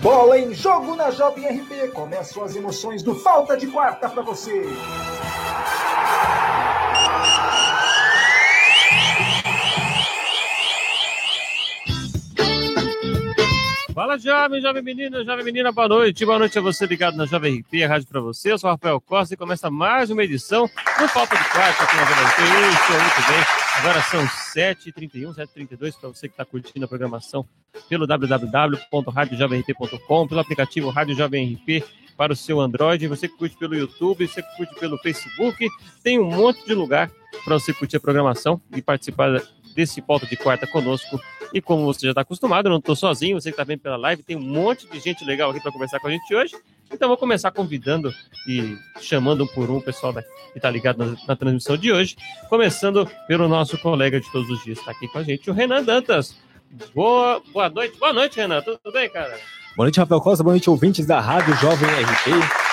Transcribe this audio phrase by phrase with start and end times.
[0.00, 1.92] Bola em jogo na Jovem RP.
[1.92, 4.64] Começam as emoções do Falta de Quarta para você.
[13.94, 16.24] Fala, jovem, jovem menino, jovem menina, boa noite.
[16.24, 18.52] Boa noite a você ligado na Jovem RP, a rádio para você.
[18.52, 20.66] Eu sou o Rafael Costa e começa mais uma edição
[20.98, 22.40] do Falta de Quarta aqui na Jovem RP.
[22.80, 23.59] Estou muito bem.
[23.80, 24.22] Agora são
[24.54, 27.48] 7h31, 7h32 para você que está curtindo a programação
[27.88, 31.82] pelo www.radiojovemrp.com, pelo aplicativo Rádio Jovem RP
[32.14, 35.66] para o seu Android, você que curte pelo YouTube, você que curte pelo Facebook,
[36.02, 37.10] tem um monte de lugar
[37.42, 39.40] para você curtir a programação e participar
[39.74, 41.18] desse Pauta de Quarta conosco.
[41.52, 43.96] E como você já está acostumado, eu não estou sozinho, você que está vendo pela
[43.96, 46.54] live, tem um monte de gente legal aqui para conversar com a gente hoje.
[46.92, 48.12] Então vou começar convidando
[48.48, 50.22] e chamando um por um o pessoal que
[50.56, 52.16] está ligado na, na, transmissão de hoje.
[52.48, 55.84] Começando pelo nosso colega de todos os dias, está aqui com a gente, o Renan
[55.84, 56.36] Dantas.
[56.94, 58.60] Boa, boa noite, boa noite, Renan.
[58.62, 59.38] Tudo bem, cara?
[59.76, 60.42] Boa noite, Rafael Costa.
[60.42, 62.69] Boa noite, ouvintes da Rádio Jovem RP.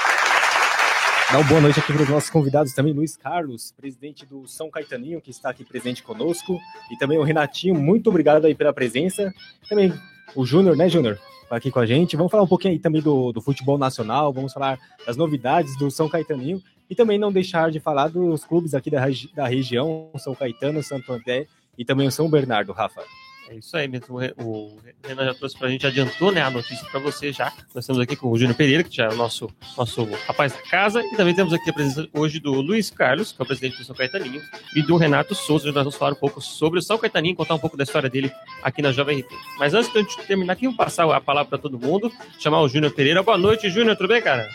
[1.29, 4.71] Dá uma boa noite aqui para os nossos convidados também, Luiz Carlos, presidente do São
[4.71, 6.57] Caetaninho, que está aqui presente conosco,
[6.89, 9.33] e também o Renatinho, muito obrigado aí pela presença.
[9.67, 9.93] Também
[10.33, 11.19] o Júnior, né, Júnior?
[11.49, 12.15] Tá aqui com a gente.
[12.15, 15.91] Vamos falar um pouquinho aí também do, do futebol nacional, vamos falar das novidades do
[15.91, 20.33] São Caetaninho e também não deixar de falar dos clubes aqui da, da região, São
[20.33, 21.45] Caetano, Santo André
[21.77, 23.03] e também o São Bernardo, Rafa.
[23.49, 24.19] É isso aí mesmo.
[24.37, 27.45] O Renan já trouxe para a gente, adiantou né, a notícia para você já.
[27.73, 30.61] Nós estamos aqui com o Júnior Pereira, que já é o nosso, nosso rapaz da
[30.63, 31.01] casa.
[31.01, 33.85] E também temos aqui a presença hoje do Luiz Carlos, que é o presidente do
[33.85, 34.41] São Caetaninho,
[34.75, 35.65] e do Renato Souza.
[35.67, 38.31] Nós vamos falar um pouco sobre o São Caetaninho, contar um pouco da história dele
[38.61, 39.31] aqui na Jovem RP.
[39.57, 42.67] Mas antes de gente terminar aqui, vamos passar a palavra para todo mundo, chamar o
[42.67, 43.23] Júnior Pereira.
[43.23, 44.49] Boa noite, Júnior, tudo bem, cara?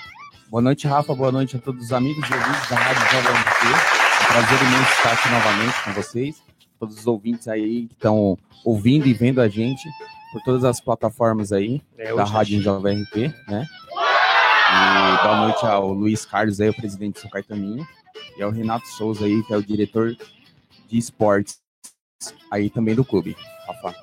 [0.51, 1.15] Boa noite, Rafa.
[1.15, 3.93] Boa noite a todos os amigos e ouvintes da Rádio Jovem RP.
[4.21, 6.52] É prazer imenso estar aqui novamente com vocês
[6.83, 9.89] todos os ouvintes aí que estão ouvindo e vendo a gente
[10.33, 13.65] por todas as plataformas aí é, da Rádio Jovem RP, né?
[13.95, 17.87] E boa noite ao Luiz Carlos aí, o presidente do São Caetaninho,
[18.37, 20.17] e ao Renato Souza aí, que é o diretor
[20.89, 21.61] de esportes
[22.51, 23.37] aí também do clube.
[23.69, 23.95] Rafa.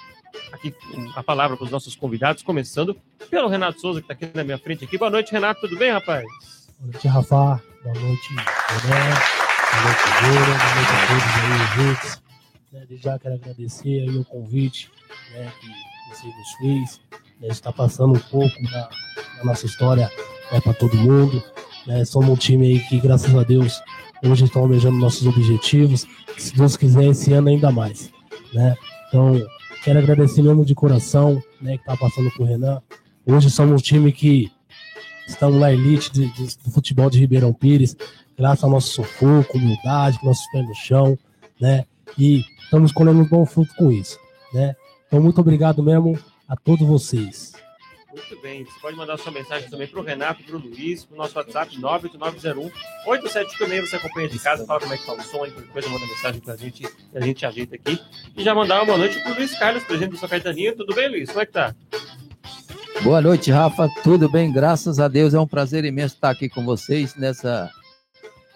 [0.52, 0.72] aqui
[1.16, 2.96] a palavra para os nossos convidados, começando
[3.28, 4.84] pelo Renato Souza, que está aqui na minha frente.
[4.84, 4.96] aqui.
[4.96, 5.60] Boa noite, Renato.
[5.60, 6.24] Tudo bem, rapaz?
[6.78, 7.60] Boa noite, Rafa.
[7.82, 8.44] Boa noite, René.
[9.70, 10.56] Boa noite, Júlia.
[10.56, 12.29] Boa noite a todos aí, ouvintes.
[12.72, 14.92] Né, desde já quero agradecer aí o convite
[15.32, 17.00] né, que você nos fez.
[17.40, 18.88] Né, está passando um pouco da,
[19.38, 20.08] da nossa história
[20.52, 21.42] né, para todo mundo.
[21.84, 23.82] Né, somos um time aí que, graças a Deus,
[24.22, 26.06] hoje estão almejando nossos objetivos.
[26.38, 28.12] Se Deus quiser, esse ano ainda mais.
[28.54, 28.76] Né?
[29.08, 29.44] Então,
[29.82, 32.80] quero agradecer mesmo de coração né, que está passando com o Renan.
[33.26, 34.48] Hoje somos um time que
[35.26, 37.96] estamos na elite de, de, do futebol de Ribeirão Pires,
[38.38, 41.18] graças ao nosso sufoco, humildade, nossos pés no chão,
[41.60, 41.84] né?
[42.18, 44.18] E estamos colhendo um bom fruto com isso,
[44.52, 44.74] né?
[45.06, 47.52] Então, muito obrigado mesmo a todos vocês.
[48.12, 51.14] Muito bem, você pode mandar sua mensagem também para o Renato, para o Luiz, para
[51.14, 52.70] o nosso WhatsApp 98901
[53.06, 53.88] 8786.
[53.88, 56.40] Você acompanha de casa, fala como é que está o som, e depois manda mensagem
[56.40, 58.00] para a gente e a gente ajeita aqui.
[58.36, 60.76] E já mandar uma boa noite para o Luiz Carlos, presidente do São Caetaninho.
[60.76, 61.28] Tudo bem, Luiz?
[61.28, 61.74] Como é que tá?
[63.02, 63.88] Boa noite, Rafa.
[64.02, 64.52] Tudo bem?
[64.52, 65.32] Graças a Deus.
[65.32, 67.70] É um prazer imenso estar aqui com vocês nessa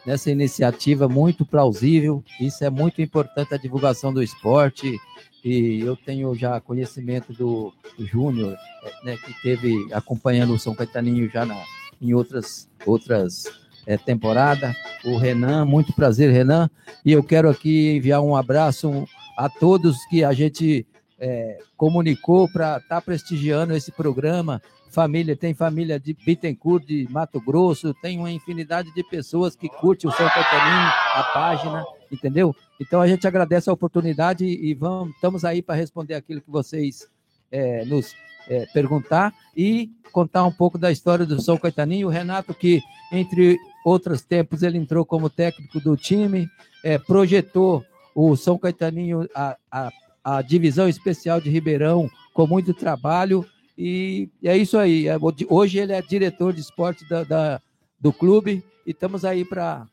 [0.07, 2.23] nessa iniciativa muito plausível.
[2.41, 4.99] Isso é muito importante a divulgação do esporte.
[5.45, 8.57] E eu tenho já conhecimento do, do Júnior,
[9.03, 11.63] né, que teve acompanhando o São Caetaninho já na,
[12.01, 13.45] em outras outras
[13.87, 14.75] é, temporadas.
[15.05, 16.71] O Renan, muito prazer, Renan.
[17.05, 19.07] E eu quero aqui enviar um abraço
[19.37, 20.87] a todos que a gente
[21.19, 24.63] é, comunicou para estar tá prestigiando esse programa
[24.95, 30.07] família, tem família de Bittencourt, de Mato Grosso, tem uma infinidade de pessoas que curte
[30.07, 32.55] o São Caetaninho, a página, entendeu?
[32.81, 37.09] Então a gente agradece a oportunidade e vamos, estamos aí para responder aquilo que vocês
[37.51, 38.15] é, nos
[38.49, 42.07] é, perguntar e contar um pouco da história do São Caetaninho.
[42.07, 42.81] O Renato, que
[43.13, 46.49] entre outros tempos ele entrou como técnico do time,
[46.85, 49.91] é, projetou o São Caetaninho, a, a,
[50.23, 53.45] a divisão especial de Ribeirão, com muito trabalho
[53.77, 55.09] e é isso aí.
[55.09, 55.17] É,
[55.49, 57.61] hoje ele é diretor de esporte da, da
[57.99, 59.87] do clube e estamos aí para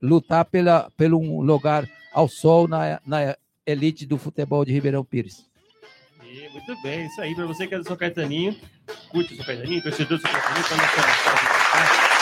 [0.00, 3.36] lutar pela, pelo um lugar ao sol na, na
[3.66, 5.46] elite do futebol de Ribeirão Pires.
[6.22, 7.34] E, muito bem, isso aí.
[7.34, 8.54] Para você que é do São Caetaninho,
[9.08, 12.14] curte o São Caetaninho, torcedor do São Caetaninho, tá na sua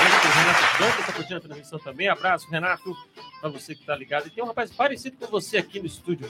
[0.00, 2.08] o Renato está curtindo a transmissão também.
[2.08, 2.96] Abraço, Renato,
[3.40, 4.26] para você que está ligado.
[4.26, 6.28] E tem um rapaz parecido com você aqui no estúdio.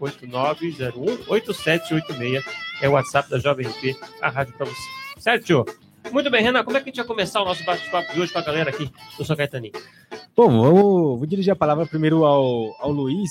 [0.00, 2.44] 989018786
[2.80, 4.80] é o WhatsApp da Jovem RP, a rádio pra você.
[5.18, 5.66] Certo?
[6.12, 8.32] Muito bem, Renan, como é que a gente vai começar o nosso bate-papo de hoje
[8.32, 9.74] com a galera aqui do São Caetaninho?
[10.34, 13.30] Bom, vamos, vou dirigir a palavra primeiro ao, ao Luiz,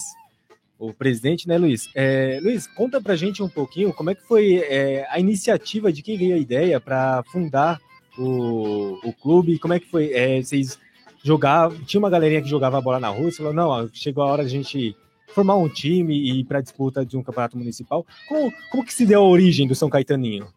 [0.78, 1.90] o presidente, né, Luiz?
[1.96, 6.04] É, Luiz, conta pra gente um pouquinho como é que foi é, a iniciativa de
[6.04, 7.80] quem veio a ideia para fundar
[8.18, 10.12] o, o clube, como é que foi?
[10.14, 10.80] É, vocês
[11.24, 14.28] jogavam, tinha uma galerinha que jogava a bola na rua, você falou, não, chegou a
[14.28, 14.96] hora de a gente
[15.30, 18.06] formar um time e ir para disputa de um campeonato municipal.
[18.28, 20.48] Como, como que se deu a origem do São Caetaninho?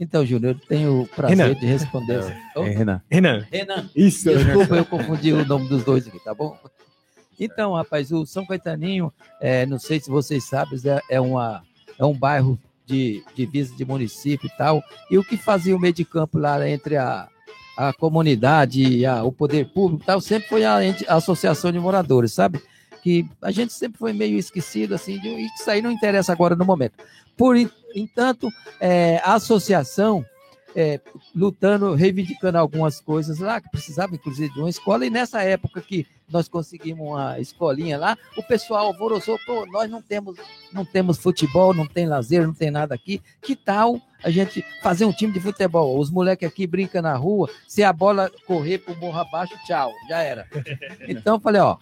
[0.00, 1.54] Então, Júnior, eu tenho o prazer Renan.
[1.54, 2.24] de responder.
[2.56, 3.02] É, Renan.
[3.10, 4.32] Renan, Renan, isso.
[4.32, 6.56] Desculpa, eu confundi o nome dos dois aqui, tá bom?
[7.38, 11.62] Então, rapaz, o São Caetaninho, é, não sei se vocês sabem, é, é, uma,
[11.98, 14.82] é um bairro de divisa de município e tal.
[15.10, 17.28] E o que fazia o meio de campo lá entre a,
[17.76, 21.78] a comunidade e a- o poder público e tal, sempre foi a, a associação de
[21.78, 22.60] moradores, sabe?
[23.02, 26.54] Que a gente sempre foi meio esquecido, assim, de, e isso aí não interessa agora
[26.56, 26.94] no momento.
[27.36, 27.56] Por
[27.94, 28.48] entanto,
[28.80, 30.24] é, a associação
[30.74, 31.00] é,
[31.34, 36.06] lutando, reivindicando algumas coisas lá, que precisava, inclusive, de uma escola, e nessa época que
[36.28, 40.36] nós conseguimos uma escolinha lá, o pessoal alvoroçou, pô, nós não temos,
[40.72, 45.04] não temos futebol, não tem lazer, não tem nada aqui, que tal a gente fazer
[45.04, 45.98] um time de futebol?
[45.98, 50.18] Os moleques aqui brincam na rua, se a bola correr pro morro abaixo, tchau, já
[50.22, 50.46] era.
[51.08, 51.76] Então, eu falei, ó,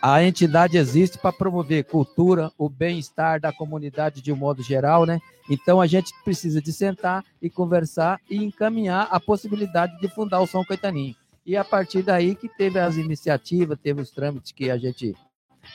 [0.00, 5.20] a entidade existe para promover cultura, o bem-estar da comunidade de um modo geral, né?
[5.48, 10.46] Então a gente precisa de sentar e conversar e encaminhar a possibilidade de fundar o
[10.46, 11.14] São Caetaninho.
[11.44, 15.14] E a partir daí que teve as iniciativas, teve os trâmites que a gente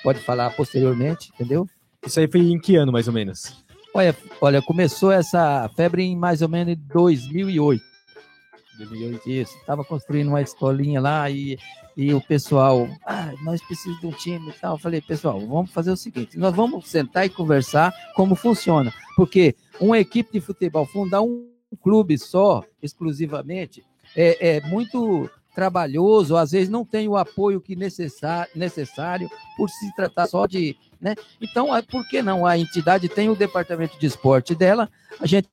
[0.04, 1.68] pode falar posteriormente, entendeu?
[2.06, 3.64] Isso aí foi em que ano, mais ou menos?
[3.94, 7.84] Olha, olha começou essa febre em mais ou menos em 2008.
[8.78, 9.58] 2008, isso.
[9.58, 11.58] Estava construindo uma escolinha lá e,
[11.98, 14.76] e o pessoal, ah, nós precisamos de um time e tal.
[14.76, 18.94] Eu falei, pessoal, vamos fazer o seguinte: nós vamos sentar e conversar como funciona.
[19.16, 21.48] Porque uma equipe de futebol, fundar um
[21.82, 23.84] clube só, exclusivamente,
[24.16, 29.96] é, é muito trabalhoso, às vezes não tem o apoio que necessário, necessário por se
[29.96, 30.76] tratar só de.
[31.00, 31.16] Né?
[31.40, 32.46] Então, ah, por que não?
[32.46, 34.90] A entidade tem o departamento de esporte dela,
[35.20, 35.48] a gente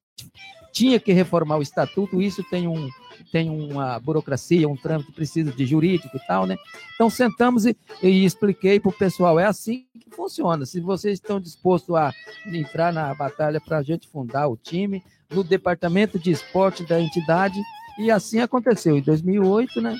[0.73, 2.89] tinha que reformar o estatuto, isso tem um,
[3.33, 6.59] tem uma burocracia, um trâmite precisa de jurídico e tal, né?
[6.95, 10.67] Então sentamos e, e expliquei para o pessoal, é assim que funciona.
[10.67, 12.13] Se vocês estão dispostos a
[12.47, 17.59] entrar na batalha para a gente fundar o time, no departamento de esporte da entidade,
[17.99, 18.99] e assim aconteceu.
[18.99, 19.99] Em 2008, né?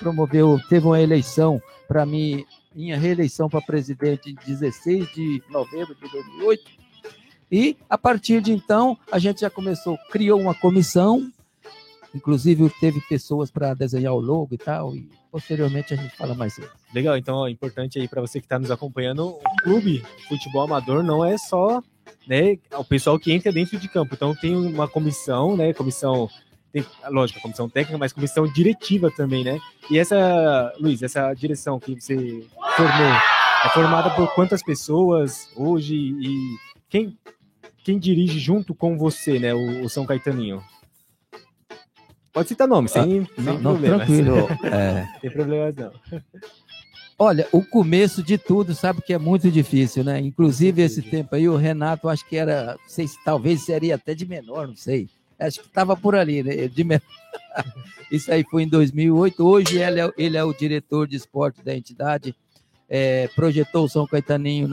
[0.00, 2.44] Promoveu, teve uma eleição para mim,
[2.74, 6.64] minha reeleição para presidente em 16 de novembro de 2008.
[7.50, 11.30] E a partir de então, a gente já começou, criou uma comissão,
[12.14, 16.54] inclusive teve pessoas para desenhar o logo e tal, e posteriormente a gente fala mais
[16.54, 16.70] sobre.
[16.94, 21.02] Legal, então ó, importante aí para você que está nos acompanhando, o clube futebol amador
[21.02, 21.82] não é só
[22.26, 24.14] né, o pessoal que entra dentro de campo.
[24.14, 25.72] Então tem uma comissão, né?
[25.72, 26.28] Comissão,
[26.72, 29.58] tem, lógico, comissão técnica, mas comissão diretiva também, né?
[29.90, 33.12] E essa, Luiz, essa direção que você formou,
[33.64, 36.56] é formada por quantas pessoas hoje e
[36.88, 37.16] quem,
[37.84, 39.54] quem dirige junto com você, né?
[39.54, 40.62] O, o São Caetaninho?
[42.32, 44.06] Pode citar nome, sem, sem Não, problemas.
[44.06, 44.48] tranquilo.
[44.64, 45.06] é.
[45.20, 45.92] Sem problemas, não.
[47.18, 50.18] Olha, o começo de tudo, sabe que é muito difícil, né?
[50.18, 54.14] Inclusive, esse tempo aí, o Renato, acho que era, não sei se talvez seria até
[54.14, 55.08] de menor, não sei.
[55.38, 56.68] Acho que estava por ali, né?
[56.68, 57.02] De menor.
[58.10, 59.46] Isso aí foi em 2008.
[59.46, 62.34] Hoje ele é, ele é o diretor de esporte da entidade.
[62.88, 64.68] É, projetou o São Caetaninho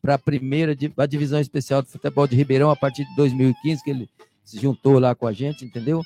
[0.00, 3.90] para a primeira a divisão especial de futebol de Ribeirão a partir de 2015, que
[3.90, 4.08] ele
[4.44, 6.02] se juntou lá com a gente, entendeu?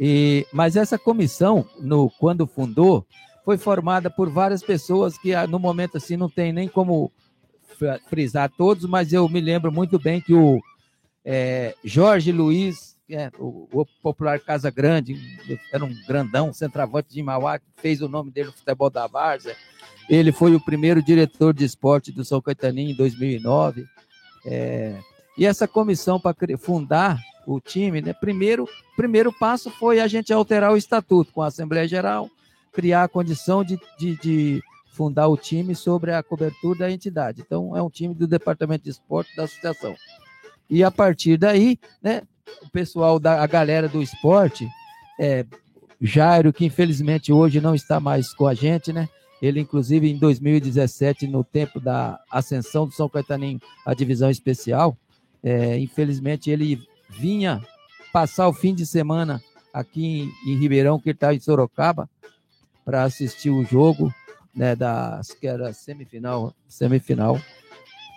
[0.00, 3.06] E, mas essa comissão, no, quando fundou,
[3.44, 7.10] foi formada por várias pessoas que ah, no momento assim não tem nem como
[7.62, 10.60] fr- frisar todos, mas eu me lembro muito bem que o
[11.24, 15.16] é, Jorge Luiz, é, o, o popular Casa Grande,
[15.72, 19.56] era um grandão, centroavante de Mauá, que fez o nome dele no futebol da Várzea.
[20.08, 23.86] Ele foi o primeiro diretor de esporte do São Caetaninho em 2009.
[24.44, 24.98] É,
[25.38, 28.12] e essa comissão para fundar o time, né?
[28.12, 32.28] Primeiro, primeiro passo foi a gente alterar o estatuto com a Assembleia Geral,
[32.72, 37.42] criar a condição de, de, de fundar o time sobre a cobertura da entidade.
[37.44, 39.94] Então, é um time do Departamento de Esporte da Associação.
[40.68, 42.22] E a partir daí, né,
[42.62, 44.68] o pessoal da a galera do esporte,
[45.18, 45.44] é,
[46.00, 49.08] Jairo, que infelizmente hoje não está mais com a gente, né?
[49.40, 54.96] Ele, inclusive, em 2017, no tempo da ascensão do São Caetaninho à divisão especial,
[55.42, 56.80] é, infelizmente ele
[57.18, 57.62] vinha
[58.12, 59.42] passar o fim de semana
[59.72, 62.08] aqui em, em Ribeirão, que estava em Sorocaba,
[62.84, 64.12] para assistir o jogo
[64.54, 67.40] né, da que era semifinal, semifinal.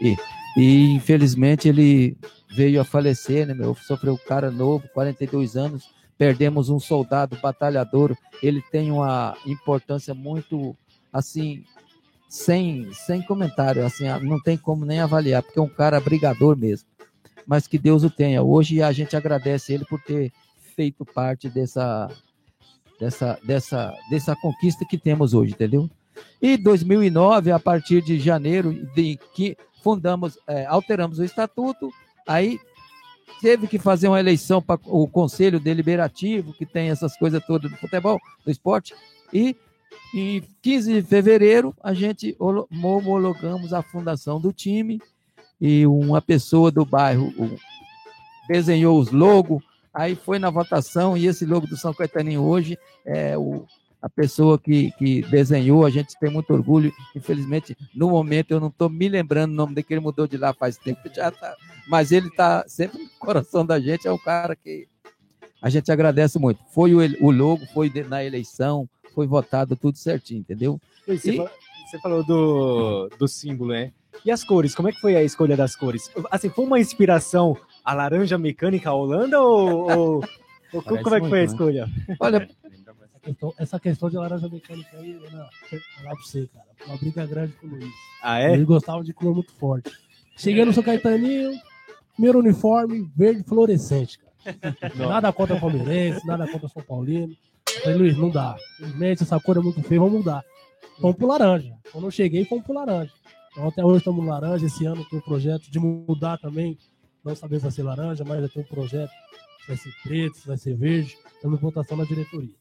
[0.02, 0.16] E,
[0.58, 2.18] e infelizmente ele
[2.56, 3.76] veio a falecer, né, meu?
[3.76, 5.90] Sofreu um cara novo, 42 anos.
[6.18, 8.16] Perdemos um soldado batalhador.
[8.42, 10.76] Ele tem uma importância muito
[11.12, 11.64] assim,
[12.28, 16.88] sem, sem comentário, assim, não tem como nem avaliar, porque é um cara brigador mesmo.
[17.46, 18.42] Mas que Deus o tenha.
[18.42, 20.32] Hoje a gente agradece ele por ter
[20.76, 22.10] feito parte dessa
[23.00, 25.90] dessa dessa dessa conquista que temos hoje, entendeu?
[26.42, 31.92] E 2009, a partir de janeiro, de que fundamos, é, alteramos o estatuto,
[32.28, 32.60] aí
[33.42, 37.78] teve que fazer uma eleição para o conselho deliberativo, que tem essas coisas todas do
[37.78, 38.96] futebol, do esporte,
[39.34, 39.56] e
[40.14, 45.02] em 15 de fevereiro a gente homologamos a fundação do time
[45.60, 47.34] e uma pessoa do bairro
[48.48, 53.38] desenhou os logos, aí foi na votação e esse logo do São Caetaninho hoje é
[53.38, 53.66] o
[54.06, 56.94] a pessoa que, que desenhou, a gente tem muito orgulho.
[57.16, 60.38] Infelizmente, no momento eu não estou me lembrando o nome dele, que ele mudou de
[60.38, 61.56] lá faz tempo, já tá,
[61.88, 64.88] mas ele está sempre no coração da gente, é um cara que
[65.60, 66.60] a gente agradece muito.
[66.70, 70.80] Foi o, o logo, foi na eleição, foi votado tudo certinho, entendeu?
[71.08, 71.38] Você, e...
[71.38, 71.52] falou,
[71.90, 73.92] você falou do, do símbolo, né?
[74.24, 76.12] E as cores, como é que foi a escolha das cores?
[76.32, 80.24] Assim, foi uma inspiração a laranja mecânica Holanda ou, ou,
[80.74, 81.46] ou como é que muito, foi a né?
[81.46, 81.86] escolha?
[81.86, 82.16] Né?
[82.20, 82.50] Olha,
[83.22, 86.66] questão, essa questão de laranja mecânica aí, não, falar pra você, cara.
[86.88, 87.94] Uma briga grande com o Luiz.
[88.22, 88.54] Ah, é?
[88.54, 89.92] Ele gostava de cor muito forte.
[90.38, 91.52] Cheguei no São Caetaninho,
[92.14, 94.94] primeiro uniforme, verde fluorescente, cara.
[94.96, 97.36] Nada contra Palmeirense, nada contra São Paulino.
[97.82, 98.56] Falei, Luiz, não dá.
[98.80, 100.44] Infelizmente, essa cor é muito feia, vamos mudar.
[101.00, 101.74] Vamos pro laranja.
[101.92, 103.12] Quando eu cheguei, fomos pro laranja.
[103.56, 104.66] Então, até hoje estamos no laranja.
[104.66, 106.78] Esse ano tem um projeto de mudar também.
[107.24, 109.12] Não sabemos se vai ser laranja, mas já tem um projeto.
[109.62, 111.18] Se vai ser preto, se vai ser verde.
[111.34, 112.54] Estamos em votação na diretoria.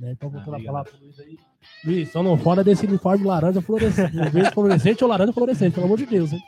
[0.00, 0.12] Né?
[0.12, 1.36] Então, voltando ah, a falar pro Luiz aí.
[1.84, 4.16] Luiz, só não fora desse uniforme laranja fluorescente.
[4.30, 6.40] verde fluorescente ou laranja fluorescente, pelo amor de Deus, hein?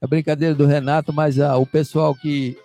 [0.00, 2.56] É brincadeira do Renato, mas ah, o pessoal que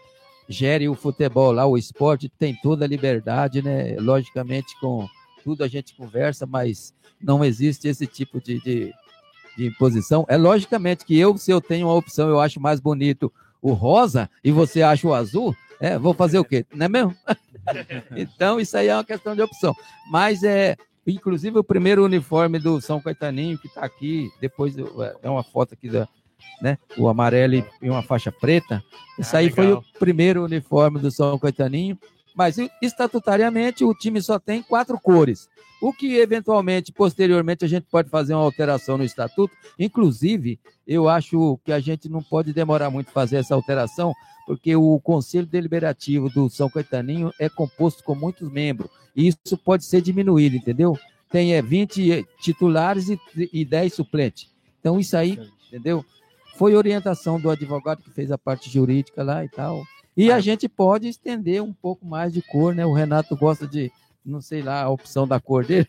[0.47, 3.95] gere o futebol lá, o esporte, tem toda a liberdade, né?
[3.97, 5.07] Logicamente, com
[5.43, 8.93] tudo a gente conversa, mas não existe esse tipo de, de,
[9.57, 10.25] de imposição.
[10.27, 13.31] É logicamente que eu, se eu tenho uma opção, eu acho mais bonito
[13.61, 16.65] o rosa e você acha o azul, é, vou fazer o quê?
[16.73, 17.15] Não é mesmo?
[18.15, 19.75] então, isso aí é uma questão de opção.
[20.09, 24.75] Mas é, inclusive, o primeiro uniforme do São Caetaninho, que está aqui, depois
[25.21, 26.07] é uma foto aqui da,
[26.61, 26.77] né?
[26.97, 28.83] O amarelo e uma faixa preta.
[29.17, 29.55] Isso ah, aí legal.
[29.55, 31.97] foi o primeiro uniforme do São Caetaninho.
[32.35, 35.47] Mas estatutariamente o time só tem quatro cores.
[35.81, 39.53] O que eventualmente, posteriormente, a gente pode fazer uma alteração no estatuto.
[39.77, 44.13] Inclusive, eu acho que a gente não pode demorar muito fazer essa alteração,
[44.47, 48.89] porque o Conselho Deliberativo do São Caetaninho é composto com muitos membros.
[49.15, 50.97] E isso pode ser diminuído, entendeu?
[51.29, 53.19] Tem é, 20 titulares e,
[53.51, 54.49] e 10 suplentes.
[54.79, 55.37] Então, isso aí,
[55.67, 56.05] entendeu?
[56.55, 59.83] Foi orientação do advogado que fez a parte jurídica lá e tal.
[60.15, 62.85] E a gente pode estender um pouco mais de cor, né?
[62.85, 63.91] O Renato gosta de,
[64.25, 65.87] não sei lá, a opção da cor dele.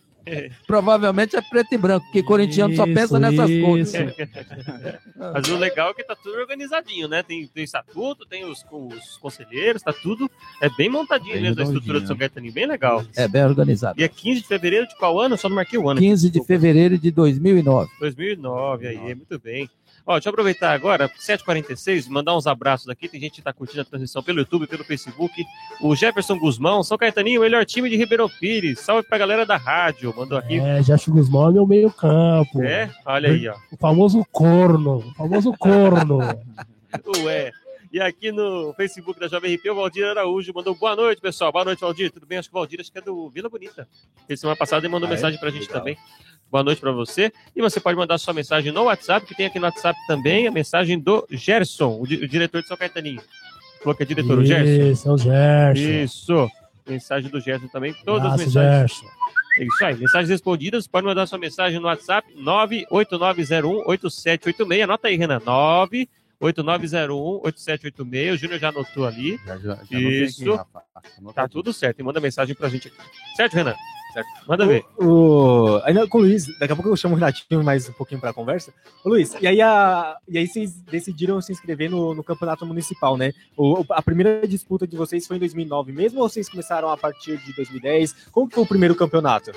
[0.66, 3.66] Provavelmente é preto e branco, porque corintiano só pensa nessas isso.
[3.66, 3.92] cores.
[5.16, 7.22] Mas o legal é que tá tudo organizadinho, né?
[7.22, 11.64] Tem, tem estatuto, tem os, os conselheiros, tá tudo é bem montadinho bem mesmo a
[11.64, 13.04] estrutura do São Caetano, bem legal.
[13.16, 14.00] É bem organizado.
[14.00, 15.34] E é 15 de fevereiro de qual ano?
[15.34, 16.00] Eu só não marquei o ano.
[16.00, 17.90] 15 de fevereiro de 2009.
[18.00, 19.68] 2009, aí, muito bem.
[20.06, 23.08] Ó, deixa eu aproveitar agora, 7h46, mandar uns abraços aqui.
[23.08, 25.44] Tem gente que está curtindo a transmissão pelo YouTube, pelo Facebook.
[25.80, 28.80] O Jefferson Guzmão, São Caetaninho, melhor time de Ribeirão Pires.
[28.80, 30.14] Salve pra galera da rádio.
[30.14, 30.58] Mandou aqui.
[30.58, 32.62] É, Jefferson Guzmão é meu meio campo.
[32.62, 32.90] É?
[33.06, 33.56] Olha aí, ó.
[33.72, 34.98] O famoso corno.
[34.98, 36.18] O famoso corno.
[37.24, 37.50] Ué.
[37.94, 41.52] E aqui no Facebook da Jovem RP, o Valdir Araújo mandou boa noite, pessoal.
[41.52, 42.10] Boa noite, Valdir.
[42.10, 42.38] Tudo bem?
[42.38, 43.88] Acho que o Valdir acho que é do Vila Bonita.
[44.28, 45.14] Ele semana passada ele mandou ah, é?
[45.14, 45.78] mensagem pra gente Legal.
[45.78, 45.96] também.
[46.54, 47.32] Boa noite para você.
[47.56, 50.52] E você pode mandar sua mensagem no WhatsApp, que tem aqui no WhatsApp também a
[50.52, 53.20] mensagem do Gerson, o, di o diretor de São Caetaninho.
[53.80, 54.92] Falou que é diretor, Isso, o Gerson?
[54.92, 56.04] Isso, é o Gerson.
[56.04, 56.48] Isso.
[56.86, 57.92] Mensagem do Gerson também.
[58.04, 58.92] Todas Graças, as mensagens.
[58.92, 59.06] Gerson.
[59.58, 59.96] É isso aí.
[59.96, 60.86] Mensagens respondidas.
[60.86, 64.84] Pode mandar sua mensagem no WhatsApp 989018786.
[64.84, 65.40] Anota aí, Renan.
[66.40, 68.32] 989018786.
[68.32, 69.40] O Júnior já anotou ali.
[69.44, 70.54] Já, já, já Isso.
[70.94, 71.98] Aqui, tá tudo certo.
[71.98, 72.96] E manda mensagem pra gente aqui.
[73.36, 73.74] Certo, Renan?
[74.46, 74.84] Manda ver.
[74.98, 77.92] O, o- ainda com o Luiz, daqui a pouco eu chamo o Renatinho mais um
[77.92, 78.72] pouquinho para a conversa.
[79.04, 83.16] Ô, Luiz, e aí, a, e aí vocês decidiram se inscrever no, no campeonato municipal,
[83.16, 83.32] né?
[83.56, 86.96] O, o- a primeira disputa de vocês foi em 2009 mesmo ou vocês começaram a
[86.96, 88.28] partir de 2010?
[88.30, 89.50] Como que foi o primeiro campeonato?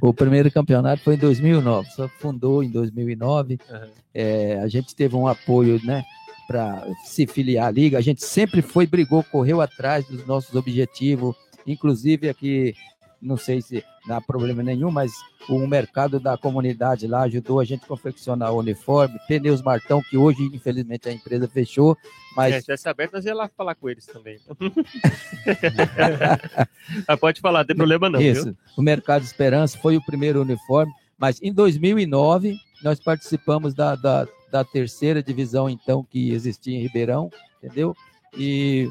[0.00, 3.58] O primeiro campeonato foi em 2009, só fundou em 2009.
[3.70, 3.88] Aham.
[4.12, 6.02] É, a gente teve um apoio, né,
[6.46, 7.98] para se filiar à liga.
[7.98, 12.74] A gente sempre foi, brigou, correu atrás dos nossos objetivos, inclusive aqui,
[13.20, 15.12] não sei se dá problema nenhum, mas
[15.48, 20.16] o mercado da comunidade lá ajudou a gente a confeccionar o uniforme, pneus Martão, que
[20.16, 21.96] hoje, infelizmente, a empresa fechou,
[22.36, 24.38] mas É, se tivesse aberto, nós ia lá falar com eles também.
[27.08, 28.44] ah, pode falar, não tem problema não, Isso.
[28.44, 28.56] viu?
[28.76, 34.64] O Mercado Esperança foi o primeiro uniforme, mas em 2009 nós participamos da, da, da
[34.64, 37.30] terceira divisão, então, que existia em Ribeirão,
[37.62, 37.96] entendeu?
[38.36, 38.88] E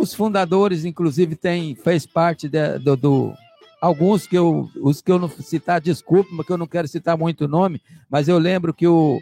[0.00, 3.34] os fundadores, inclusive, tem, fez parte de- do, do-
[3.80, 7.18] Alguns que eu, os que eu não citar, desculpa, mas que eu não quero citar
[7.18, 9.20] muito nome, mas eu lembro que o,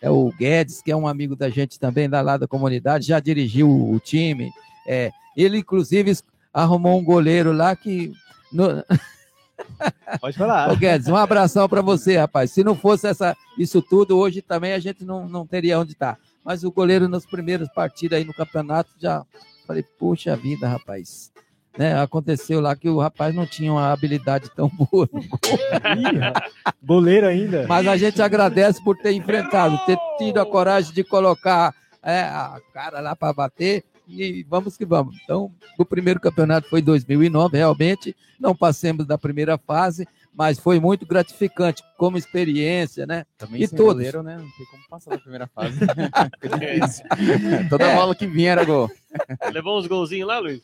[0.00, 3.20] é o Guedes, que é um amigo da gente também, da lá da comunidade, já
[3.20, 4.50] dirigiu o, o time.
[4.86, 6.16] É, ele, inclusive,
[6.54, 8.10] arrumou um goleiro lá que.
[8.50, 8.82] no-
[10.20, 10.70] Pode falar.
[10.72, 12.50] Ô Guedes, um abração para você, rapaz.
[12.50, 16.18] Se não fosse essa, isso tudo, hoje também a gente não, não teria onde estar.
[16.44, 19.22] Mas o goleiro nas primeiras partidas aí no campeonato já
[19.68, 21.30] falei, puxa vida, rapaz.
[21.76, 25.08] Né, aconteceu lá que o rapaz não tinha uma habilidade tão boa.
[26.82, 27.66] Goleiro ainda.
[27.68, 31.72] Mas a gente agradece por ter enfrentado, ter tido a coragem de colocar
[32.02, 35.16] é, a cara lá para bater e vamos que vamos.
[35.22, 40.78] Então, o primeiro campeonato foi em 2009, realmente não passemos da primeira fase, mas foi
[40.80, 43.24] muito gratificante como experiência, né?
[43.36, 43.94] Também E sem todos.
[43.94, 44.36] goleiro, né?
[44.36, 45.78] Não tem como passar da primeira fase.
[46.60, 47.02] É isso.
[47.68, 47.94] Toda É.
[47.96, 48.90] bola que vinha era gol.
[49.52, 50.62] Levou uns golzinhos lá, Luiz?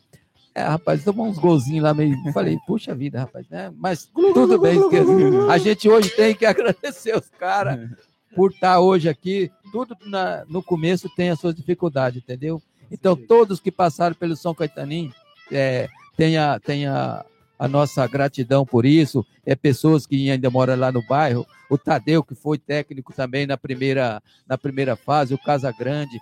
[0.54, 2.16] É, rapaz, tomou uns golzinhos lá meio.
[2.32, 3.72] Falei, puxa vida, rapaz, né?
[3.76, 5.10] Mas tudo bem, esqueci.
[5.50, 7.90] a gente hoje tem que agradecer os caras
[8.36, 9.50] por estar hoje aqui.
[9.72, 12.62] Tudo na- no começo tem as suas dificuldades, entendeu?
[12.90, 15.12] Então, todos que passaram pelo São Caetaninho
[15.50, 17.24] é, tem, a, tem a,
[17.68, 19.24] nossa gratidão por isso.
[19.44, 21.46] É pessoas que ainda moram lá no bairro.
[21.70, 26.20] O Tadeu, que foi técnico também na primeira, na primeira fase, o Casa Grande.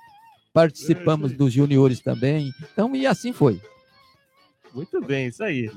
[0.52, 2.52] Participamos dos juniores também.
[2.72, 3.60] Então, e assim foi.
[4.74, 5.70] Muito bem, isso aí.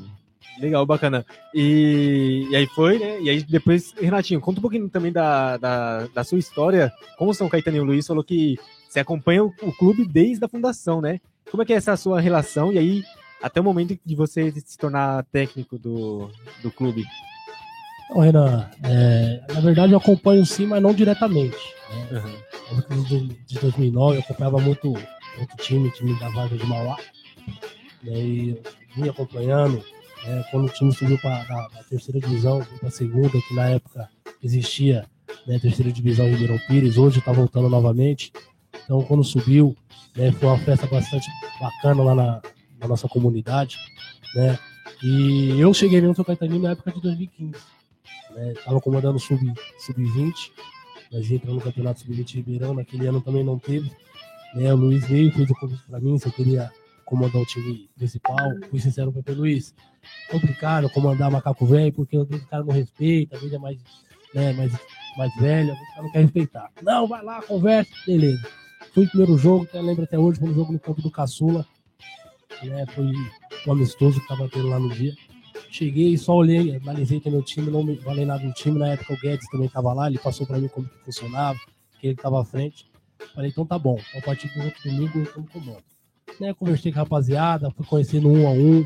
[0.59, 1.25] Legal, bacana.
[1.53, 3.21] E, e aí foi, né?
[3.21, 7.33] E aí depois, Renatinho, conta um pouquinho também da, da, da sua história com o
[7.33, 8.57] São Caetano e o Luiz falou que
[8.95, 11.19] você acompanha o, o clube desde a fundação, né?
[11.51, 12.71] Como é que é essa sua relação?
[12.71, 13.03] E aí,
[13.43, 16.31] até o momento de você se tornar técnico do,
[16.63, 17.03] do clube.
[18.05, 21.57] Então, Renan, é, na verdade eu acompanho sim, mas não diretamente.
[22.11, 22.23] Né?
[22.79, 23.03] Uhum.
[23.03, 26.97] De, de 2009 eu acompanhava muito outro time, o time da Vargas de Mauá.
[28.01, 28.17] Né?
[28.17, 28.61] E eu
[28.95, 29.83] vinha acompanhando.
[30.25, 30.45] né?
[30.51, 34.09] Quando o time subiu para da terceira divisão, para a segunda, que na época
[34.41, 35.05] existia
[35.45, 38.31] né, a terceira divisão Ribeirão Pires, hoje está voltando novamente.
[38.83, 39.75] Então, quando subiu,
[40.15, 41.27] né, foi uma festa bastante
[41.59, 42.41] bacana lá na,
[42.79, 43.77] na nossa comunidade.
[44.35, 44.59] Né?
[45.03, 47.75] E eu cheguei no São Caetano na época de 2015
[48.51, 50.51] estava comandando o sub, sub-20,
[51.11, 53.91] nós entramos no campeonato sub-20 de Ribeirão, naquele ano também não teve.
[54.53, 56.71] Né, o Luiz veio, fez o convite para mim, se eu queria
[57.05, 58.51] comandar o time principal.
[58.69, 59.73] Fui sincero para o Luiz,
[60.29, 63.77] complicado comandar macaco velho, porque o cara não respeita, vezes é mais,
[64.33, 64.71] né, mais,
[65.17, 66.71] mais velho, o cara não quer respeitar.
[66.81, 68.47] Não, vai lá, conversa, beleza.
[68.93, 71.65] Fui o primeiro jogo, até lembro até hoje, foi um jogo no campo do Caçula.
[72.63, 73.05] Né, foi
[73.67, 75.13] um amistoso que estava tendo lá no dia.
[75.69, 78.79] Cheguei, só olhei, analisei também o time, não me falei nada do time.
[78.79, 81.59] Na época o Guedes também estava lá, ele passou para mim como que funcionava,
[81.99, 82.85] que ele estava à frente.
[83.33, 85.83] Falei, então tá bom, a partir do outro domingo eu tomo comando.
[86.39, 88.83] Né, conversei com a rapaziada, fui conhecendo um a um,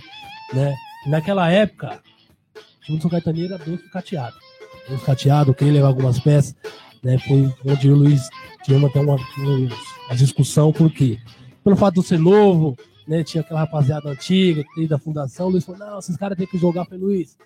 [0.54, 0.76] né?
[1.06, 2.02] E naquela época,
[2.56, 4.36] o time do São Caetano era bem ficateado.
[4.88, 6.56] Bem ficateado, eu queria levar algumas peças,
[7.04, 7.18] né?
[7.20, 8.30] Foi onde o Luiz
[8.64, 9.68] tivemos até uma, um-
[10.08, 11.18] uma discussão, por quê?
[11.64, 13.24] Pelo fato de eu ser novo, né?
[13.24, 16.86] Tinha aquela rapaziada antiga, da fundação, o Luiz falou, não, esses caras têm que jogar,
[16.86, 17.38] falei, Luiz,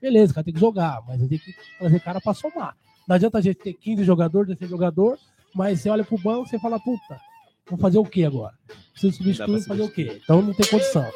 [0.00, 2.76] beleza, cara tem que jogar, mas a gente tem que trazer cara pra somar.
[3.08, 5.18] Não adianta a gente ter 15 jogadores, 16 jogador,
[5.54, 7.20] mas você olha pro banco e fala, puta,
[7.66, 8.54] vamos fazer o que agora?
[8.92, 10.20] Preciso substituir, fazer o quê?
[10.22, 11.06] Então não tem condição.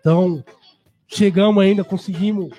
[0.00, 0.44] Então,
[1.06, 2.50] chegamos ainda, conseguimos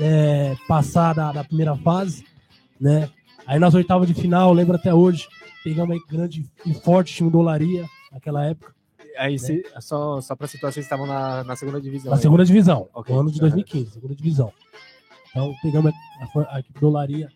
[0.00, 2.24] é, passar da, da primeira fase,
[2.80, 3.08] né?
[3.48, 5.26] Aí nas oitavas de final, lembro até hoje,
[5.64, 8.72] pegamos aí grande e forte time do Olaria naquela época,
[9.18, 12.10] Aí, cê- só, só pra situar, vocês estavam na, na segunda divisão.
[12.10, 12.22] na né?
[12.22, 13.12] segunda divisão, Ok.
[13.12, 13.48] no ano de Aham.
[13.48, 14.52] 2015, segunda divisão.
[15.30, 17.28] Então pegamos a, a, a equipe do Olaria,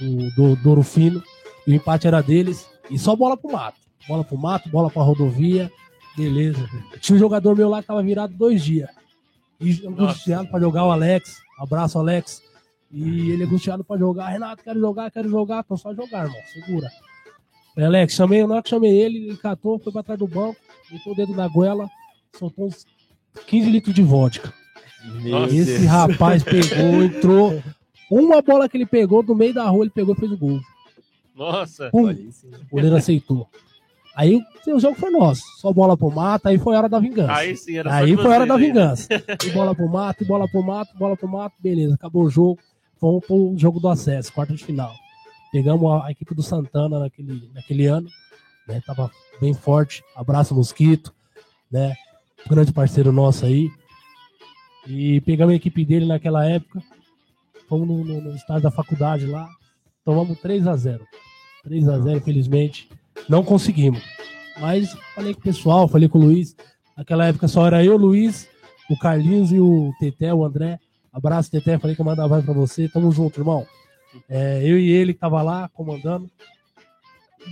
[0.00, 1.22] do, do, do Ouro Fino,
[1.66, 3.78] e o empate era deles, e só bola pro mato.
[4.08, 5.70] Bola pro mato, bola pra rodovia,
[6.16, 6.68] beleza.
[7.00, 8.88] Tinha um jogador meu lá que tava virado dois dias.
[9.60, 11.38] E angustiado para jogar o Alex.
[11.58, 12.42] Abraço, Alex.
[12.92, 14.28] E ele angustiado para jogar.
[14.28, 15.64] Renato, quero jogar, quero jogar.
[15.64, 16.40] Tô só jogar, irmão.
[16.52, 16.88] Segura.
[17.76, 20.56] Alex, chamei, na hora que chamei ele, ele catou, foi pra trás do banco,
[20.90, 21.88] botou o dedo na goela,
[22.38, 22.84] soltou uns
[23.46, 24.52] 15 litros de vodka.
[25.24, 25.54] Nossa.
[25.54, 27.62] Esse rapaz pegou, entrou.
[28.10, 30.60] Uma bola que ele pegou do meio da rua, ele pegou e fez o gol.
[31.34, 31.88] Nossa.
[31.90, 33.48] Pum, o goleiro aceitou.
[34.14, 35.42] Aí o jogo foi nosso.
[35.58, 37.32] Só bola pro mato, aí foi hora da vingança.
[37.32, 38.66] Aí sim, era Aí foi hora da aí.
[38.66, 39.08] vingança.
[39.46, 42.58] E bola pro mato, e bola pro mato, bola pro mato, beleza, acabou o jogo.
[43.02, 44.94] Fomos pro jogo do acesso, quarta de final.
[45.50, 48.08] Pegamos a, a equipe do Santana naquele, naquele ano,
[48.68, 48.80] né?
[48.86, 49.10] Tava
[49.40, 50.04] bem forte.
[50.14, 51.12] Abraço Mosquito,
[51.68, 51.96] né?
[52.48, 53.68] Grande parceiro nosso aí.
[54.86, 56.80] E pegamos a equipe dele naquela época.
[57.68, 59.48] Fomos no, no, no estádio da faculdade lá.
[60.04, 61.04] Tomamos 3 a 0
[61.64, 62.88] 3 a 0 infelizmente.
[63.28, 64.00] Não conseguimos.
[64.60, 66.54] Mas falei com o pessoal, falei com o Luiz.
[66.96, 68.48] Naquela época só era eu, o Luiz,
[68.88, 70.78] o Carlinhos e o Teté, o André.
[71.12, 71.78] Abraço, Teté.
[71.78, 72.88] Falei que eu mandava vai pra você.
[72.88, 73.66] Tamo junto, irmão.
[74.28, 76.30] É, eu e ele que tava lá comandando.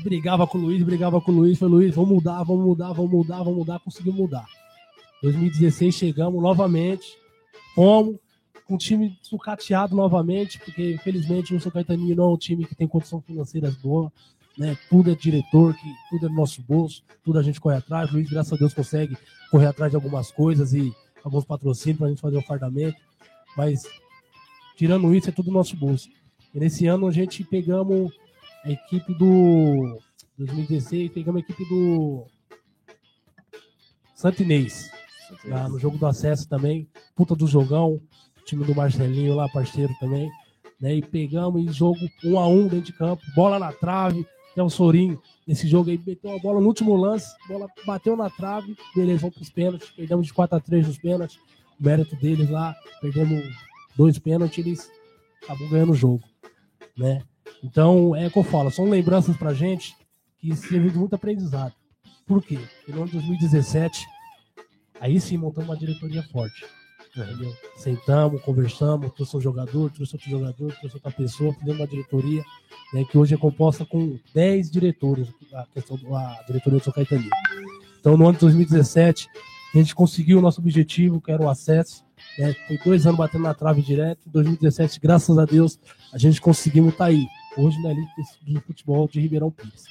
[0.03, 1.59] Brigava com o Luiz, brigava com o Luiz.
[1.59, 3.81] Falei, Luiz, vamos mudar, vamos mudar, vamos mudar, vamos mudar.
[3.81, 4.47] Conseguimos mudar.
[5.23, 7.19] 2016 chegamos novamente.
[7.75, 8.17] Fomos
[8.67, 12.75] com o time sucateado novamente, porque infelizmente o São Caetaninho não é um time que
[12.75, 14.13] tem condição financeira boa,
[14.57, 14.77] né?
[14.89, 18.11] Tudo é diretor, que tudo é no nosso bolso, tudo a gente corre atrás.
[18.11, 19.17] O Luiz, graças a Deus, consegue
[19.51, 20.95] correr atrás de algumas coisas e
[21.25, 23.10] alguns patrocínios para a gente fazer o fardamento.
[23.57, 23.83] Mas
[24.77, 26.09] tirando isso, é tudo no nosso bolso.
[26.55, 28.13] E nesse ano a gente pegamos
[28.65, 29.99] a equipe do
[30.39, 32.27] 2016, pegamos a equipe do
[34.15, 34.91] Santinês.
[35.45, 36.89] Lá no jogo do acesso também.
[37.15, 38.01] Puta do jogão.
[38.45, 40.31] Time do Marcelinho lá, parceiro também.
[40.81, 40.97] Né?
[40.97, 43.23] E pegamos em jogo um a um dentro de campo.
[43.35, 44.27] Bola na trave.
[44.53, 47.33] Até o Sorinho nesse jogo aí meteu a bola no último lance.
[47.49, 48.77] Bola bateu na trave.
[48.95, 49.91] Beleza, vamos pros pênaltis.
[49.91, 51.39] Perdemos de 4 a 3 nos pênaltis.
[51.81, 52.77] Mérito deles lá.
[53.01, 53.43] Perdemos
[53.97, 54.59] dois pênaltis.
[54.59, 54.91] Eles
[55.43, 56.23] acabou ganhando o jogo.
[56.97, 57.23] Né?
[57.63, 58.71] Então, é o que eu falo.
[58.71, 59.97] São lembranças pra gente
[60.39, 61.75] que serviu de muito aprendizado.
[62.27, 62.59] Por quê?
[62.79, 64.07] Porque no ano de 2017
[65.01, 66.65] Aí sim montamos uma diretoria forte.
[67.17, 67.53] Entendeu?
[67.77, 72.45] Sentamos, conversamos, trouxe um jogador, trouxe outro jogador, trouxe outra pessoa, fizemos uma diretoria
[72.93, 77.29] né, que hoje é composta com 10 diretores, a, questão, a diretoria do São Caetano.
[77.99, 79.27] Então, no ano de 2017,
[79.75, 82.05] a gente conseguiu o nosso objetivo, que era o acesso.
[82.39, 82.55] né?
[82.67, 84.21] Foi dois anos batendo na trave direto.
[84.27, 85.79] Em 2017, graças a Deus,
[86.13, 87.27] a gente conseguimos estar aí.
[87.57, 88.11] Hoje na elite
[88.47, 89.85] do futebol de Ribeirão Pires.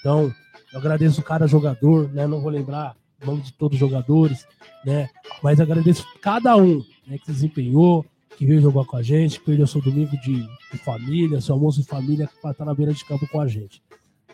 [0.00, 0.32] Então,
[0.72, 2.26] eu agradeço cada jogador, né?
[2.26, 4.46] Não vou lembrar o nome de todos os jogadores,
[4.84, 5.08] né?
[5.42, 8.04] Mas agradeço cada um né, que se desempenhou,
[8.36, 11.80] que veio jogar com a gente, que perdeu seu domingo de, de família, seu almoço
[11.80, 13.82] de família, para estar na beira de campo com a gente,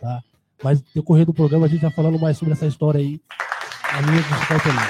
[0.01, 0.23] tá?
[0.63, 3.21] Mas decorrer do programa a gente vai falando mais sobre essa história aí,
[3.93, 4.81] a minha do Caetano.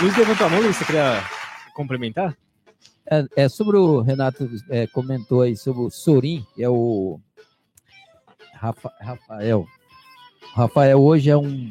[0.00, 1.22] Luiz levantou a mão, Luiz, você queria
[1.74, 2.36] complementar?
[3.10, 7.20] É, é, sobre o Renato é, comentou aí sobre o Sorin, que é o
[8.54, 9.66] Rafa- Rafael.
[10.52, 11.70] O Rafael hoje é um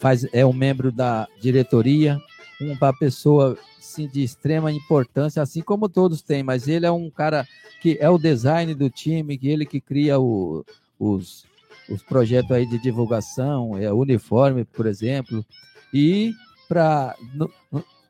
[0.00, 2.18] faz é um membro da diretoria,
[2.60, 7.46] uma pessoa assim, de extrema importância, assim como todos têm, mas ele é um cara
[7.80, 10.64] que é o design do time, que ele que cria o-
[10.98, 11.44] os,
[11.88, 15.44] os projetos aí de divulgação, é uniforme, por exemplo,
[15.92, 16.32] e
[16.68, 17.14] para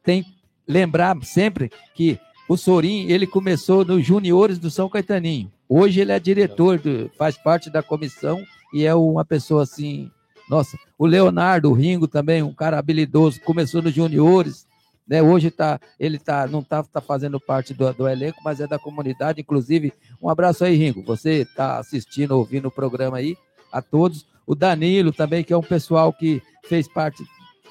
[0.02, 0.24] tem
[0.66, 5.52] lembrar sempre que o Sorin, ele começou nos juniores do São Caetaninho.
[5.68, 10.10] Hoje ele é diretor, do, faz parte da comissão e é uma pessoa assim,
[10.48, 14.66] nossa, o Leonardo, o Ringo também, um cara habilidoso, começou nos juniores,
[15.06, 15.22] né?
[15.22, 18.78] Hoje tá, ele tá, não tá, tá fazendo parte do, do elenco, mas é da
[18.78, 23.36] comunidade, inclusive, um abraço aí, Ringo, você tá assistindo, ouvindo o programa aí,
[23.70, 24.26] a todos.
[24.46, 27.22] O Danilo também, que é um pessoal que fez parte,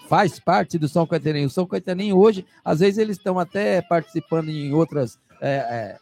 [0.07, 1.47] faz parte do São Caetaninho.
[1.47, 5.97] O São Caetaninho hoje, às vezes eles estão até participando em outras é, é,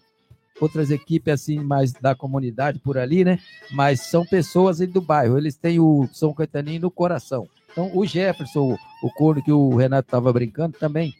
[0.59, 3.39] outras equipes assim mais da comunidade por ali, né?
[3.71, 5.37] Mas são pessoas do bairro.
[5.37, 7.47] Eles têm o São Caetaninho no coração.
[7.71, 11.13] Então o Jefferson, o, o corno que o Renato estava brincando também,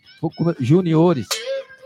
[0.60, 1.28] juniores,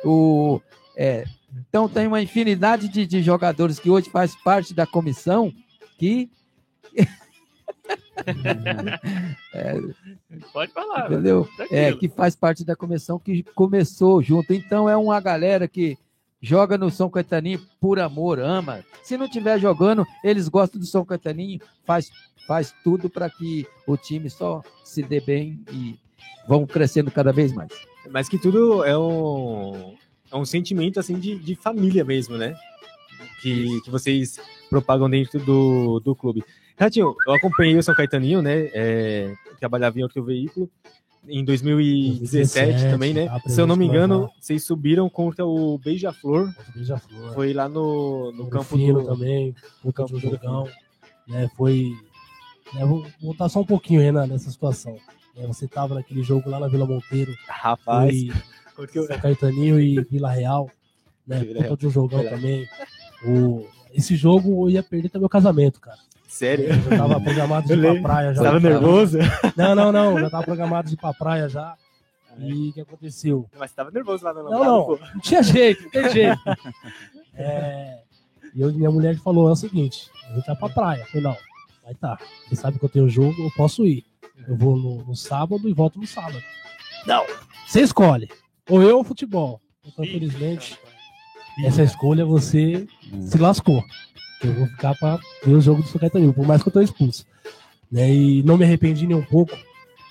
[0.04, 0.62] o
[0.96, 1.26] é,
[1.68, 5.52] então tem uma infinidade de, de jogadores que hoje faz parte da comissão
[5.98, 6.30] que
[10.54, 11.12] Pode falar.
[11.12, 11.48] entendeu?
[11.56, 11.82] Tranquilo.
[11.82, 14.54] É, que faz parte da comissão que começou junto.
[14.54, 15.98] Então é uma galera que
[16.42, 18.84] joga no São Caetaninho por amor, ama.
[19.04, 22.10] Se não estiver jogando, eles gostam do São Caetaninho, faz,
[22.48, 26.00] faz tudo para que o time só se dê bem e
[26.48, 27.72] vão crescendo cada vez mais.
[28.10, 29.96] Mas que tudo é um,
[30.32, 32.56] é um sentimento assim de, de família mesmo, né?
[33.42, 36.44] Que, que vocês propagam dentro do, do clube.
[36.80, 38.70] Renatinho, eu acompanhei o São Caetaninho, né?
[38.74, 40.70] É, trabalhava em outro veículo.
[41.28, 43.28] em 2017 2017, também, né?
[43.28, 44.30] tá Se eu não me engano, lá.
[44.40, 46.50] vocês subiram contra o Beija-Flor.
[46.74, 47.34] Beija-Flor.
[47.34, 49.04] Foi lá no, no campo do...
[49.04, 50.70] também, puta campo do jogão,
[51.28, 51.92] né, foi,
[52.74, 54.96] né, vou voltar só um pouquinho, Renan, nessa situação,
[55.36, 58.16] né, você tava naquele jogo lá na Vila Monteiro, Rapaz,
[58.74, 60.72] foi porque São Caetaninho e Vila Real,
[61.28, 61.78] né, Vila Real.
[61.78, 62.68] de um jogão também,
[63.26, 67.68] o, esse jogo eu ia perder até meu casamento, cara, sério, eu já tava programado
[67.68, 69.18] de ir pra praia já, você tava nervoso?
[69.58, 71.76] não, não, não, já tava programado de ir pra praia já,
[72.38, 73.50] e o que aconteceu?
[73.58, 76.40] Mas você tava nervoso lá no Não, não, não tinha jeito, não tem jeito.
[77.42, 78.00] É,
[78.54, 81.02] e eu, minha mulher falou: é o seguinte, a gente vai pra praia.
[81.02, 81.38] Eu falei, não,
[81.84, 82.18] vai tá.
[82.48, 84.06] Você sabe que eu tenho jogo, eu posso ir.
[84.48, 86.42] Eu vou no, no sábado e volto no sábado.
[87.06, 87.26] Não,
[87.68, 88.30] você escolhe.
[88.70, 89.62] Ou eu ou futebol.
[89.86, 90.78] Então, infelizmente,
[91.64, 92.88] essa escolha você
[93.22, 93.84] se lascou.
[94.44, 96.82] Eu vou ficar pra ver o jogo do São Caetano, por mais que eu tô
[96.82, 97.26] expulso.
[97.92, 98.14] Né?
[98.14, 99.58] E não me arrependi nem um pouco,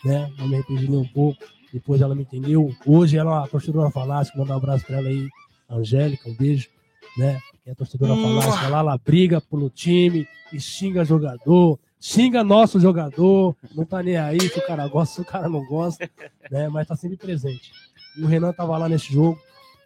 [0.05, 0.31] né?
[0.39, 1.43] Não me arrependi nem um pouco.
[1.73, 2.75] Depois ela me entendeu.
[2.87, 5.29] Hoje ela é uma torcedora fanática, manda um abraço pra ela aí,
[5.69, 6.69] Angélica, um beijo,
[7.17, 7.41] né?
[7.63, 13.55] Que é torcedora fanática lá, ela briga pelo time e xinga jogador, xinga nosso jogador,
[13.75, 16.11] não tá nem aí se o cara gosta, se o cara não gosta,
[16.51, 16.69] né?
[16.69, 17.71] Mas tá sempre presente.
[18.17, 19.39] E o Renan tava lá nesse jogo,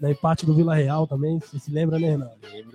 [0.02, 2.28] na empate do Vila Real também, você se lembra, né, Renan?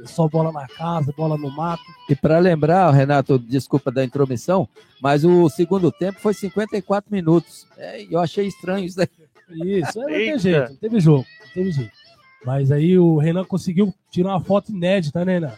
[0.05, 1.83] Só bola na casa, bola no mato.
[2.09, 4.67] E para lembrar, Renato, desculpa da intromissão,
[5.01, 7.67] mas o segundo tempo foi 54 minutos.
[7.77, 9.09] É, eu achei estranho isso daí.
[9.79, 11.91] Isso, é, não tem jeito, não teve jogo, não teve jeito.
[12.45, 15.53] Mas aí o Renan conseguiu tirar uma foto inédita, né, Renan?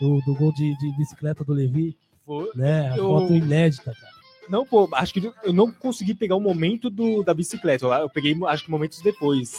[0.00, 1.96] Do, do gol de, de bicicleta do Levi,
[2.26, 2.90] Foi- né?
[2.90, 4.14] A Eu- foto inédita, cara.
[4.48, 7.86] Não, pô, acho que eu não consegui pegar o momento do, da bicicleta.
[7.86, 9.54] Eu, eu peguei, acho que momentos depois.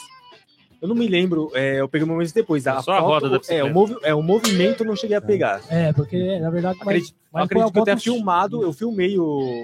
[0.82, 2.68] Eu não me lembro, é, eu peguei momentos depois.
[2.68, 5.16] A Só a foto- roda da é, o movi, é, o movimento eu não cheguei
[5.18, 5.62] a pegar.
[5.70, 6.78] É, porque na verdade.
[6.80, 9.24] mas- Acredito, mas eu acredito que eu tenha filmado, eu filmei o,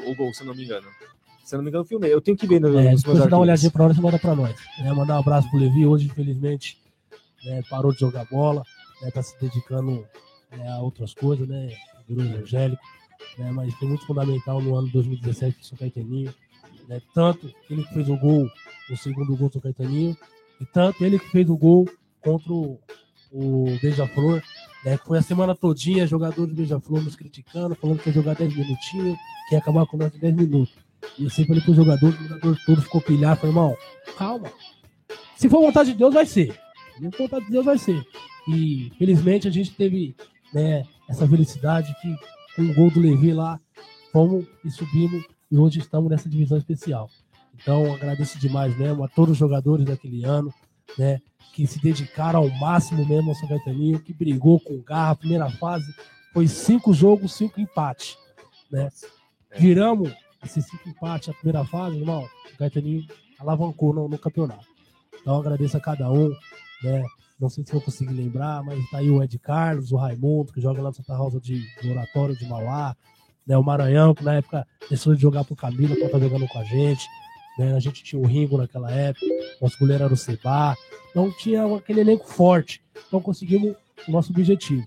[0.09, 0.87] o gol, se eu não me engano.
[1.43, 2.13] Se eu não me engano, eu filmei.
[2.13, 3.97] Eu tenho que ver no, É, nos meus depois você dá uma olhadinha pra nós
[3.97, 4.55] e manda pra nós.
[4.79, 4.93] Né?
[4.93, 5.85] Mandar um abraço pro Levi.
[5.85, 6.77] Hoje, infelizmente,
[7.43, 8.63] né, parou de jogar bola,
[9.01, 10.05] né, tá se dedicando
[10.55, 11.69] né, a outras coisas, né?
[12.07, 12.81] Virou evangélico,
[13.37, 13.51] né?
[13.51, 16.33] Mas foi muito fundamental no ano de 2017 pro São Caetaninho.
[16.87, 17.01] Né?
[17.13, 18.47] Tanto ele que fez o gol,
[18.89, 20.15] o segundo gol do São Caetaninho,
[20.61, 21.89] e tanto ele que fez o gol
[22.21, 22.79] contra o,
[23.81, 24.43] Beija-Flor,
[24.85, 24.97] né?
[24.97, 29.17] Foi a semana todinha, jogadores do Beija-Flor nos criticando, falando que ia jogar 10 minutinhos,
[29.47, 30.75] que ia acabar com nós em 10 minutos.
[31.17, 33.77] E eu sempre falei pro jogador, o jogador todo ficou pilhado, falei, irmão,
[34.17, 34.51] calma.
[35.35, 36.53] Se for vontade de Deus, vai ser.
[36.97, 38.05] Se for vontade de Deus, vai ser.
[38.47, 40.15] E felizmente a gente teve
[40.53, 42.15] né, essa felicidade que
[42.55, 43.59] com o gol do Levi lá,
[44.11, 47.09] fomos e subimos e hoje estamos nessa divisão especial.
[47.61, 50.53] Então agradeço demais mesmo a todos os jogadores daquele ano,
[50.97, 51.19] né?
[51.53, 55.11] Que se dedicaram ao máximo mesmo ao São Caetaninho, que brigou com garra.
[55.11, 55.85] A primeira fase
[56.33, 58.17] foi cinco jogos, cinco empates.
[58.71, 58.89] Né?
[59.57, 62.27] Viramos esses cinco empates a primeira fase, irmão.
[62.53, 63.05] O Caetaninho
[63.39, 64.65] alavancou no, no campeonato.
[65.19, 66.29] Então agradeço a cada um,
[66.83, 67.03] né?
[67.39, 70.61] Não sei se vou conseguir lembrar, mas tá aí o Ed Carlos, o Raimundo, que
[70.61, 72.95] joga lá no Santa Rosa de, do Oratório de Mauá,
[73.45, 73.57] né?
[73.57, 76.63] O Maranhão, que na época deixou de jogar pro Camila, que tá jogando com a
[76.63, 77.03] gente.
[77.61, 77.75] Né?
[77.75, 79.25] A gente tinha o Ringo naquela época,
[79.61, 80.75] nosso goleiro era o Seba.
[81.11, 82.81] Então tinha aquele elenco forte.
[83.07, 83.75] Então conseguimos
[84.07, 84.85] o nosso objetivo.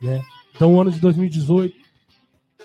[0.00, 0.24] Né?
[0.54, 1.76] Então, o ano de 2018,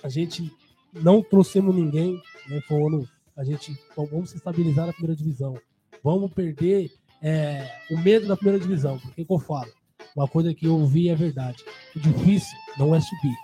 [0.01, 0.49] a gente
[0.93, 2.21] não trouxemos ninguém.
[2.47, 2.61] Né?
[2.67, 3.09] Foi um ano.
[3.35, 3.77] A gente.
[3.91, 5.57] Então, vamos se estabilizar na primeira divisão.
[6.01, 6.89] Vamos perder
[7.21, 8.97] é, o medo da primeira divisão.
[8.99, 9.71] Porque que eu falo?
[10.15, 11.63] Uma coisa que eu ouvi é verdade.
[11.95, 13.35] O difícil não é subir.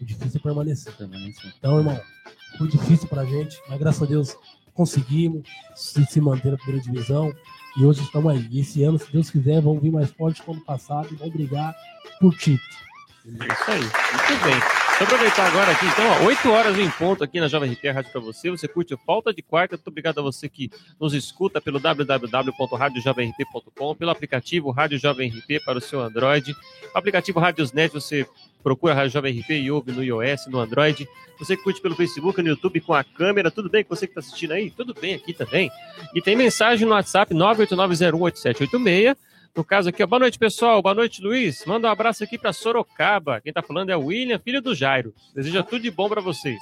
[0.00, 0.94] O difícil é permanecer.
[1.58, 2.00] Então, irmão,
[2.58, 4.36] foi difícil pra gente, mas graças a Deus
[4.76, 7.32] conseguimos se, se manter na primeira divisão
[7.76, 8.60] e hoje estamos aí.
[8.60, 11.34] Esse ano, se Deus quiser, vamos vir mais forte que o ano passado e vamos
[11.34, 11.74] brigar
[12.20, 12.60] por título.
[13.26, 13.80] É isso aí.
[13.80, 14.85] Muito bem.
[14.98, 18.10] Eu aproveitar agora aqui, então, ó, 8 horas em ponto aqui na Jovem RP Rádio
[18.10, 18.50] para você.
[18.50, 19.76] Você curte o Falta de Quarta.
[19.76, 25.76] Muito obrigado a você que nos escuta pelo www.radiojovemrp.com, pelo aplicativo Rádio Jovem RP para
[25.76, 26.56] o seu Android.
[26.94, 28.26] O aplicativo Radiosnet, você
[28.62, 31.06] procura a Rádio Jovem RP e ouve no iOS, no Android.
[31.38, 33.50] Você curte pelo Facebook, no YouTube com a câmera.
[33.50, 34.70] Tudo bem com você que está assistindo aí?
[34.70, 35.70] Tudo bem aqui também.
[36.14, 39.14] E tem mensagem no WhatsApp 989018786.
[39.56, 40.82] No caso aqui, ó, boa noite, pessoal.
[40.82, 41.64] Boa noite, Luiz.
[41.64, 43.40] Manda um abraço aqui para Sorocaba.
[43.40, 45.14] Quem tá falando é o William, filho do Jairo.
[45.34, 46.60] Deseja tudo de bom para vocês.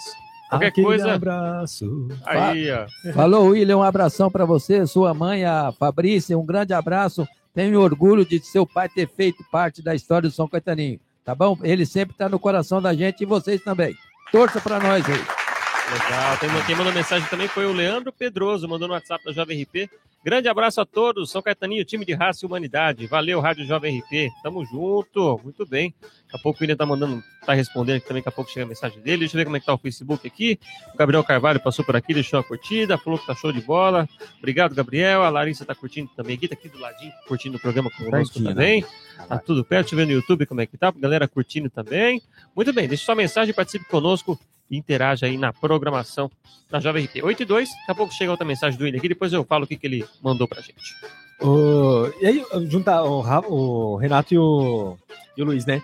[0.49, 1.13] Qualquer Aquele coisa.
[1.13, 2.09] abraço.
[2.25, 2.87] Aí, ó.
[3.13, 7.27] Falou, William, um abração para você, sua mãe, a Fabrícia, um grande abraço.
[7.53, 11.59] Tenho orgulho de seu pai ter feito parte da história do São Caetaninho, tá bom?
[11.63, 13.97] Ele sempre está no coração da gente e vocês também.
[14.31, 15.44] Torça para nós aí.
[15.92, 16.37] Legal.
[16.38, 19.90] Tem, quem mandou mensagem também foi o Leandro Pedroso, mandou no WhatsApp da Jovem RP.
[20.25, 21.31] Grande abraço a todos.
[21.31, 23.07] São Caetaninho, time de raça e humanidade.
[23.07, 24.33] Valeu, Rádio Jovem RP.
[24.42, 25.38] Tamo junto.
[25.44, 25.94] Muito bem.
[26.01, 28.23] Daqui a pouco o William tá mandando, tá respondendo aqui também.
[28.23, 29.18] Daqui a pouco chega a mensagem dele.
[29.18, 30.59] Deixa eu ver como é que tá o Facebook aqui.
[30.94, 34.09] O Gabriel Carvalho passou por aqui, deixou a curtida, falou que tá show de bola.
[34.38, 35.23] Obrigado, Gabriel.
[35.23, 38.49] A Larissa tá curtindo também aqui, tá aqui do ladinho, curtindo o programa conosco né?
[38.49, 38.87] também.
[39.29, 39.90] Tá tudo perto.
[39.90, 40.90] Deixa eu ver no YouTube como é que tá.
[40.90, 42.23] Galera curtindo também.
[42.57, 46.31] Muito bem, deixe sua mensagem, participe conosco interaja aí na programação
[46.70, 47.22] da Jovem RP.
[47.22, 49.64] 8 e 2, daqui a pouco chega outra mensagem do William aqui, depois eu falo
[49.64, 50.94] o que, que ele mandou pra gente.
[51.40, 54.96] O- e aí, juntar o, o Renato e o,
[55.37, 55.83] e o Luiz, né?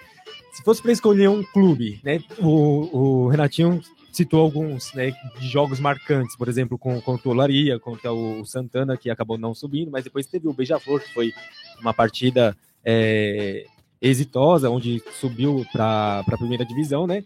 [0.53, 2.21] Se fosse para escolher um clube, né?
[2.39, 3.81] O, o Renatinho
[4.13, 8.97] citou alguns né, de jogos marcantes, por exemplo, com, contra o Olaria, contra o Santana,
[8.97, 11.33] que acabou não subindo, mas depois teve o Beija-Flor, que foi
[11.81, 13.65] uma partida é,
[14.03, 17.23] exitosa, onde subiu para a primeira divisão, né?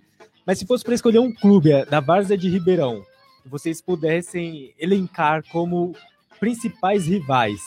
[0.47, 3.03] Mas se fosse para escolher um clube é, da Várzea de Ribeirão,
[3.47, 5.95] vocês pudessem elencar como
[6.39, 7.61] principais rivais,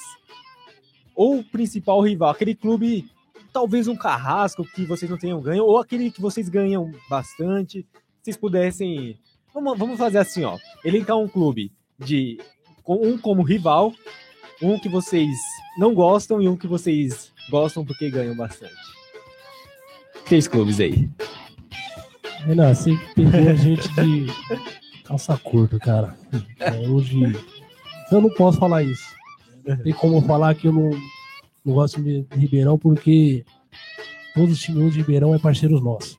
[1.16, 3.10] ou principal rival, aquele clube,
[3.52, 7.86] talvez um carrasco que vocês não tenham ganho, ou aquele que vocês ganham bastante,
[8.22, 9.18] vocês pudessem.
[9.54, 10.58] Vamos, vamos fazer assim, ó.
[10.86, 12.40] Elencar um clube de
[12.88, 13.94] um como rival,
[14.62, 15.36] um que vocês
[15.78, 18.76] não gostam e um que vocês gostam porque ganham bastante.
[20.26, 21.10] Três clubes aí.
[22.48, 24.28] Renan, você pegou a gente de
[25.04, 26.18] calça curta, cara.
[26.60, 27.20] É, hoje.
[28.10, 29.04] Eu não posso falar isso.
[29.66, 30.90] Não tem como falar que eu não,
[31.66, 33.44] não gosto de Ribeirão, porque
[34.34, 36.18] todos os times de Ribeirão é parceiros nossos.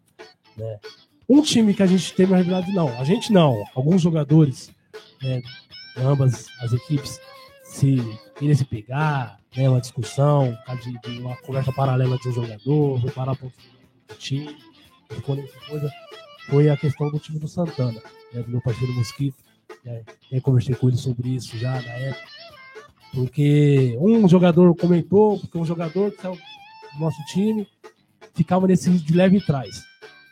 [0.54, 0.78] Né?
[1.26, 2.88] Um time que a gente teve uma rivalidade, não.
[3.00, 3.64] A gente não.
[3.74, 4.70] Alguns jogadores,
[5.22, 5.40] né,
[5.96, 7.18] ambas as equipes,
[7.64, 7.96] se
[8.36, 13.10] querem se pegar, né, uma discussão, de, de uma conversa paralela de um jogador, vou
[13.12, 13.54] parar ponto
[14.08, 14.54] do time,
[15.68, 15.90] coisa
[16.48, 18.00] foi a questão do time do Santana,
[18.32, 19.36] né, do meu parceiro Mosquito.
[19.84, 22.28] Né, eu conversei com ele sobre isso já na época.
[23.14, 27.66] Porque um jogador comentou, porque um jogador que saiu do nosso time
[28.34, 29.82] ficava nesse de leve trás.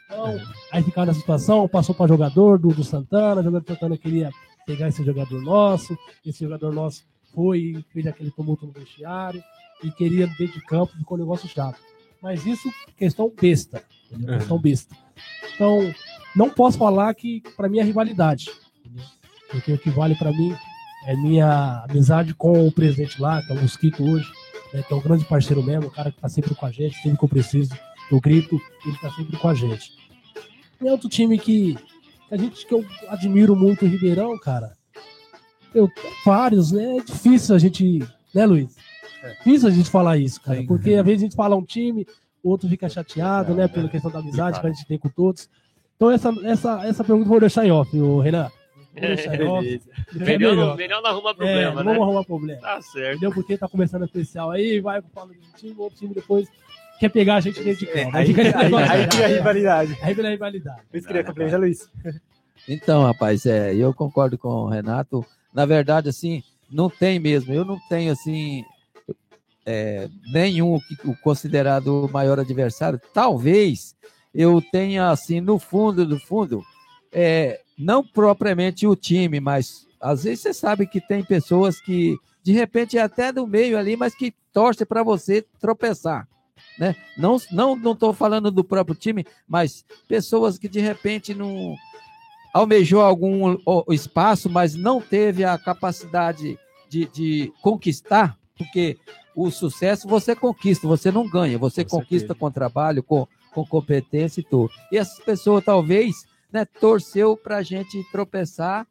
[0.06, 0.38] Então,
[0.72, 4.30] aí ficava nessa situação, passou para jogador do, do Santana, o jogador do Santana queria
[4.66, 9.42] pegar esse jogador nosso, esse jogador nosso foi e fez aquele tumulto no vestiário
[9.82, 11.78] e queria dentro de campo, ficou um negócio chato.
[12.22, 13.82] Mas isso, questão besta.
[14.10, 14.38] entendeu?
[14.38, 14.96] Questão besta.
[15.54, 15.94] Então,
[16.34, 18.50] não posso falar que para mim é rivalidade.
[18.84, 19.04] entendeu?
[19.50, 20.54] Porque o que vale para mim
[21.06, 24.30] é minha amizade com o presidente lá, que é o Mosquito hoje,
[24.72, 26.96] né, que é um grande parceiro mesmo, um cara que tá sempre com a gente,
[26.96, 27.74] sempre que eu preciso,
[28.10, 29.92] eu grito, ele tá sempre com a gente.
[30.80, 31.74] E é outro time que,
[32.28, 34.76] que a gente que eu admiro muito o Ribeirão, cara.
[35.74, 35.90] Eu
[36.24, 36.98] vários, né?
[36.98, 38.00] É difícil a gente,
[38.34, 38.74] né, Luiz?
[39.26, 40.66] É difícil a gente falar isso, cara, Sim.
[40.66, 42.06] porque às vezes a gente fala um time,
[42.42, 45.48] o outro fica chateado, né, pela questão da amizade que a gente tem com todos.
[45.96, 48.50] Então essa essa essa pergunta eu vou deixar em off, o Renan.
[48.92, 49.82] Vou deixar em off.
[50.14, 50.76] É Melhor, não, melhor.
[50.76, 51.98] melhor não arruma É, problema, não né?
[51.98, 52.60] vamos arrumar problema.
[52.60, 53.10] Tá certo.
[53.16, 53.32] Entendeu?
[53.32, 56.14] Porque tá começando a especial aí, vai pro Paulo de um time, o outro time
[56.14, 56.48] depois
[56.98, 58.16] quer pegar a gente dentro de campo.
[58.16, 59.34] Aí, esse aí, negócio aí aí, cria a é.
[59.36, 59.98] rivalidade.
[60.02, 60.80] Aí vira rivalidade.
[60.92, 61.90] Luiz queria complementar, Luiz.
[62.68, 65.24] Então, rapaz, é, eu concordo com o Renato.
[65.52, 67.52] Na verdade, assim, não tem mesmo.
[67.52, 68.64] Eu não tenho, assim,
[69.66, 73.00] é, nenhum o considerado maior adversário.
[73.12, 73.96] Talvez
[74.32, 76.62] eu tenha, assim, no fundo, do fundo,
[77.12, 82.52] é, não propriamente o time, mas às vezes você sabe que tem pessoas que, de
[82.52, 86.28] repente, é até do meio ali, mas que torcem para você tropeçar.
[86.78, 86.94] Né?
[87.16, 91.74] Não estou não, não tô falando do próprio time, mas pessoas que de repente não
[92.52, 93.56] almejou algum
[93.90, 98.96] espaço, mas não teve a capacidade de, de conquistar, porque
[99.36, 102.40] o sucesso você conquista, você não ganha, você Com conquista certeza.
[102.40, 104.72] com trabalho, com, com competência e tudo.
[104.90, 108.86] E essas pessoas talvez né, torceu para a gente tropeçar.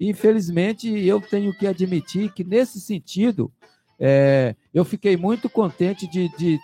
[0.00, 3.52] Infelizmente, eu tenho que admitir que nesse sentido,
[4.00, 6.58] é, eu fiquei muito contente de, de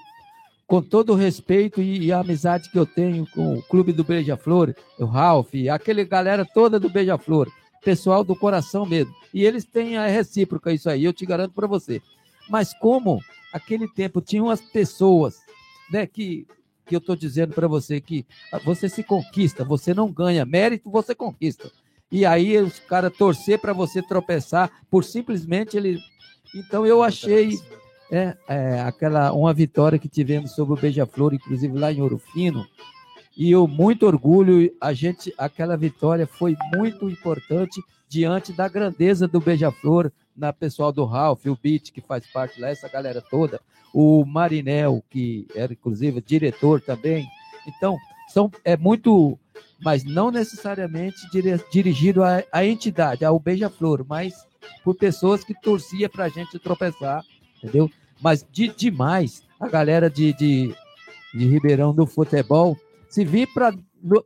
[0.67, 4.05] com todo o respeito e, e a amizade que eu tenho com o clube do
[4.05, 7.51] Beija-Flor, o Ralph, aquele galera toda do Beija-Flor,
[7.85, 9.15] pessoal do coração mesmo.
[9.35, 12.01] E eles têm a recíproca isso aí, eu te garanto para você.
[12.53, 13.19] Mas como
[13.51, 15.41] aquele tempo tinham as pessoas,
[15.91, 16.47] né, que
[16.85, 18.27] que eu estou dizendo para você que
[18.65, 21.71] você se conquista, você não ganha mérito, você conquista.
[22.11, 25.99] E aí os caras torcer para você tropeçar por simplesmente ele.
[26.55, 27.59] Então eu achei
[28.11, 32.67] é, é, aquela uma vitória que tivemos sobre o Beija-Flor, inclusive lá em Ouro Fino.
[33.35, 39.41] E eu muito orgulho, a gente, aquela vitória foi muito importante diante da grandeza do
[39.41, 43.61] Beija-Flor, na pessoal do Ralph, o Beat, que faz parte lá, essa galera toda,
[43.93, 47.27] o Marinel, que era inclusive diretor também.
[47.67, 47.97] Então,
[48.33, 49.39] são, é muito,
[49.85, 54.47] mas não necessariamente dire- dirigido à, à entidade, ao Beija-Flor, mas
[54.83, 57.23] por pessoas que torcia pra gente tropeçar,
[57.59, 57.91] entendeu?
[58.21, 60.75] Mas de demais, a galera de, de,
[61.35, 62.77] de Ribeirão do futebol,
[63.09, 63.49] se vir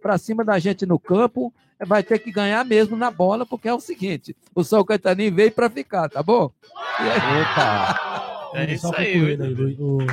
[0.01, 1.53] pra cima da gente no campo,
[1.85, 5.53] vai ter que ganhar mesmo na bola, porque é o seguinte, o São Caetaninho veio
[5.53, 6.51] pra ficar, tá bom?
[6.73, 8.51] Opa!
[8.55, 9.39] É isso Só aí, Luiz.
[9.59, 9.79] Luiz.
[9.79, 10.13] O, aí de-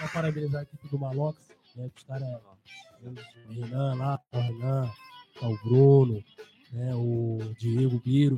[0.00, 1.38] Só parabenizar a equipe do Malox,
[1.76, 1.88] né?
[1.94, 2.26] Que os caras,
[3.48, 4.90] o Renan lá, o Renan,
[5.40, 6.22] tá o Bruno,
[6.72, 6.92] né?
[6.94, 8.36] O Diego Biro.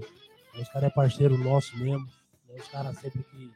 [0.54, 2.06] né, Os caras é parceiro nosso mesmo.
[2.48, 3.50] né, Os caras sempre que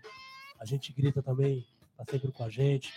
[0.60, 1.64] a gente grita também,
[1.96, 2.92] tá sempre com a gente.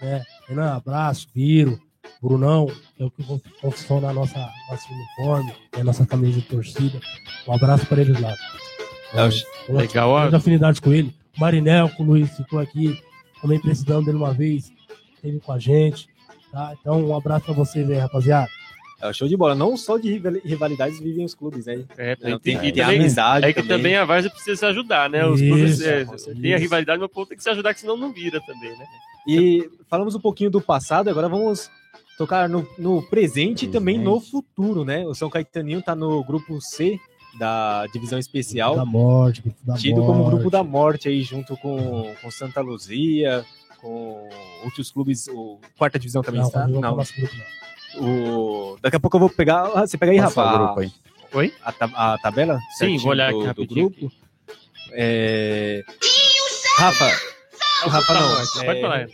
[0.00, 0.24] Né?
[0.48, 1.80] Renan, abraço, Biro,
[2.22, 2.66] Brunão,
[2.96, 3.22] que é o que
[3.60, 4.38] confecciona a nossa,
[4.70, 5.82] nosso uniforme, né?
[5.82, 7.00] nossa camisa de torcida.
[7.48, 8.32] Um abraço para eles lá.
[9.14, 9.28] É,
[9.68, 10.18] Eu Legal, ó.
[10.36, 11.12] afinidade com ele.
[11.38, 12.98] Marinel, com o Luiz ficou aqui,
[13.40, 14.70] também precisando dele uma vez,
[15.16, 16.08] esteve com a gente.
[16.52, 16.74] Tá?
[16.80, 18.48] Então, um abraço pra vocês aí, rapaziada.
[19.00, 19.54] É, show de bola.
[19.54, 21.84] Não só de rival- rivalidades vivem os clubes, né?
[21.98, 24.66] É, Não, tem, tem, e tem também, amizade é que também a Várzea precisa se
[24.66, 25.26] ajudar, né?
[25.26, 26.40] Os Isso, clubes é, certeza.
[26.40, 28.70] tem a rivalidade, mas o povo tem que se ajudar, que senão não vira também,
[28.78, 28.84] né?
[29.26, 31.68] E falamos um pouquinho do passado, agora vamos
[32.18, 35.04] tocar no, no presente e também no futuro, né?
[35.06, 36.98] O São Caetaninho tá no grupo C
[37.38, 40.06] da divisão especial, Da morte, grupo da tido morte.
[40.18, 43.44] como grupo da morte aí, junto com, com Santa Luzia,
[43.80, 44.28] com
[44.64, 46.66] outros clubes, o quarta divisão também Não, está.
[46.68, 47.34] não, Não, nosso grupo,
[47.96, 48.04] não.
[48.74, 48.76] o...
[48.82, 49.62] Daqui a pouco eu vou pegar.
[49.74, 50.74] ah, Você pega aí, Rafa.
[51.34, 51.52] Oi?
[51.64, 52.58] A, a tabela?
[52.76, 53.90] Sim, vou olhar do, aqui do rapidinho.
[53.90, 54.12] grupo.
[54.92, 55.82] É...
[56.76, 57.06] Rafa,
[57.86, 58.28] o Rafa Tá não.
[58.28, 59.06] bom, Pode é, falar.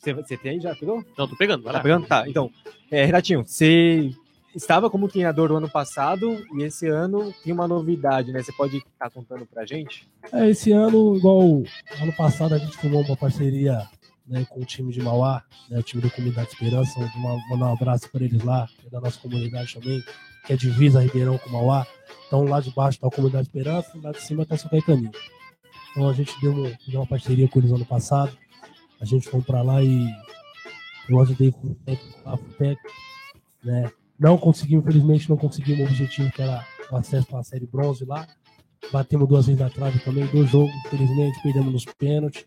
[0.00, 0.74] Você, você tem aí já?
[0.74, 1.04] Pegou?
[1.16, 1.82] Não, tô pegando, vai Tá lá.
[1.82, 2.06] pegando?
[2.06, 2.50] Tá, então.
[2.90, 4.10] É, Renatinho, você
[4.54, 8.42] estava como treinador do ano passado e esse ano tem uma novidade, né?
[8.42, 10.08] Você pode estar contando pra gente?
[10.32, 11.62] É, esse ano, igual
[12.00, 13.86] ano passado, a gente formou uma parceria
[14.26, 16.98] né, com o time de Mauá, né, o time do Comunidade Esperança.
[17.16, 20.02] Uma, mandar um abraço para eles lá, que é da nossa comunidade também,
[20.46, 21.86] que é divisa Ribeirão com Mauá.
[22.26, 25.10] Então, lá de baixo está a Comunidade Esperança, lá de cima está o São Caetaninho.
[25.90, 28.36] Então, a gente deu, uma- deu uma parceria com eles ano passado.
[29.00, 30.06] A gente foi para lá e
[31.08, 32.90] eu ajudei com o técnico lá, técnico,
[33.64, 33.90] né?
[34.18, 38.04] Não conseguimos, infelizmente, não conseguimos o objetivo que era o acesso para a série bronze
[38.04, 38.28] lá.
[38.92, 42.44] Batemos duas vezes na trave também, dois jogos, infelizmente, perdemos nos pênaltis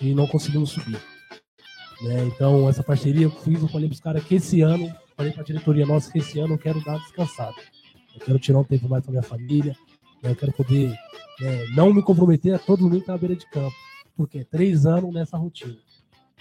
[0.00, 1.00] e não conseguimos subir.
[2.02, 2.24] Né?
[2.26, 5.42] Então, essa parceria eu fiz, eu falei para os caras que esse ano, falei para
[5.42, 7.56] a diretoria nossa que esse ano eu quero dar uma descansada.
[8.14, 9.76] Eu quero tirar um tempo mais para minha família,
[10.22, 10.30] né?
[10.30, 10.96] eu quero poder
[11.40, 13.74] né, não me comprometer a todo mundo estar na beira de campo,
[14.20, 15.78] porque três anos nessa rotina.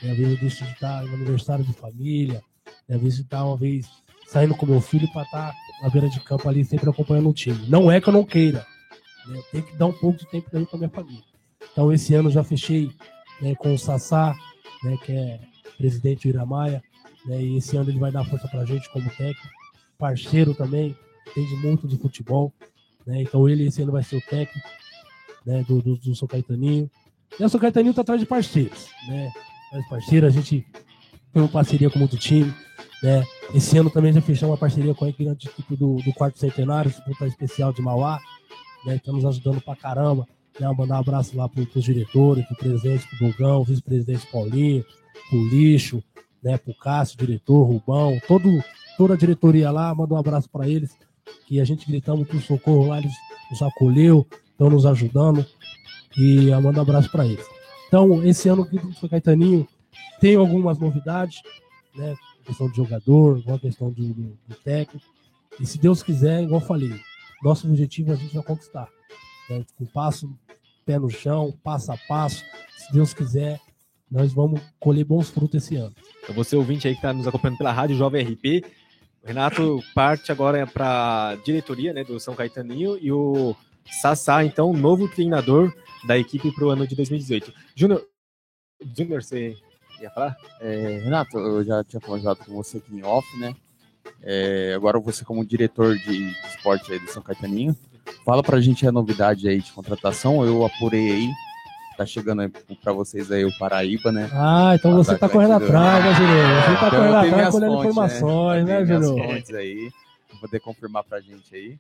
[0.04, 0.12] Né?
[0.12, 2.44] Às vezes eu deixo de estar no aniversário de família,
[2.90, 2.98] né?
[2.98, 3.88] às vezes de estar uma vez
[4.28, 7.70] saindo com meu filho para estar na beira de campo ali, sempre acompanhando o time.
[7.70, 8.68] Não é que eu não queira,
[9.28, 9.42] né?
[9.50, 11.24] tenho que dar um pouco de tempo para minha família.
[11.72, 12.92] Então, esse ano já fechei
[13.42, 14.36] né, com o Sassá,
[14.84, 15.40] né, que é
[15.78, 16.84] presidente do Iramaia,
[17.26, 19.48] né, e esse ano ele vai dar força pra gente como técnico,
[19.98, 20.94] parceiro também,
[21.30, 22.52] entende muito de futebol,
[23.06, 24.68] né, então ele esse ano vai ser o técnico
[25.46, 26.90] né, do, do, do São Caetaninho.
[27.38, 29.32] E o São Caetaninho tá atrás de parceiros, né,
[29.68, 30.66] atrás de parceiro, a gente
[31.34, 32.54] tem uma parceria com muito time,
[33.04, 36.92] né, esse ano também já fechamos uma parceria com a equipe do, do Quarto Centenário,
[36.92, 38.20] disputa especial de Mauá,
[38.86, 40.28] né, nos ajudando pra caramba,
[40.60, 44.28] né, mandar um abraço lá para os diretores, para o presidente, para o Dogão, vice-presidente
[44.28, 44.86] Paulinho,
[45.30, 46.04] para o Lixo,
[46.44, 48.64] né, para o Cássio, diretor, Rubão, todo,
[48.98, 50.96] toda a diretoria lá, manda um abraço para eles,
[51.48, 53.14] que a gente gritamos que o socorro lá, eles
[53.50, 55.46] nos acolheu, estão nos ajudando,
[56.20, 57.46] e eu mando um abraço para eles.
[57.88, 59.66] Então, esse ano do São Caetaninho
[60.20, 61.42] tem algumas novidades,
[61.96, 62.16] né,
[62.46, 65.06] questão de jogador, alguma questão do técnico,
[65.60, 66.94] e se Deus quiser, igual eu falei,
[67.42, 68.90] nosso objetivo é a gente vai conquistar
[69.50, 70.30] né, com passo,
[70.86, 72.44] pé no chão, passo a passo.
[72.78, 73.60] Se Deus quiser,
[74.12, 75.94] nós vamos colher bons frutos esse ano.
[76.24, 78.66] Então, você ouvinte aí que está nos acompanhando pela Rádio Jovem RP,
[79.24, 83.56] o Renato parte agora para a diretoria né, do São Caetaninho e o
[83.92, 85.74] Sassá, então, novo treinador
[86.06, 87.54] da equipe para o ano de 2018.
[87.76, 88.06] Júnior,
[88.96, 89.56] Júnior, você
[90.02, 90.36] ia falar?
[90.62, 93.54] É, Renato, eu já tinha conversado com você aqui em off, né?
[94.24, 97.76] É, agora você como diretor de, esporte aí do São Caetaninho,
[98.26, 101.30] fala pra gente a novidade aí de contratação, eu apurei aí,
[101.98, 102.50] tá chegando aí
[102.82, 104.30] pra vocês aí o Paraíba, né?
[104.34, 106.46] Ah, então você tá Atacante correndo do- atrás, né, Júnior?
[106.46, 109.28] Você tá Então, correndo atrás, colhendo fontes, informações, né, Júnior?
[109.28, 109.90] fontes aí,
[110.32, 111.78] vou poder confirmar pra gente aí.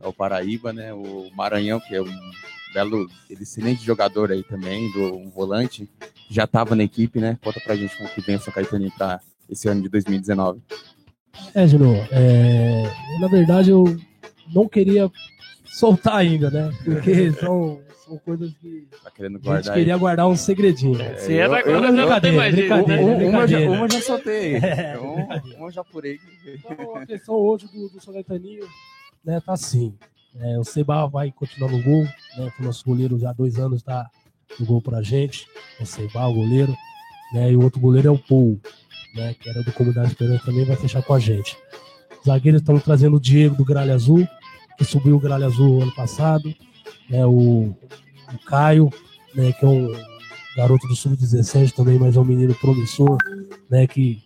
[0.00, 0.92] É o Paraíba, né?
[0.92, 2.30] O Maranhão, que é um
[2.72, 5.88] belo, excelente jogador aí também, do um volante,
[6.30, 7.38] já tava na equipe, né?
[7.42, 10.60] Conta pra gente como que vem o São Caetaninho pra esse ano de 2019.
[11.54, 12.82] É, Júnior, é,
[13.20, 13.84] na verdade eu
[14.54, 15.10] não queria
[15.64, 16.70] soltar ainda, né?
[16.84, 19.78] Porque são, são coisas que Tá querendo a gente guardar aí.
[19.80, 20.98] queria guardar um segredinho.
[21.18, 22.68] Se é da não tem mais jeito.
[22.68, 23.26] brincadeira, né?
[23.26, 23.70] Um- uma, já, brincadeira.
[23.72, 24.56] uma já soltei.
[24.62, 25.58] É, Um- brincadeira.
[25.58, 26.18] uma já apurei.
[26.46, 28.66] Então, a questão hoje do, do São Caetaninho
[29.28, 29.94] né, tá assim.
[30.40, 32.52] É, o Seba vai continuar no gol, né?
[32.58, 34.08] O nosso goleiro já há dois anos está
[34.58, 35.46] no gol pra gente.
[35.78, 36.74] O Seba, o goleiro.
[37.34, 38.58] Né, e o outro goleiro é o Paul,
[39.14, 39.34] né?
[39.34, 41.58] Que era do Comunidade Esperança também, vai fechar com a gente.
[42.18, 44.26] Os zagueiros estão trazendo o Diego do Gralha Azul,
[44.78, 46.54] que subiu o Gralha Azul ano passado.
[47.10, 47.76] Né, o,
[48.32, 48.90] o Caio,
[49.34, 49.92] né, que é um
[50.56, 53.18] garoto do Sub-17 também, mas é um menino promissor,
[53.68, 53.86] né?
[53.86, 54.22] Que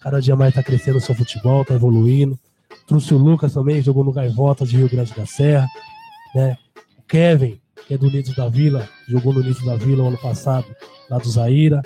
[0.00, 2.38] cada dia mais está crescendo o seu futebol, está evoluindo.
[2.88, 5.68] Trouxe o Lucas também, jogou no Gaivotas de Rio Grande da Serra.
[6.34, 6.56] Né?
[6.98, 10.66] O Kevin, que é do Nido da Vila, jogou no Nido da Vila ano passado,
[11.10, 11.82] lá do Zaira.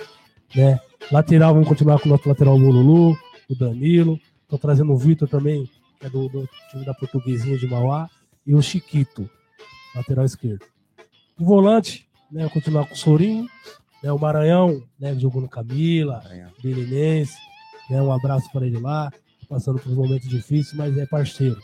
[0.55, 0.79] Né?
[1.11, 3.17] Lateral, vamos continuar com o nosso lateral Lulu,
[3.49, 4.17] o Danilo.
[4.43, 8.09] Estou trazendo o Vitor também, que é do, do, time da Portuguesinha de Mauá.
[8.47, 9.29] E o Chiquito,
[9.93, 10.65] lateral esquerdo.
[11.37, 12.47] O volante, né?
[12.47, 13.45] Continuar com o Sorinho.
[14.01, 14.09] Né?
[14.09, 15.13] O Maranhão, né?
[15.19, 16.23] Jogou no Camila,
[16.63, 17.35] Belinense.
[17.89, 18.01] Né?
[18.01, 19.11] Um abraço para ele lá
[19.53, 21.61] passando por um momento difícil, mas é parceiro.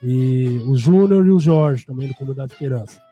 [0.00, 3.02] E o Júnior e o Jorge, também do Comunidade Esperança.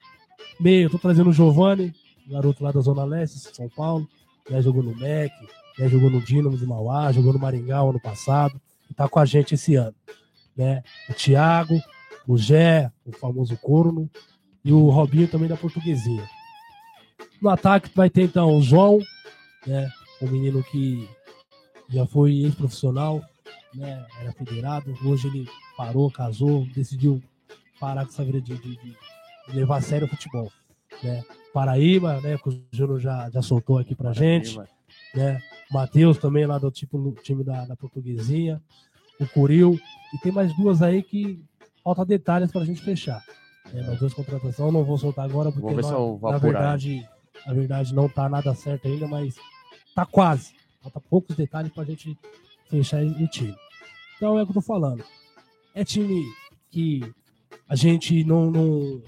[0.60, 1.92] Meio, tô trazendo o Giovanni,
[2.28, 4.08] garoto lá da Zona Leste, São Paulo,
[4.48, 5.34] né, jogou no MEC,
[5.76, 9.24] né, jogou no Dínamo de Mauá, jogou no Maringá ano passado, e tá com a
[9.24, 9.94] gente esse ano.
[10.56, 10.84] Né?
[11.10, 11.74] O Thiago,
[12.28, 14.08] o Gé, o famoso Corno,
[14.64, 16.24] e o Robinho também da Portuguesinha.
[17.42, 19.00] No ataque vai ter então o João,
[19.66, 19.90] né,
[20.22, 21.08] um menino que
[21.88, 23.20] já foi ex-profissional,
[23.76, 27.22] né, era federado, hoje ele parou, casou, decidiu
[27.78, 28.96] parar com essa vida de, de, de
[29.52, 30.50] levar a sério o futebol.
[31.02, 31.24] Né.
[31.52, 34.58] Paraíba, né, que o Júnior já, já soltou aqui pra gente.
[35.14, 35.40] Né.
[35.70, 38.60] Matheus também lá do tipo, time da, da Portuguesinha.
[39.18, 39.78] O Curil.
[40.14, 41.42] E tem mais duas aí que
[41.82, 43.22] falta detalhes pra gente fechar.
[43.74, 47.08] É, mais duas contratações, não vou soltar agora, porque na, na verdade,
[47.44, 49.34] na verdade não tá nada certo ainda, mas
[49.94, 50.54] tá quase.
[50.80, 52.16] Falta poucos detalhes pra gente
[52.68, 53.54] fechar o time.
[54.16, 55.04] Então é o que eu tô falando.
[55.74, 56.24] É time
[56.70, 57.02] que
[57.68, 59.02] a gente não, não,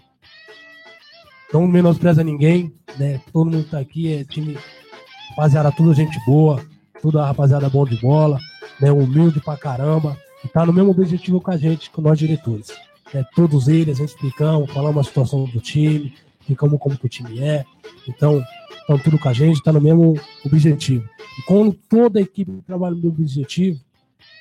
[1.52, 3.20] não menospreza ninguém, né?
[3.32, 4.58] Todo mundo tá aqui, é time,
[5.30, 6.64] rapaziada, tudo gente boa,
[7.00, 8.38] toda a rapaziada bom de bola,
[8.80, 8.92] né?
[8.92, 12.68] Humilde pra caramba, e tá no mesmo objetivo com a gente, com nós diretores.
[13.14, 17.08] É, todos eles, a gente explicamos, falamos a situação do time, explicamos como que o
[17.08, 17.64] time é.
[18.06, 18.44] Então,
[18.80, 21.08] estão tudo com a gente, tá no mesmo objetivo.
[21.38, 23.80] E quando toda a equipe trabalha no objetivo,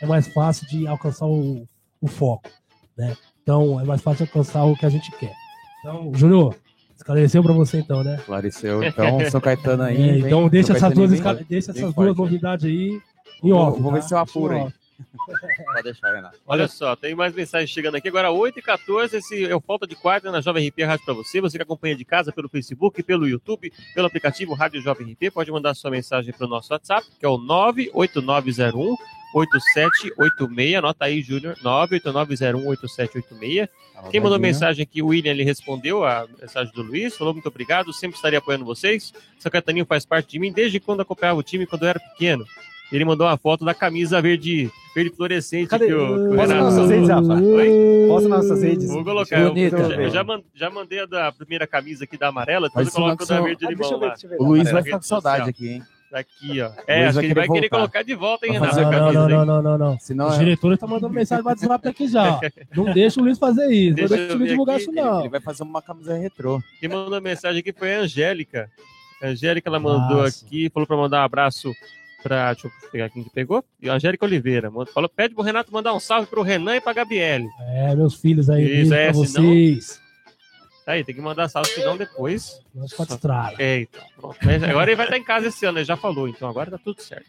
[0.02, 1.68] é mais fácil de alcançar o,
[2.02, 2.50] o foco,
[2.98, 3.16] né?
[3.42, 5.34] Então, é mais fácil alcançar o que a gente quer.
[5.80, 6.56] Então, Júnior,
[6.96, 8.16] esclareceu para você então, né?
[8.16, 8.84] Esclareceu.
[8.84, 10.10] Então, São Caetano aí.
[10.10, 11.12] É, então, vem, deixa essas duas,
[11.48, 13.02] deixa essas forte, duas novidades aí
[13.44, 13.82] em off.
[13.82, 14.08] vou ver tá?
[14.08, 14.74] se eu apuro, off.
[15.66, 16.38] Pode deixar, Renato.
[16.46, 18.08] Olha só, tem mais mensagens chegando aqui.
[18.08, 21.40] Agora, 8h14, esse é o Falta de Quarta na Jovem RP Rádio para você.
[21.40, 25.52] Você que acompanha de casa pelo Facebook, pelo YouTube, pelo aplicativo Rádio Jovem RP, pode
[25.52, 28.96] mandar sua mensagem para o nosso WhatsApp, que é o 98901
[29.34, 30.76] 8786.
[30.76, 33.70] Anota aí, Júnior, 98901 8786.
[34.12, 37.92] Quem mandou mensagem aqui, o William, ele respondeu a mensagem do Luiz, falou muito obrigado,
[37.94, 39.14] sempre estaria apoiando vocês.
[39.40, 42.46] São Cataninho faz parte de mim desde quando acompanhava o time, quando eu era pequeno.
[42.92, 45.88] Ele mandou uma foto da camisa verde, verde fluorescente Cadê?
[45.88, 47.34] que o, que o Posta Renato nossas redes, Rafa.
[47.34, 47.70] Oi?
[48.08, 48.88] Posta nas nossas redes.
[48.88, 49.40] Vou colocar.
[49.42, 52.70] Eu, eu já, eu já man- já mandei a da primeira camisa aqui da amarela,
[52.70, 54.16] depois eu coloco não da verde Ah, limão ver, lá.
[54.40, 55.22] O Luiz vai ficar com social.
[55.22, 55.84] saudade aqui, hein?
[56.12, 56.68] Daqui, ó.
[56.70, 57.70] Luiz É, acho vai que ele querer vai querer voltar.
[57.78, 58.76] colocar de volta, hein, Renato?
[58.80, 60.00] Não, não, não, não, não, não, não.
[60.00, 62.36] Senão Os diretores estão mandando mensagem no WhatsApp aqui já.
[62.36, 62.40] ó.
[62.76, 63.96] Não deixa o Luiz fazer isso.
[63.96, 65.20] Deixa não deixa o ver divulgar aqui, isso, não.
[65.22, 66.62] ele vai fazer uma camisa retrô.
[66.80, 68.70] Quem mandou mensagem aqui foi a Angélica.
[69.22, 70.46] A Angélica, ela mandou Nossa.
[70.46, 71.72] aqui, falou pra mandar um abraço
[72.24, 72.54] pra.
[72.54, 73.64] Deixa eu pegar quem que pegou.
[73.82, 74.72] E a Angélica Oliveira.
[74.94, 77.48] Falou, pede pro Renato mandar um salve pro Renan e pra Gabriele.
[77.76, 80.00] É, meus filhos aí, Isso, é, pra senão- vocês.
[80.88, 82.62] Tá aí, tem que mandar salve, senão depois.
[82.74, 83.56] Nós pode estragar.
[83.60, 84.02] É, então.
[84.16, 84.38] Pronto.
[84.70, 87.02] Agora ele vai estar em casa esse ano, ele já falou, então agora tá tudo
[87.02, 87.28] certo.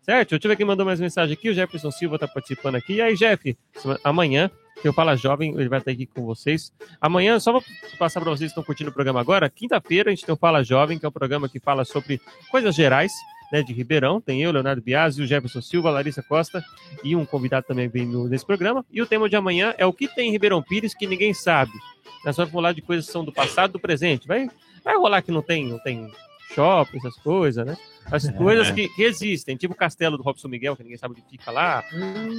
[0.00, 0.32] Certo?
[0.32, 1.50] Eu ver quem mandou mais mensagem aqui.
[1.50, 2.94] O Jefferson Silva tá participando aqui.
[2.94, 3.54] E aí, Jeff,
[4.02, 4.50] amanhã,
[4.80, 6.72] que eu Fala Jovem, ele vai estar aqui com vocês.
[6.98, 7.62] Amanhã, só vou
[7.98, 9.50] passar para vocês que estão curtindo o programa agora.
[9.50, 12.74] Quinta-feira, a gente tem o Fala Jovem, que é um programa que fala sobre coisas
[12.74, 13.12] gerais.
[13.54, 16.60] Né, de Ribeirão, tem eu, Leonardo Biasi, o Jefferson Silva, Larissa Costa
[17.04, 18.84] e um convidado também vem no- nesse programa.
[18.92, 21.70] E o tema de amanhã é o que tem em Ribeirão Pires que ninguém sabe.
[22.24, 24.26] Nós vamos falar de coisas que são do passado e do presente.
[24.26, 24.48] Vai,
[24.84, 26.10] vai rolar que não tem, não tem
[26.52, 27.76] shopping, essas coisas, né?
[28.10, 31.22] As coisas que, que existem, tipo o castelo do Robson Miguel, que ninguém sabe onde
[31.30, 31.84] fica lá.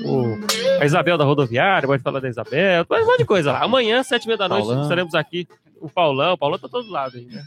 [0.05, 0.37] O,
[0.81, 3.63] a Isabel da rodoviária, pode falar da Isabel, um monte de coisa lá.
[3.63, 4.83] Amanhã, sete e meia da noite, Paulão.
[4.83, 5.47] estaremos aqui.
[5.79, 7.41] O Paulão, o Paulão tá todo lado aí, né?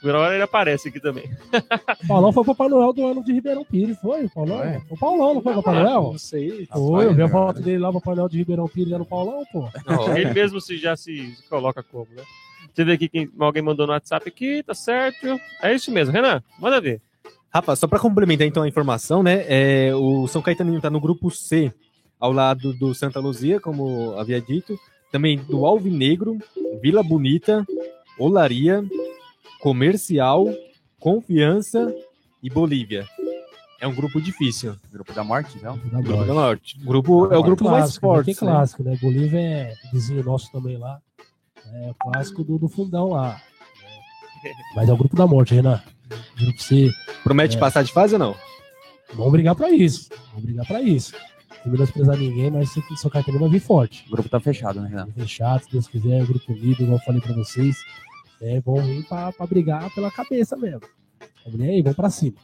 [0.00, 1.24] Por hora ele aparece aqui também.
[2.04, 4.24] O Paulão foi o Papai Noel do ano de Ribeirão Pires, foi?
[4.24, 4.58] O Paulão?
[4.58, 4.82] Foi?
[4.90, 6.02] O Paulão, não foi o Papai Noel?
[6.02, 6.66] Não sei.
[6.66, 8.98] Foi, eu vi a Rapaz, foto dele lá, o Papai Noel de Ribeirão Pires era
[8.98, 9.68] no Paulão, pô.
[10.16, 12.22] Ele mesmo se, já se, coloca como, né?
[12.66, 15.38] Deixa eu ver aqui quem alguém mandou no WhatsApp aqui, tá certo.
[15.60, 17.00] É isso mesmo, Renan, manda ver.
[17.52, 19.44] Rafa, só para complementar então a informação, né?
[19.48, 21.72] é, o São Caetaninho tá no grupo C,
[22.20, 24.78] ao lado do Santa Luzia, como havia dito.
[25.10, 26.38] também do Alvinegro,
[26.82, 27.66] Vila Bonita,
[28.18, 28.84] Olaria,
[29.60, 30.46] Comercial,
[31.00, 31.92] Confiança
[32.42, 33.06] e Bolívia.
[33.80, 34.74] É um grupo difícil.
[34.92, 35.76] Grupo da morte, então?
[35.76, 36.26] Da Grupo Morte.
[36.26, 36.76] do Norte.
[36.82, 38.26] O grupo, é o grupo mais clássico, forte.
[38.26, 38.40] Tem né?
[38.40, 38.98] clássico, né?
[39.00, 41.00] Bolívia é vizinho nosso também lá.
[41.72, 43.40] É o clássico do, do fundão lá.
[44.74, 45.80] Mas é o grupo da morte, Renan.
[46.40, 46.90] Grupo C.
[47.22, 47.60] Promete É.
[47.60, 48.34] passar de fase ou não?
[49.14, 50.08] Vamos brigar pra isso.
[50.30, 51.12] Vamos brigar pra isso.
[51.62, 54.04] Sem menosprezar ninguém, mas se o São Caetano vai vir forte.
[54.08, 55.12] O grupo tá fechado, né, Renato?
[55.14, 57.76] Vai fechado, se Deus quiser, grupo unido, igual eu falei pra vocês.
[58.40, 60.82] É, vão vir pra brigar pela cabeça mesmo.
[61.44, 62.34] Vamos nem aí, vamos pra cima.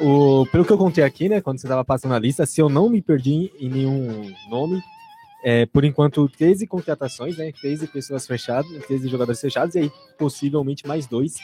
[0.00, 2.68] O, pelo que eu contei aqui, né, quando você estava passando a lista, se eu
[2.68, 4.82] não me perdi em nenhum nome,
[5.44, 10.86] é, por enquanto 13 contratações, né, 13 pessoas fechadas, 13 jogadores fechados, e aí possivelmente
[10.86, 11.34] mais dois.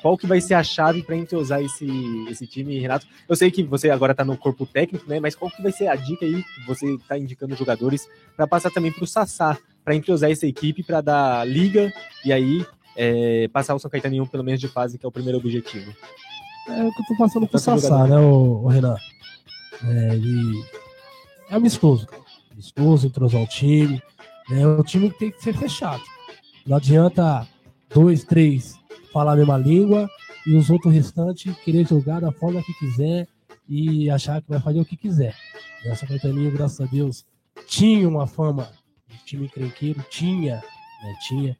[0.00, 1.86] Qual que vai ser a chave para entrosar esse,
[2.30, 3.06] esse time, Renato?
[3.28, 5.88] Eu sei que você agora está no corpo técnico, né, mas qual que vai ser
[5.88, 9.96] a dica aí que você está indicando jogadores para passar também para o Sassá, para
[9.96, 11.92] entrosar essa equipe, para dar liga
[12.24, 12.64] e aí
[12.96, 15.38] é, passar o São Caetano em um pelo menos de fase, que é o primeiro
[15.38, 15.92] objetivo.
[16.68, 18.96] É o que eu tô passando pro Tanto Sassá, né, o, Renan?
[19.84, 20.64] É, ele
[21.50, 22.22] é amistoso, cara.
[22.52, 24.00] Amistoso, entrosar o time.
[24.50, 26.02] É o time que tem que ser fechado.
[26.66, 27.46] Não adianta
[27.92, 28.78] dois, três
[29.12, 30.08] falar a mesma língua
[30.46, 33.28] e os outros restantes querer jogar da forma que quiser
[33.68, 35.34] e achar que vai fazer o que quiser.
[35.84, 37.24] Né, São Caetaninho, graças a Deus,
[37.66, 38.70] tinha uma fama
[39.08, 41.58] de time encrenqueiro, tinha, né, tinha.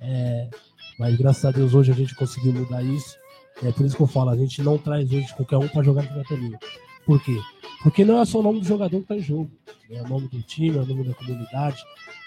[0.00, 0.50] É,
[0.98, 3.16] mas graças a Deus hoje a gente conseguiu mudar isso.
[3.62, 6.02] É por isso que eu falo, a gente não traz hoje qualquer um para jogar
[6.02, 6.58] no Caetaninho.
[7.04, 7.36] Por quê?
[7.82, 9.50] Porque não é só o nome do jogador que está em jogo.
[9.90, 11.82] É o nome do time, é o nome da comunidade.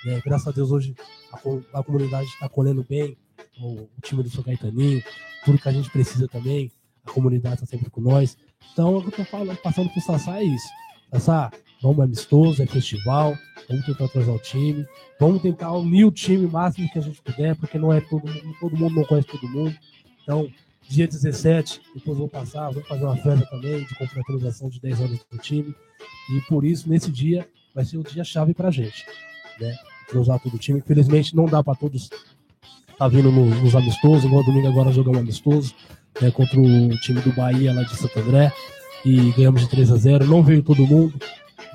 [0.06, 0.22] né?
[0.26, 0.96] Graças a Deus hoje
[1.32, 3.18] a, a comunidade está colhendo bem
[3.60, 5.04] o, o time do São Caetaninho.
[5.46, 6.72] Tudo que a gente precisa também,
[7.06, 8.38] a comunidade está sempre com nós.
[8.74, 10.68] Então, o que eu tô falando, passando pro Sassá é isso.
[11.12, 11.52] Sassá,
[11.82, 13.38] vamos amistoso, é festival,
[13.70, 14.86] vamos tentar trazer o time,
[15.20, 18.56] vamos tentar unir o time máximo que a gente puder, porque não é todo mundo,
[18.60, 19.76] todo mundo não conhece todo mundo.
[20.24, 20.48] Então,
[20.88, 25.20] dia 17, depois vou passar, vou fazer uma festa também de confraternização de 10 anos
[25.32, 25.74] do time.
[26.36, 29.06] E por isso, nesse dia, vai ser o dia chave pra gente.
[29.60, 29.76] Né?
[30.12, 30.80] Todo o time.
[30.80, 32.10] Infelizmente, não dá para todos
[32.98, 35.74] tá vindo no- nos amistosos, igual domingo agora jogamos amistoso
[36.22, 38.52] né, contra o time do Bahia lá de Santo André
[39.04, 41.14] e ganhamos de 3 a 0 Não veio todo mundo,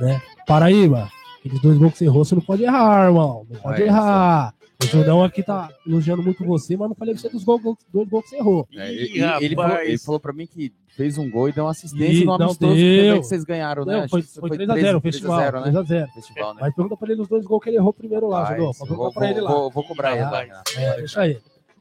[0.01, 0.21] né?
[0.47, 3.47] Paraíba, aqueles dois gols que você errou, você não pode errar, irmão.
[3.51, 4.55] Não pode É, errar.
[4.83, 8.09] O Jordão aqui tá elogiando muito você, mas não falei que você dos gols, dois
[8.09, 8.69] gols que você errou.
[8.75, 11.65] É, Ih, ele, ele falou, ele falou pra mim que fez um gol e deu
[11.65, 13.21] uma assistência Ih, no não amistoso que deu.
[13.21, 13.93] que vocês ganharam, né?
[13.95, 15.39] Não, Acho foi, que foi 3x0 o 3 a festival.
[15.41, 15.71] 0, né?
[15.73, 16.09] 3x0.
[16.13, 16.59] Festival, né?
[16.61, 18.73] Mas pergunta pra ele os dois gols que ele errou primeiro lá, Jordão.
[18.75, 19.51] Pra vou, pra ele lá.
[19.51, 20.31] vou, vou cobrar ele lá.
[20.31, 20.47] Vai.
[20.49, 20.63] né?
[20.77, 21.39] É, deixa aí.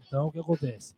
[0.07, 0.93] Então, o que acontece?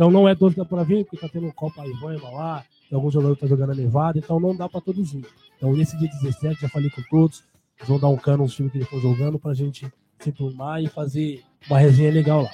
[0.00, 3.38] Então, não é dá pra vir, porque tá tendo Copa Ivanha lá, tem alguns jogadores
[3.38, 5.26] que tá jogando a Nevada, então não dá pra todos vir.
[5.58, 7.44] Então, nesse dia 17, já falei com todos,
[7.76, 10.82] eles vão dar um cano nos times que eles estão jogando pra gente se turmar
[10.82, 12.50] e fazer uma resenha legal lá.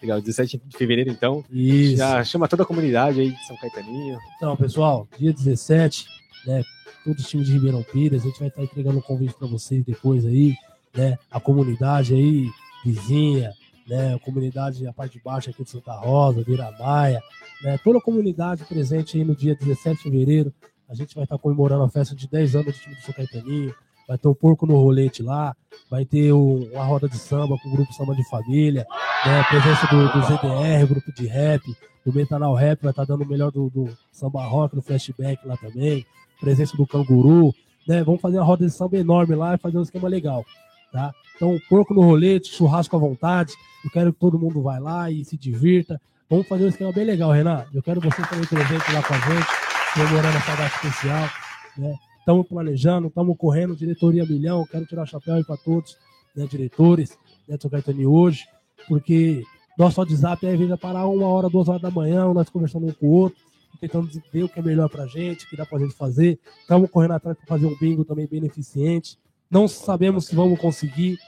[0.00, 1.44] Legal, 17 de fevereiro, então.
[1.50, 1.96] Isso.
[1.96, 4.16] Já chama toda a comunidade aí de São Caetaninho.
[4.36, 6.06] Então, pessoal, dia 17,
[6.46, 6.62] né?
[7.04, 9.84] Todos os times de Ribeirão Pires, a gente vai estar entregando um convite para vocês
[9.84, 10.54] depois aí,
[10.94, 11.18] né?
[11.32, 12.48] A comunidade aí,
[12.84, 13.50] vizinha,
[13.88, 14.14] né?
[14.14, 17.22] A comunidade, a parte de baixo aqui de Santa Rosa, Vira Maia,
[17.62, 17.78] né?
[17.82, 20.52] Toda a comunidade presente aí no dia 17 de fevereiro.
[20.88, 23.74] A gente vai estar comemorando a festa de 10 anos do time do São Caetaninho.
[24.08, 25.56] Vai ter o porco no rolete lá,
[25.90, 28.86] vai ter o- uma roda de samba com o grupo Samba de Família,
[29.26, 29.42] né?
[29.50, 31.62] Presença do, do ZDR, grupo de rap,
[32.04, 35.56] do Metanal Rap vai estar dando o melhor do, do samba rock, do flashback lá
[35.56, 36.06] também,
[36.40, 37.52] presença do canguru,
[37.88, 38.04] né?
[38.04, 40.44] Vamos fazer uma roda de samba enorme lá e fazer um esquema legal,
[40.92, 41.12] tá?
[41.34, 43.52] Então, porco no rolete, churrasco à vontade,
[43.84, 46.00] eu quero que todo mundo vá lá e se divirta.
[46.28, 47.64] Vamos fazer um esquema bem legal, Renan.
[47.72, 49.46] Eu quero você também presente lá com a gente,
[49.94, 51.28] comemorando essa data especial,
[51.76, 51.94] né?
[52.18, 55.96] Estamos planejando, estamos correndo, diretoria milhão, quero tirar o chapéu aí para todos,
[56.34, 57.16] né, diretores,
[57.48, 57.70] né, São
[58.12, 58.44] hoje,
[58.88, 59.44] porque
[59.78, 62.92] nosso WhatsApp aí vem a parar uma hora, duas horas da manhã, nós conversando um
[62.92, 63.38] com o outro,
[63.80, 66.40] tentando ver o que é melhor pra gente, o que dá pra gente fazer.
[66.60, 69.18] Estamos correndo atrás para fazer um bingo também beneficente.
[69.50, 71.18] Não sabemos se vamos conseguir,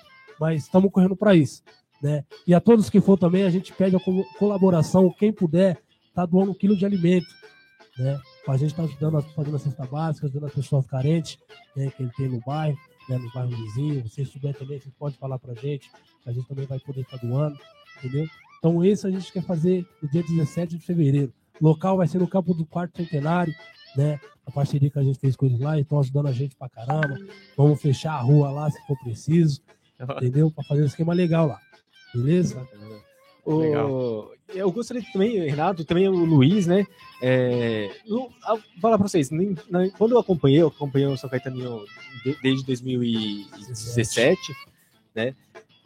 [0.40, 1.62] mas estamos correndo para isso.
[2.02, 2.24] Né?
[2.46, 5.80] E a todos que for também, a gente pede a co- colaboração, quem puder,
[6.14, 7.26] tá doando um quilo de alimento,
[7.98, 8.20] né?
[8.46, 11.38] A gente estar ajudando, a- fazendo a cesta básica, ajudando as pessoas carentes,
[11.76, 11.90] né?
[11.90, 13.18] Que ele tem no bairro, né?
[13.18, 14.08] No bairro vizinho.
[14.08, 15.90] Se souberem também, vocês podem falar para a gente,
[16.24, 17.58] a gente também vai poder estar doando,
[17.98, 18.26] entendeu?
[18.58, 21.32] Então, esse a gente quer fazer no dia 17 de fevereiro.
[21.60, 23.52] O local vai ser no campo do quarto centenário,
[23.97, 24.18] né?
[24.47, 26.68] A parceria que a gente fez com eles lá, e estão ajudando a gente pra
[26.68, 27.18] caramba.
[27.57, 29.61] Vamos fechar a rua lá se for preciso,
[30.22, 30.51] entendeu?
[30.51, 31.61] Para fazer um esquema legal lá.
[32.14, 32.66] Beleza?
[33.45, 34.30] O- Legal.
[34.55, 36.86] Eu gostaria também, Renato, e também o Luiz, né?
[37.22, 39.55] É, eu- eu- falar para vocês, nem-
[39.99, 41.84] quando eu acompanhei, eu acompanhei o São Caetano
[42.24, 44.53] de- desde 2017,
[45.14, 45.34] né?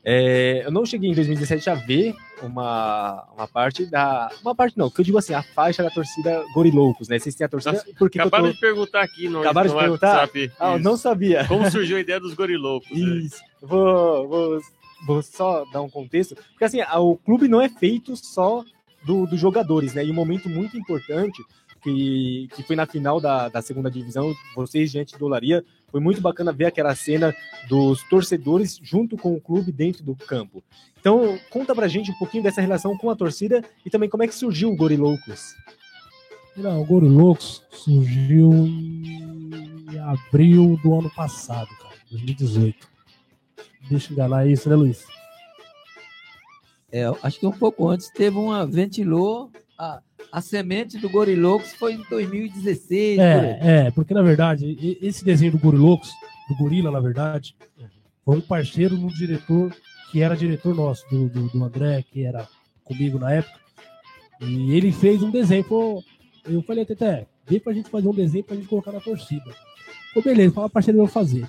[0.05, 4.31] É, eu não cheguei em 2017 a ver uma, uma parte da.
[4.43, 7.19] Uma parte não, que eu digo assim, a faixa da torcida Goriloucos, né?
[7.19, 7.73] Vocês têm a torcida.
[7.75, 8.53] Nossa, porque Acabaram tô...
[8.53, 10.17] de perguntar aqui no, Acabaram de perguntar?
[10.23, 10.53] WhatsApp.
[10.59, 11.47] Ah, não sabia.
[11.47, 12.91] Como surgiu a ideia dos gorilocos?
[12.91, 12.99] né?
[12.99, 13.41] Isso.
[13.61, 14.61] Vou, vou,
[15.07, 16.35] vou só dar um contexto.
[16.51, 18.65] Porque assim, o clube não é feito só
[19.05, 20.05] do- dos jogadores, né?
[20.05, 21.41] E um momento muito importante,
[21.81, 26.22] que, que foi na final da, da segunda divisão, vocês diante do Olaria, foi muito
[26.22, 27.36] bacana ver aquela cena
[27.68, 30.64] dos torcedores junto com o clube dentro do campo.
[30.99, 34.26] Então, conta pra gente um pouquinho dessa relação com a torcida e também como é
[34.26, 35.55] que surgiu o Gorilocos.
[36.57, 42.88] Não, o Gorilocos surgiu em abril do ano passado, cara, 2018.
[43.90, 45.05] Deixa eu enganar isso, né, Luiz?
[46.90, 50.01] É, eu acho que um pouco antes teve uma ventilou a,
[50.31, 53.16] a semente do Gorilocos foi em 2016.
[53.16, 53.27] por aí.
[53.27, 56.11] É, é, porque na verdade, esse desenho do Gorilocos,
[56.49, 57.57] do Gorila, na verdade,
[58.25, 59.75] foi um parceiro do diretor,
[60.11, 62.49] que era diretor nosso, do, do, do André, que era
[62.85, 63.61] comigo na época.
[64.41, 65.64] E ele fez um desenho.
[65.64, 66.03] Pô,
[66.45, 69.51] eu falei, Teté, vem pra gente fazer um desenho pra gente colocar na torcida.
[70.12, 71.49] Pô, beleza, fala parceiro, eu vou fazer.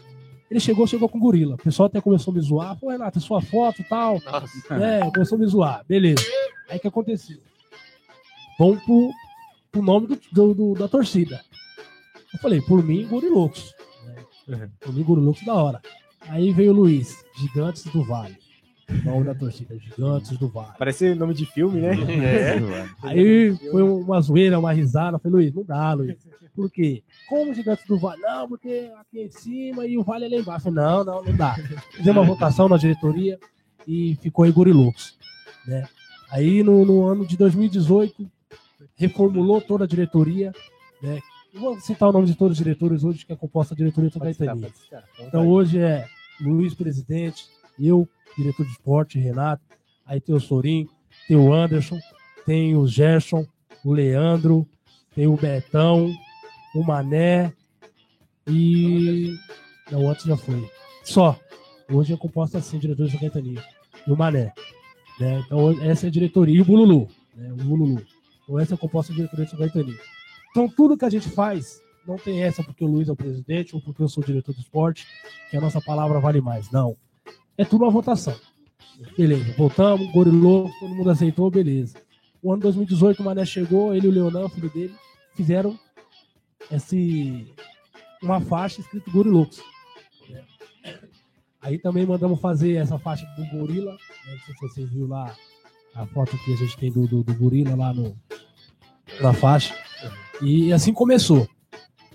[0.49, 1.55] Ele chegou, chegou com o gorila.
[1.55, 2.79] O pessoal até começou a me zoar.
[2.79, 4.21] Pô, Renato, sua foto e tal.
[4.23, 4.75] Nossa.
[4.75, 5.83] É, começou a me zoar.
[5.87, 6.23] Beleza.
[6.69, 7.37] Aí o que aconteceu?
[8.59, 9.11] Vamos pro,
[9.71, 11.41] pro nome do, do- do- da torcida.
[12.33, 13.73] Eu falei, por mim, Gorilocos.
[14.47, 14.69] Né?
[14.79, 15.81] Por mim, Gorilocos da hora.
[16.21, 18.37] Aí veio o Luiz, Gigantes do Vale.
[18.89, 20.73] O nome da torcida, Gigantes do Vale.
[20.77, 21.91] Parece nome de filme, né?
[21.93, 22.89] É.
[23.07, 25.15] Aí foi uma zoeira, uma risada.
[25.15, 26.17] Eu falei, Luiz, não dá, Luiz.
[26.55, 27.03] Por quê?
[27.27, 28.21] Como Gigantes do Vale?
[28.21, 30.67] Não, porque aqui em cima e o Vale é lá embaixo.
[30.67, 31.55] Eu falei, não, não, não dá.
[31.91, 33.39] Fizemos uma votação na diretoria
[33.87, 35.17] e ficou aí Gorilocos.
[35.65, 35.87] Né?
[36.29, 38.29] Aí no, no ano de 2018,
[38.95, 40.51] reformulou toda a diretoria.
[41.01, 41.19] Né?
[41.53, 44.19] Vou citar o nome de todos os diretores hoje, que é composta a diretoria do
[44.19, 44.69] Caetania.
[44.73, 45.03] citar.
[45.13, 46.07] Então, Então hoje é
[46.41, 47.45] Luiz presidente,
[47.79, 48.07] eu,
[48.37, 49.63] diretor de esporte, Renato,
[50.05, 50.87] aí tem o Sorim,
[51.27, 51.99] tem o Anderson,
[52.45, 53.45] tem o Gerson,
[53.83, 54.67] o Leandro,
[55.13, 56.11] tem o Betão,
[56.75, 57.53] o Mané
[58.47, 59.35] e.
[59.91, 60.67] Não, antes já foi.
[61.03, 61.39] Só.
[61.91, 63.63] Hoje é composta assim, diretor de Caetania.
[64.07, 64.53] E o Mané.
[65.19, 65.43] Né?
[65.45, 66.57] Então essa é a diretoria.
[66.57, 67.07] E o Bululu.
[67.35, 67.51] Né?
[67.51, 68.01] O Bululu.
[68.43, 69.99] Então essa é a composta da diretoria São Caetania.
[70.51, 73.75] Então tudo que a gente faz não tem essa porque o Luiz é o presidente
[73.75, 75.07] ou porque eu sou o diretor de esporte,
[75.49, 76.69] que a nossa palavra vale mais.
[76.69, 76.95] Não.
[77.57, 78.35] É tudo uma votação.
[79.17, 81.97] Beleza, voltamos, gorilou, todo mundo aceitou, beleza.
[82.41, 84.93] O ano 2018 o Mané chegou, ele e o Leonan, filho dele,
[85.33, 85.79] fizeram
[86.69, 87.47] esse,
[88.21, 89.09] uma faixa escrito
[90.29, 90.43] né?
[91.61, 93.93] Aí também mandamos fazer essa faixa do gorila.
[93.93, 93.97] né?
[94.27, 95.35] Não sei se vocês viram lá
[95.95, 98.15] a foto que a gente tem do, do, do gorila lá no,
[99.21, 99.75] na faixa.
[100.41, 101.47] E assim começou.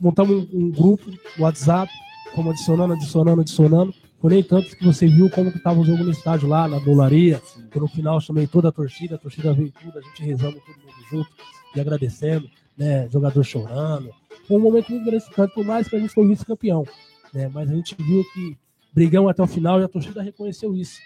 [0.01, 1.93] Montamos um, um grupo WhatsApp,
[2.35, 3.95] fomos adicionando, adicionando, adicionando.
[4.21, 6.79] Foi nem tanto que você viu como que tava o jogo no estádio lá, na
[6.79, 7.41] dolaria.
[7.75, 11.05] No final chamei toda a torcida, a torcida veio tudo, a gente rezando todo mundo
[11.09, 11.31] junto
[11.75, 13.09] e agradecendo, né?
[13.09, 14.11] Jogador chorando.
[14.47, 16.85] Foi um momento muito gratificante, por mais que a gente foi vice-campeão.
[17.33, 17.51] Né?
[17.53, 18.57] Mas a gente viu que
[18.93, 20.99] brigamos até o final e a torcida reconheceu isso.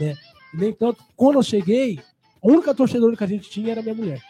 [0.00, 0.16] Né?
[0.54, 2.00] E nem tanto, quando eu cheguei,
[2.46, 4.22] a única torcedora que a gente tinha era minha mulher.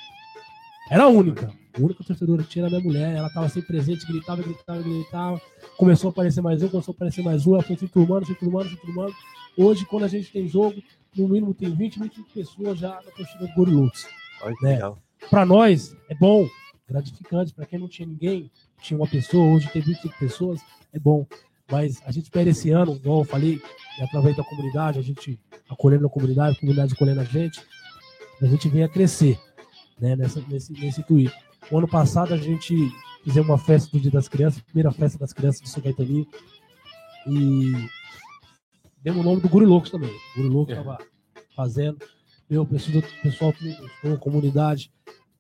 [0.91, 1.53] Era a única.
[1.77, 3.15] A única torcedora que tinha era minha mulher.
[3.15, 5.43] Ela estava sempre presente, gritava, gritava, gritava.
[5.77, 7.55] Começou a aparecer mais um, começou a aparecer mais um.
[7.55, 9.15] Ela foi se turmando, se turmando, se turmando.
[9.59, 10.83] Hoje, quando a gente tem jogo,
[11.15, 14.79] no mínimo tem 20, 25 pessoas já na torcida do que né?
[15.29, 16.49] Para nós, é bom,
[16.89, 17.53] gratificante.
[17.53, 18.51] Para quem não tinha ninguém,
[18.81, 20.61] tinha uma pessoa, hoje tem 25 pessoas,
[20.91, 21.27] é bom.
[21.71, 23.61] Mas a gente espera esse ano, igual eu falei,
[23.99, 25.39] e através da comunidade, a gente
[25.69, 27.61] acolhendo a comunidade, a comunidade acolhendo a gente,
[28.41, 29.39] a gente venha crescer
[29.99, 31.33] né, nessa, nesse, nesse intuito.
[31.71, 32.75] O ano passado a gente
[33.25, 36.27] fizemos uma festa do Dia das Crianças, primeira festa das crianças do São Caetano,
[37.27, 37.73] e
[39.03, 40.11] demos o nome do Gurilocos também.
[40.11, 40.79] O Gurilocos É.
[40.79, 40.99] estava
[41.55, 41.99] fazendo.
[42.49, 43.55] Eu, pessoal, pessoal
[44.15, 44.93] a comunidade,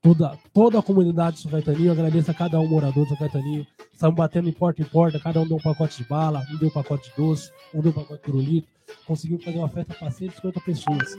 [0.03, 3.65] toda, toda a comunidade de São Caetaninho, agradeço a cada um morador de São Caetaninho.
[3.93, 6.69] Estamos batendo em porta em porta, cada um deu um pacote de bala, um deu
[6.69, 8.69] um pacote de doce, um deu um pacote de pirulito.
[9.07, 11.17] Conseguimos fazer uma festa para 150 pessoas.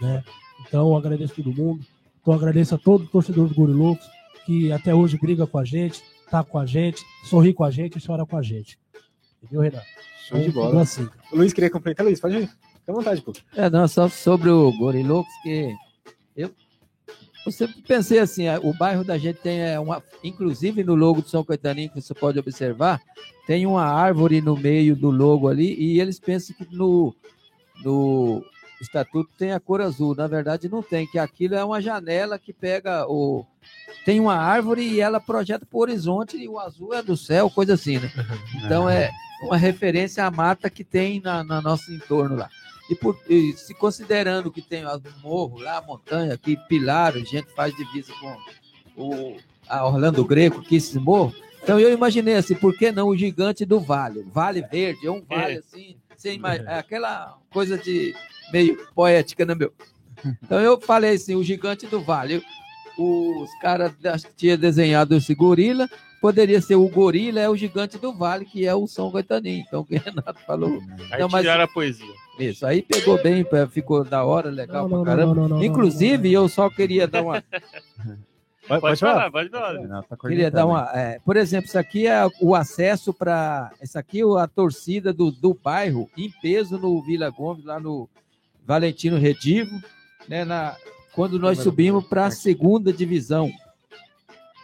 [0.00, 0.22] Né?
[0.66, 1.84] Então, eu agradeço todo mundo.
[2.20, 4.06] Então, eu agradeço a todo torcedor do Gorilocos
[4.44, 7.98] que até hoje briga com a gente, tá com a gente, sorri com a gente
[7.98, 8.78] e chora com a gente.
[9.42, 9.86] Entendeu, Renato?
[10.26, 10.82] Show de Então, bola.
[10.82, 11.08] Assim.
[11.32, 12.48] O Luiz queria complementar, Luiz, pode ir.
[12.48, 13.32] Fica à vontade, pô.
[13.54, 15.74] É, não, só sobre o Gorilocos, que
[16.36, 16.50] eu,
[17.46, 21.22] eu sempre pensei assim, é, o bairro da gente tem é, uma, inclusive no logo
[21.22, 23.00] do São Caetaninho, que você pode observar,
[23.46, 27.14] tem uma árvore no meio do logo ali, e eles pensam que no,
[27.84, 28.44] no
[28.80, 32.52] estatuto tem a cor azul, na verdade não tem, que aquilo é uma janela que
[32.52, 33.44] pega o...
[34.04, 37.50] Tem uma árvore e ela projeta para o horizonte e o azul é do céu,
[37.50, 38.10] coisa assim, né?
[38.64, 39.10] Então é
[39.42, 42.48] uma referência à mata que tem na, na nosso entorno lá.
[42.88, 47.20] E, por, e se considerando que tem o morro lá, a montanha, que Pilar, a
[47.20, 48.36] gente faz divisa com
[48.96, 49.36] o
[49.70, 51.32] a Orlando Greco, que esse morro.
[51.62, 54.26] Então eu imaginei assim, por que não o gigante do vale?
[54.32, 55.96] Vale Verde, é um vale assim,
[56.28, 58.14] é aquela coisa de
[58.52, 59.72] meio poética, né, meu?
[60.42, 62.42] Então eu falei assim, o gigante do vale.
[62.98, 63.92] Os caras
[64.36, 65.88] tinham desenhado esse gorila,
[66.20, 69.64] poderia ser o gorila, é o gigante do vale, que é o São Caetaninho.
[69.66, 70.78] Então o que o Renato falou.
[71.10, 72.12] Aí Não, mas- tiraram a poesia.
[72.38, 75.34] Isso, aí pegou bem, ficou da hora, legal Não, não, pra caramba.
[75.34, 77.42] não, não, não, Inclusive, eu só queria dar uma,
[78.70, 80.02] Pode, Pode falar, pode falar.
[80.02, 80.90] Tá Queria dar uma.
[80.94, 83.70] é, por exemplo, isso aqui é o acesso para.
[83.82, 88.08] Isso aqui é a torcida do, do bairro em peso no Vila Gomes, lá no
[88.64, 89.80] Valentino Redivo,
[90.28, 90.76] né, na,
[91.14, 93.50] quando nós subimos para a segunda divisão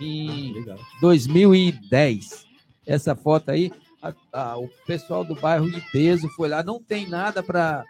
[0.00, 0.78] em Legal.
[1.00, 2.46] 2010.
[2.86, 7.08] Essa foto aí, a- a- o pessoal do bairro em peso foi lá, não tem
[7.08, 7.84] nada para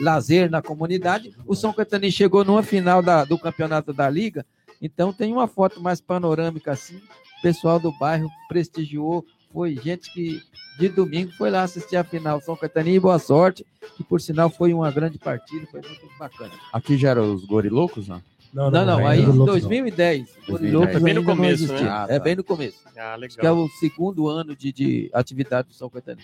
[0.00, 1.34] lazer na comunidade.
[1.46, 4.44] O São Caetano chegou numa final da- do campeonato da Liga,
[4.84, 6.96] então tem uma foto mais panorâmica assim.
[7.38, 10.40] O pessoal do bairro prestigiou, foi gente que
[10.78, 13.64] de domingo foi lá assistir a final São Caetaninho e boa sorte,
[13.96, 16.52] que por sinal foi uma grande partida, foi muito bacana.
[16.72, 18.20] Aqui já eram os gorilocos, não?
[18.52, 20.28] Não, Não, não, é aí em louco, 2010.
[20.48, 20.72] 2010.
[20.74, 21.88] Loucos Bem no não começo, né?
[21.88, 22.24] Ah, É tá.
[22.24, 22.78] bem no começo.
[22.96, 23.58] Ah, Acho que é legal.
[23.64, 26.20] o segundo ano de, de atividade do São Caetano.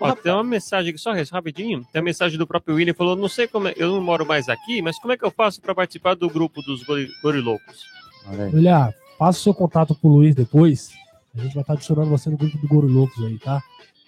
[0.00, 1.86] Ó, tem uma mensagem aqui, só rapidinho.
[1.92, 4.48] Tem a mensagem do próprio William, falou, não sei como é, eu não moro mais
[4.48, 7.84] aqui, mas como é que eu faço para participar do grupo dos gori- gorilocos?
[8.28, 10.90] Olha passa o seu contato pro Luiz depois.
[11.34, 13.62] A gente vai estar adicionando você no grupo do Goro Loucos aí, tá?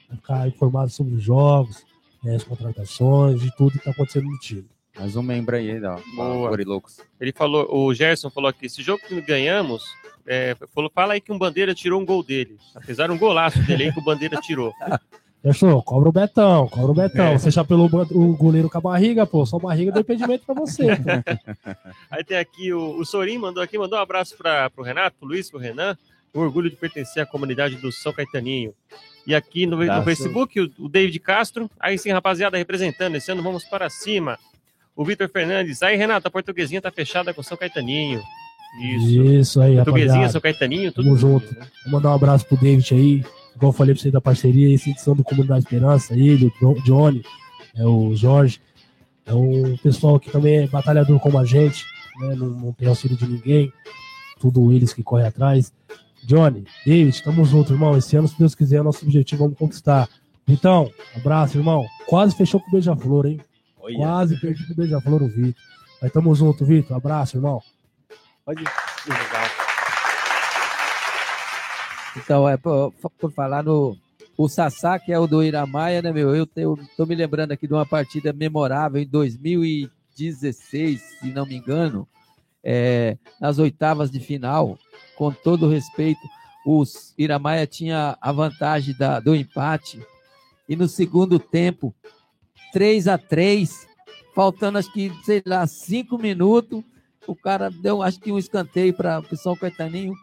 [0.08, 1.84] Vai ficar informado sobre os jogos,
[2.22, 4.66] né, as contratações e tudo que tá acontecendo no time.
[4.98, 5.98] Mais um membro aí, ó.
[6.16, 6.48] Boa.
[6.50, 6.98] Gorilocos.
[7.20, 9.82] Ele falou, o Gerson falou aqui, esse jogo que ganhamos,
[10.26, 12.58] é, falou, fala aí que um Bandeira tirou um gol dele.
[12.74, 14.72] Apesar de um golaço dele aí que o Bandeira tirou.
[15.42, 15.82] Fechou?
[15.82, 17.26] Cobra o Betão, cobra o Betão.
[17.26, 17.38] É.
[17.38, 19.46] Você já pelo o goleiro com a barriga, pô.
[19.46, 20.88] Só barriga deu impedimento pra você.
[22.10, 25.28] Aí tem aqui o, o Sorim mandou aqui, mandou um abraço para o Renato, pro
[25.28, 25.96] Luiz, pro Renan.
[26.34, 28.74] O orgulho de pertencer à comunidade do São Caetaninho.
[29.26, 30.02] E aqui no, no.
[30.02, 31.70] Facebook, o, o David Castro.
[31.78, 33.14] Aí sim, rapaziada, representando.
[33.14, 34.38] Esse ano vamos para cima.
[34.96, 35.82] O Vitor Fernandes.
[35.82, 38.20] Aí, Renato, a portuguesinha tá fechada com São Caetaninho.
[38.82, 39.22] Isso.
[39.22, 40.32] Isso aí, Portuguesinha, rapaziada.
[40.32, 41.46] São Caetaninho, tudo Tamo junto.
[41.46, 41.66] junto, né?
[41.84, 43.24] Vou mandar um abraço pro David aí.
[43.56, 46.80] Igual eu falei pra você da parceria, essa edição do Comunidade Esperança, ele, o Don-
[46.82, 47.24] Johnny,
[47.74, 48.60] é o Jorge.
[49.26, 51.84] É um pessoal que também é batalhador como a gente,
[52.20, 52.34] né?
[52.34, 53.72] Não, não tem auxílio de ninguém.
[54.40, 55.72] Tudo eles que correm atrás.
[56.24, 57.96] Johnny, David, tamo junto, irmão.
[57.96, 60.08] Esse ano, se Deus quiser, nosso objetivo vamos conquistar.
[60.46, 61.84] Então, abraço, irmão.
[62.06, 63.40] Quase fechou com o Beija-Flor, hein?
[63.80, 65.62] Olha, Quase perdi com o Beija-Flor o Vitor.
[66.00, 66.96] Mas tamo junto, Vitor.
[66.96, 67.60] Abraço, irmão.
[68.46, 68.62] pode
[72.22, 73.96] Então, é por, por falar no.
[74.36, 76.34] O Sassá, que é o do Iramaia, né, meu?
[76.34, 82.06] Eu tô me lembrando aqui de uma partida memorável em 2016, se não me engano,
[82.62, 84.78] é, nas oitavas de final,
[85.16, 86.20] com todo respeito,
[86.64, 90.00] os Iramaia tinha a vantagem da, do empate,
[90.68, 91.92] e no segundo tempo,
[92.72, 93.88] 3 a 3
[94.34, 96.84] faltando acho que, sei lá, cinco minutos,
[97.26, 100.16] o cara deu, acho que um escanteio para o São Caetaninho, o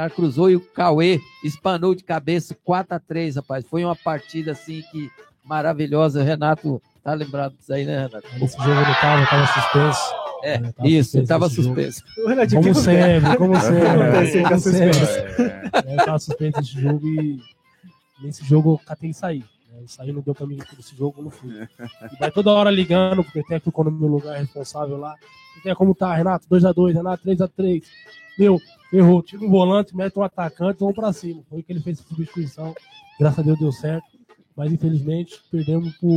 [0.00, 3.64] cara cruzou e o Cauê espanou de cabeça 4 a 3 rapaz.
[3.68, 5.10] Foi uma partida assim que
[5.44, 6.22] maravilhosa.
[6.22, 8.26] Renato tá lembrado disso aí, né, Renato?
[8.38, 10.14] Nesse jogo não tava, tava suspenso.
[10.42, 12.02] É, É, tava isso, suspenso tava esse suspenso.
[12.18, 13.88] O Como sempre, como sempre.
[13.90, 14.02] Como.
[14.02, 17.40] É, Eu tava suspenso esse jogo e
[18.22, 19.14] nesse jogo eu catei e
[19.80, 21.50] Eu saí, não deu pra mim esse jogo, não fui.
[22.12, 25.16] E vai toda hora ligando, porque tem ficou no meu lugar responsável lá.
[25.62, 26.46] Tem como tá, Renato?
[26.48, 27.82] 2x2, Renato, 3x3.
[28.38, 28.58] Meu,
[28.92, 29.22] errou.
[29.22, 31.42] Tira um volante, mete um atacante, vamos pra cima.
[31.48, 32.74] Foi o que ele fez a substituição.
[33.18, 34.06] Graças a Deus deu certo.
[34.54, 36.10] Mas infelizmente perdemos pro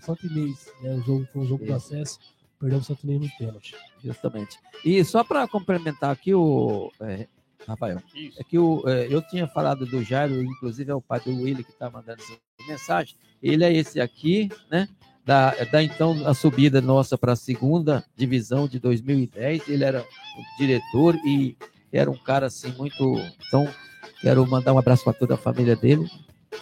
[0.00, 0.72] Santo Inês.
[0.82, 0.94] Né?
[0.94, 2.18] O jogo foi um jogo do acesso.
[2.58, 3.74] Perdemos o Santo Inês no pênalti.
[4.02, 4.58] Justamente.
[4.84, 7.28] E só para complementar aqui, o é,
[7.66, 8.40] Rafael, Isso.
[8.40, 11.64] é que o, é, eu tinha falado do Jairo, inclusive é o pai do Willi
[11.64, 13.16] que está mandando essa mensagem.
[13.42, 14.88] Ele é esse aqui, né?
[15.24, 19.68] Da, da então a subida nossa para a segunda divisão de 2010.
[19.68, 21.56] Ele era o diretor e
[21.92, 23.16] era um cara assim muito.
[23.46, 23.68] Então,
[24.20, 26.10] quero mandar um abraço para toda a família dele.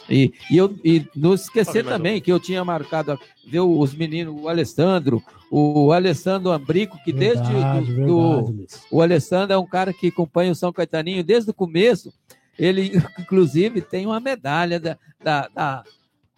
[0.09, 4.49] E, e, eu, e não esquecer também que eu tinha marcado, ver os meninos, o
[4.49, 8.87] Alessandro, o Alessandro Ambrico, que desde Verdade, do- do, verdade, Luiz.
[8.91, 12.13] o Alessandro é um cara que acompanha o São Caetaninho desde o começo.
[12.59, 15.85] Ele, inclusive, tem uma medalha da, da, da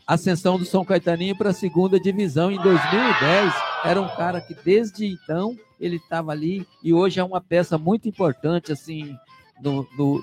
[0.06, 3.52] ascensão do São Caetaninho para a segunda divisão em 2010.
[3.84, 8.08] Era um cara que, desde então, ele estava ali e hoje é uma peça muito
[8.08, 9.16] importante, assim,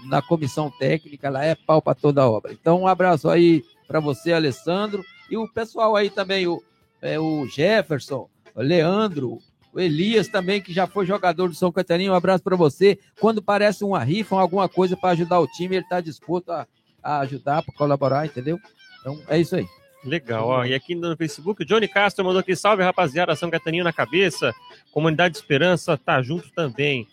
[0.05, 1.29] na comissão técnica.
[1.29, 2.51] Lá é pau para toda a obra.
[2.53, 5.03] Então, um abraço aí para você, Alessandro.
[5.29, 6.61] E o pessoal aí também, o,
[7.01, 9.39] é, o Jefferson, o Leandro,
[9.73, 12.11] o Elias também, que já foi jogador do São Caetaninho.
[12.11, 12.99] Um abraço para você.
[13.19, 16.67] Quando parece uma rifa, alguma coisa para ajudar o time, ele está disposto a,
[17.01, 18.59] a ajudar, para colaborar, entendeu?
[18.99, 19.67] Então é isso aí.
[20.03, 20.65] Legal, ó.
[20.65, 24.55] E aqui no Facebook, o Johnny Castro mandou aqui, salve rapaziada, São Caetaninho na cabeça,
[24.91, 27.07] Comunidade Esperança tá junto também.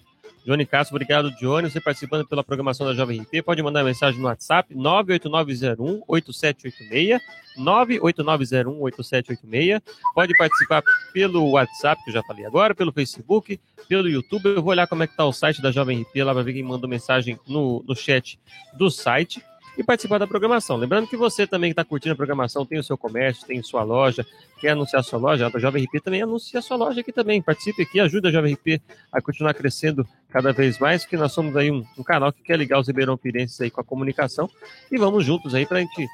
[0.47, 1.69] Johnny Castro, obrigado, Johnny.
[1.69, 7.19] Você participando pela programação da Jovem RP, pode mandar mensagem no WhatsApp 98901-8786.
[7.59, 9.83] 98901-8786.
[10.15, 14.47] Pode participar pelo WhatsApp, que eu já falei agora, pelo Facebook, pelo YouTube.
[14.47, 16.53] Eu vou olhar como é que tá o site da Jovem RP lá para ver
[16.53, 18.39] quem mandou mensagem no, no chat
[18.79, 19.43] do site
[19.77, 20.77] e participar da programação.
[20.77, 23.83] Lembrando que você também que está curtindo a programação, tem o seu comércio, tem sua
[23.83, 24.27] loja,
[24.59, 27.43] quer anunciar sua loja, a Jovem RP também anuncia a sua loja aqui também.
[27.43, 28.81] Participe aqui, ajuda a Jovem RP
[29.13, 30.07] a continuar crescendo
[30.37, 33.17] cada vez mais, porque nós somos aí um, um canal que quer ligar os Ribeirão
[33.17, 34.51] Pirenses aí com a comunicação
[34.93, 36.07] e vamos juntos aí para a gente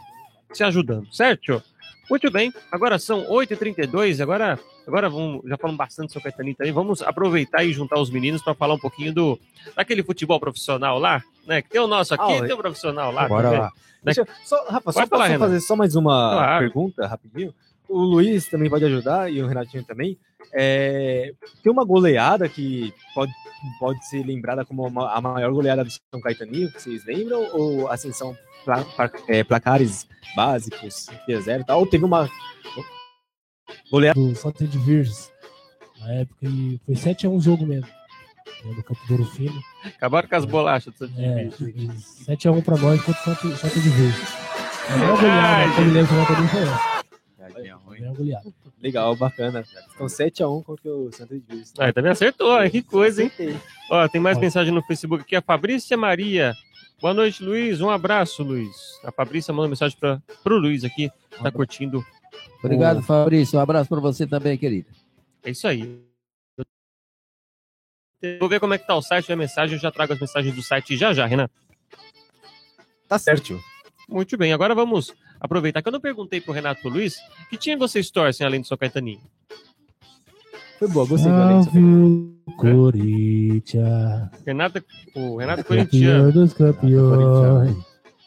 [0.52, 1.60] se ajudando, certo?
[2.08, 6.72] Muito bem, agora são 8h32, agora, agora vamos, já falamos bastante sobre o Caetaninho também,
[6.72, 9.36] vamos aproveitar e juntar os meninos para falar um pouquinho do
[9.74, 11.60] daquele futebol profissional lá, né?
[11.60, 13.26] Que tem o nosso aqui, Ah, tem o profissional lá.
[13.26, 13.60] Bora também.
[13.60, 13.72] lá.
[14.04, 16.64] Deixa, eu- só, Rafa, só falar, fazer só mais uma Claro.
[16.64, 17.52] pergunta rapidinho?
[17.88, 20.16] O Luiz também pode ajudar e o Renatinho também.
[20.52, 21.32] É,
[21.62, 23.32] tem uma goleada que pode,
[23.78, 27.42] pode ser lembrada como a maior goleada do São Caetaninho, que vocês lembram?
[27.54, 31.80] Ou assim, são pla- pla- é, placares básicos, 0 e tal?
[31.80, 32.28] Ou teve uma
[33.90, 35.30] goleada do Santa de Virges.
[36.00, 37.86] Na época e foi 7x1 o jogo mesmo.
[37.86, 39.60] né, No Campo do Ouro Fino.
[39.84, 40.92] Acabaram com as bolachas.
[40.94, 42.26] do É, Santos.
[42.26, 44.28] 7x1 pra nós contra o Santa, Santa de Virges.
[44.88, 46.91] A maior goleada que eu me lembro que eu
[48.82, 49.64] legal, bacana.
[49.94, 51.62] Então 7x1 contra o Santa de.
[51.78, 52.70] Ah, também acertou, hein?
[52.70, 53.30] que coisa, hein?
[53.32, 53.56] Acertei.
[53.90, 54.40] Ó, tem mais Ó.
[54.40, 56.54] mensagem no Facebook aqui, a Fabrícia Maria.
[57.00, 57.80] Boa noite, Luiz.
[57.80, 58.76] Um abraço, Luiz.
[59.04, 61.10] A Fabrícia mandou mensagem para pro Luiz aqui,
[61.42, 62.04] tá curtindo.
[62.62, 63.58] Obrigado, o- Fabrício.
[63.58, 64.88] Um abraço para você também, querido.
[65.42, 66.00] É isso aí.
[68.38, 70.54] Vou ver como é que tá o site, a mensagem, eu já trago as mensagens
[70.54, 71.50] do site já já, Renan.
[73.08, 73.60] Tá certo.
[74.08, 75.12] Muito bem, agora vamos
[75.42, 77.16] aproveitar que eu não perguntei pro Renato e pro Luiz
[77.50, 79.20] que time vocês torcem além do São Caetaninho.
[80.78, 81.64] Foi boa, gostei do Alex.
[81.64, 84.30] Salve o Corinthians.
[84.46, 84.84] Renato,
[85.14, 85.64] o Renato.
[85.64, 87.76] Campeão dos campeões.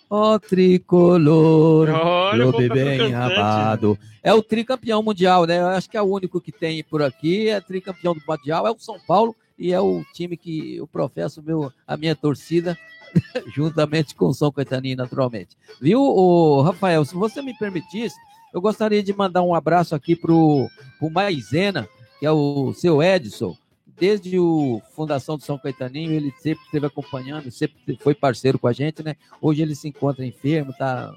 [0.10, 3.98] Ó tricolor, Olha clube povo bem amado.
[4.22, 5.60] É o tricampeão mundial, né?
[5.60, 7.50] Eu acho que é o único que tem por aqui.
[7.50, 11.42] É tricampeão do mundial, é o São Paulo e é o time que eu professo
[11.42, 12.78] meu, a minha torcida,
[13.54, 15.58] juntamente com o São Caetaninho, naturalmente.
[15.82, 17.04] Viu, ô, Rafael?
[17.06, 18.16] Se você me permitisse,
[18.54, 21.88] eu gostaria de mandar um abraço aqui pro, pro Maisena,
[22.20, 23.56] que é o seu Edson.
[23.98, 28.74] Desde o Fundação do São Caetaninho, ele sempre esteve acompanhando, sempre foi parceiro com a
[28.74, 29.16] gente, né?
[29.42, 31.14] Hoje ele se encontra enfermo, tá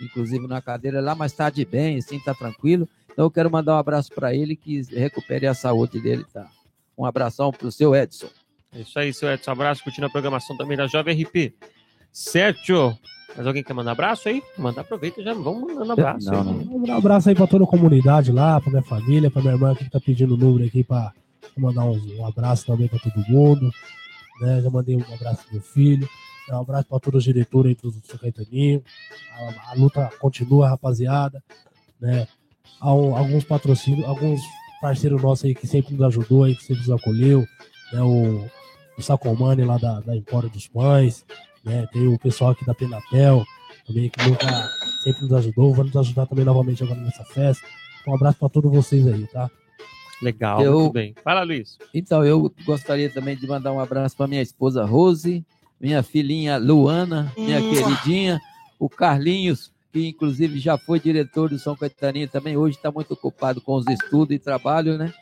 [0.00, 2.88] inclusive na cadeira lá, mas tá de bem, assim, tá tranquilo.
[3.12, 6.48] Então eu quero mandar um abraço para ele que recupere a saúde dele, tá?
[6.96, 8.28] Um abração pro seu Edson.
[8.74, 9.50] É isso aí, seu Edson.
[9.50, 11.54] Abraço, curtindo a programação também da Jovem RP.
[12.12, 12.96] Certo?
[13.36, 14.42] Mas alguém quer mandar abraço aí?
[14.58, 16.30] Manda, aproveita já vamos mandando abraço.
[16.30, 16.76] Não, não.
[16.76, 19.88] Um abraço aí pra toda a comunidade lá, pra minha família, pra minha irmã que
[19.88, 21.12] tá pedindo o número aqui pra
[21.56, 23.70] mandar uns- um, abraço também pra todo mundo.
[24.40, 24.60] Né?
[24.62, 26.08] Já mandei um abraço pro meu filho.
[26.50, 28.82] Um abraço pra todos os diretores aí do São Caetaninho.
[29.36, 31.42] A, a luta continua, rapaziada.
[32.00, 32.26] Né?
[32.82, 34.40] Um- alguns patrocínios, alguns
[34.80, 37.46] parceiros nossos aí que sempre nos ajudou, aí, que sempre nos acolheu.
[37.92, 38.00] Né?
[38.02, 38.44] O,
[39.00, 41.24] o Sacomani lá da, da Empório dos Pães.
[41.64, 41.86] Né?
[41.92, 43.44] Tem o pessoal aqui da Penatel
[43.86, 44.46] também que nunca
[45.02, 45.74] sempre nos ajudou.
[45.74, 47.66] Vai nos ajudar também novamente agora nessa festa.
[48.06, 49.50] Um abraço pra todos vocês aí, tá?
[50.22, 51.14] Legal, Eu- muito bem.
[51.24, 51.78] Fala, Luiz.
[51.94, 55.44] Então, eu gostaria também de mandar um abraço para minha esposa Rose,
[55.80, 58.38] minha filhinha Luana, minha queridinha,
[58.78, 63.60] o Carlinhos, que inclusive já foi diretor do São Caetaninho também, hoje está muito ocupado
[63.60, 65.12] com os estudos e trabalho, né?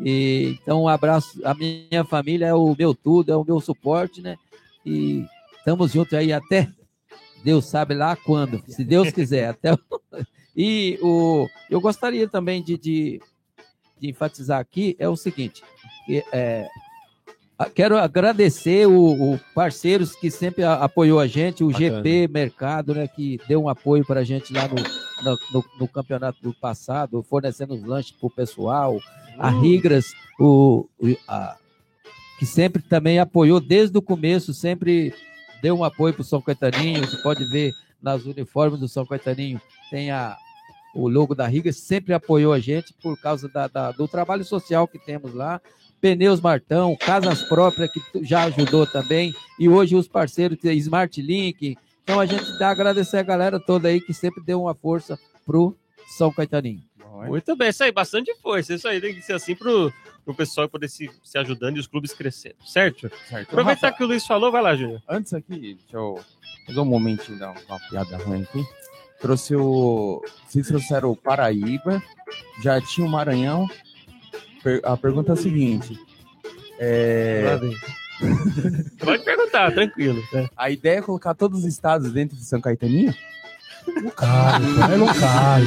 [0.00, 1.40] E, então, um abraço.
[1.44, 4.36] A minha família é o meu tudo, é o meu suporte, né?
[4.84, 5.24] E
[5.58, 6.70] estamos juntos aí até
[7.42, 9.50] Deus sabe lá quando, se Deus quiser.
[9.50, 9.76] Até
[10.56, 13.22] E o, eu gostaria também de, de,
[13.98, 15.62] de enfatizar aqui é o seguinte:
[16.32, 16.68] é,
[17.66, 21.96] quero agradecer o, o parceiros que sempre apoiou a gente, o Bacana.
[21.96, 24.76] GP Mercado, né, que deu um apoio para a gente lá no,
[25.24, 28.98] no, no- no campeonato do passado, fornecendo os lanches para o pessoal,
[29.38, 30.06] a Rigras,
[30.38, 31.56] o, o- a-
[32.38, 35.12] que sempre também apoiou desde o começo, sempre
[35.60, 37.04] deu um apoio para o São Caetaninho.
[37.04, 40.36] Você pode ver nas uniformes do São Caetaninho, tem a,
[40.94, 44.86] o logo da Riga, sempre apoiou a gente por causa da- da- do trabalho social
[44.86, 45.60] que temos lá.
[46.00, 51.76] Pneus Martão, Casas Próprias, que já ajudou também, e hoje os parceiros, Smart Link.
[52.02, 55.18] Então a gente dá a agradecer a galera toda aí que sempre deu uma força
[55.44, 55.76] pro
[56.16, 56.82] São Caetaninho.
[57.26, 58.74] Muito bem, isso aí, bastante força.
[58.74, 59.92] Isso aí tem que ser assim pro,
[60.24, 63.10] pro pessoal poder se, se ajudando e os clubes crescendo, certo?
[63.28, 63.48] Certo.
[63.48, 65.02] Aproveitar Rafa, que o Luiz falou, vai lá, Júnior.
[65.08, 66.20] Antes aqui, deixa eu
[66.66, 68.64] fazer um momentinho dar uma piada ruim aqui.
[69.20, 70.22] Trouxe o.
[70.46, 72.00] Vocês trouxeram o Paraíba,
[72.62, 73.68] já tinha o Maranhão.
[74.84, 75.98] A pergunta é a seguinte:
[76.78, 77.58] é,
[78.98, 80.22] Pode perguntar, tranquilo.
[80.56, 83.14] a ideia é colocar todos os estados dentro de São Caetaninho?
[83.86, 84.58] Não cai,
[84.98, 85.62] não cai.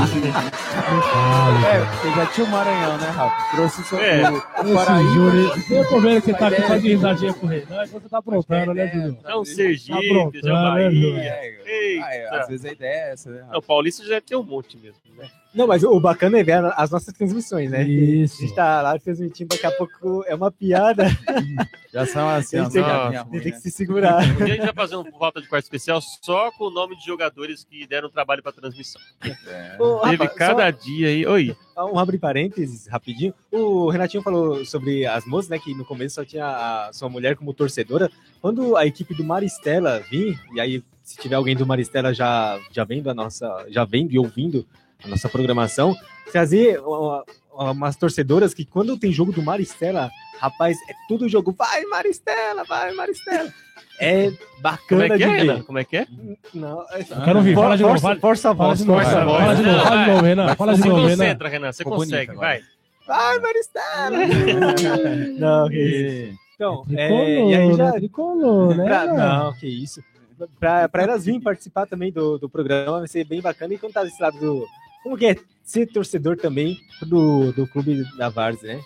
[1.66, 3.56] É, porque já tinha o Maranhão, né, Rafa?
[3.56, 4.30] Trouxe só É.
[4.30, 5.74] o, o Paraíba.
[5.74, 7.66] Eu tô vendo que você tá aqui só é- de risadinha pro rei.
[7.68, 9.18] Não, você tá aprontando, né, Júnior?
[9.26, 11.16] É um Tá Sergipe, já né, Júnior?
[11.16, 11.24] Bahia.
[11.24, 11.60] É,
[12.04, 12.42] ah, é, Eita.
[12.42, 13.52] às vezes a ideia é essa, né, Rafa?
[13.54, 15.00] Não, o Paulista já tem um monte mesmo.
[15.18, 15.28] Né?
[15.54, 17.84] Não, mas o bacana é ver as nossas transmissões, né?
[17.84, 18.38] Isso.
[18.38, 21.06] A gente tá lá transmitindo, daqui a pouco é uma piada,
[21.94, 24.24] Já são assim, ó, Tem que- piadinha Nossa, tem que se segurar.
[24.24, 26.96] Um dia a gente vai fazer um volta de quarto especial só com o nome
[26.98, 29.02] de jogadores que deram trabalho pra transmissão.
[29.46, 29.76] É.
[29.78, 31.26] Ô, Teve Rafa, cada dia aí.
[31.28, 31.54] Oi.
[31.74, 33.34] só um abre parênteses, rapidinho.
[33.52, 35.60] O Renatinho falou sobre as moças, né?
[35.60, 38.10] Que no começo só tinha a sua mulher como torcedora.
[38.42, 42.86] Quando a equipe do Maristela vir, e aí, se tiver alguém do Maristela já, já
[42.86, 44.66] vendo a nossa, já vendo e ouvindo
[45.04, 45.96] a nossa programação,
[46.32, 47.24] trazer uma-
[47.54, 51.54] umas torcedoras que quando tem jogo do Maristela, rapaz, é tudo jogo.
[51.58, 53.52] Vai, Maristela, vai, Maristela.
[54.00, 55.28] É Como bacana é que de é.
[55.28, 55.62] Renan?
[55.64, 56.08] Como é que é?
[56.56, 58.00] Não, é- Eu quero ouvir, fala de novo.
[58.00, 59.38] força, Fala, força a fala voz, de novo, força a voz.
[59.44, 60.56] fala de novo, fala de novo, Renan.
[60.56, 61.18] Fala de Se novo, Renan.
[61.18, 61.72] concentra, Renan.
[61.72, 62.48] Você consegue, agora.
[62.48, 62.62] vai.
[63.08, 64.18] Vai, Maristela!
[65.38, 66.34] Não, que isso.
[66.34, 67.86] E- Então, é, Tricolor, e aí já.
[67.86, 67.92] né?
[67.94, 68.84] Tricolor, né?
[68.86, 70.04] Pra, não, que isso.
[70.60, 73.74] Pra, pra elas virem participar também do, do programa, vai ser bem bacana.
[73.74, 74.68] E quando tá desse lado do.
[75.04, 78.82] Como que é ser torcedor também do, do clube da Várzea, né?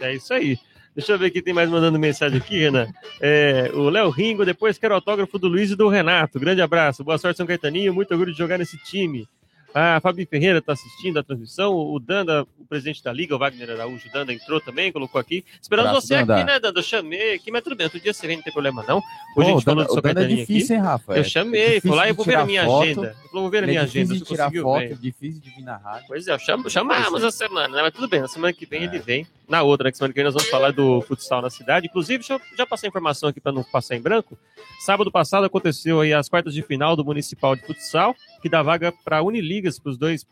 [0.00, 0.58] É isso aí.
[0.94, 2.88] Deixa eu ver quem tem mais mandando mensagem aqui, Renan.
[3.20, 6.40] É, o Léo Ringo, depois quero autógrafo do Luiz e do Renato.
[6.40, 7.04] Grande abraço.
[7.04, 7.94] Boa sorte, São Caetaninho.
[7.94, 9.28] Muito orgulho de jogar nesse time.
[9.74, 11.74] A Fabi Ferreira está assistindo a transmissão.
[11.76, 15.44] O Danda, o presidente da Liga, o Wagner Araújo, o Danda entrou também, colocou aqui.
[15.60, 16.36] Esperando Abraço, você Danda.
[16.36, 16.78] aqui, né, Danda?
[16.80, 17.84] Eu chamei aqui, mas tudo bem.
[17.84, 18.96] Outro dia você vem, não tem problema não.
[18.96, 20.52] Hoje a Pô, gente falou o de São Dano é Caetaninho aqui.
[20.54, 21.12] difícil, hein, Rafa?
[21.12, 23.16] Eu É chamei, difícil falou lá, eu de vou ver a minha foto, agenda.
[23.24, 24.04] Eu vou ver a ele minha é agenda.
[24.14, 24.96] difícil de tirar foto, ver.
[24.96, 26.04] difícil de vir na rádio.
[26.08, 27.82] Pois é, cham- chamamos a semana, né?
[27.82, 28.84] Mas tudo bem, na semana que vem É.
[28.84, 29.26] ele vem.
[29.46, 31.86] Na outra, né, que semana que vem nós vamos falar do futsal na cidade.
[31.86, 34.36] Inclusive, deixa eu já passar a informação aqui para não passar em branco.
[34.80, 38.92] Sábado passado aconteceu aí as quartas de final do Municipal de Futsal, que dá vaga
[39.04, 40.26] para Uniligas, para os dois,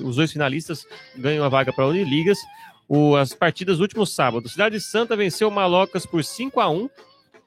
[0.00, 0.86] os dois finalistas
[1.16, 2.38] ganham a vaga para Uniligas.
[2.88, 4.48] O, as partidas do último sábado.
[4.48, 6.90] Cidade Santa venceu o Malocas por 5 a 1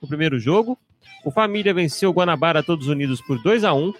[0.02, 0.78] no primeiro jogo.
[1.24, 3.94] O Família venceu o Guanabara Todos Unidos por 2 a 1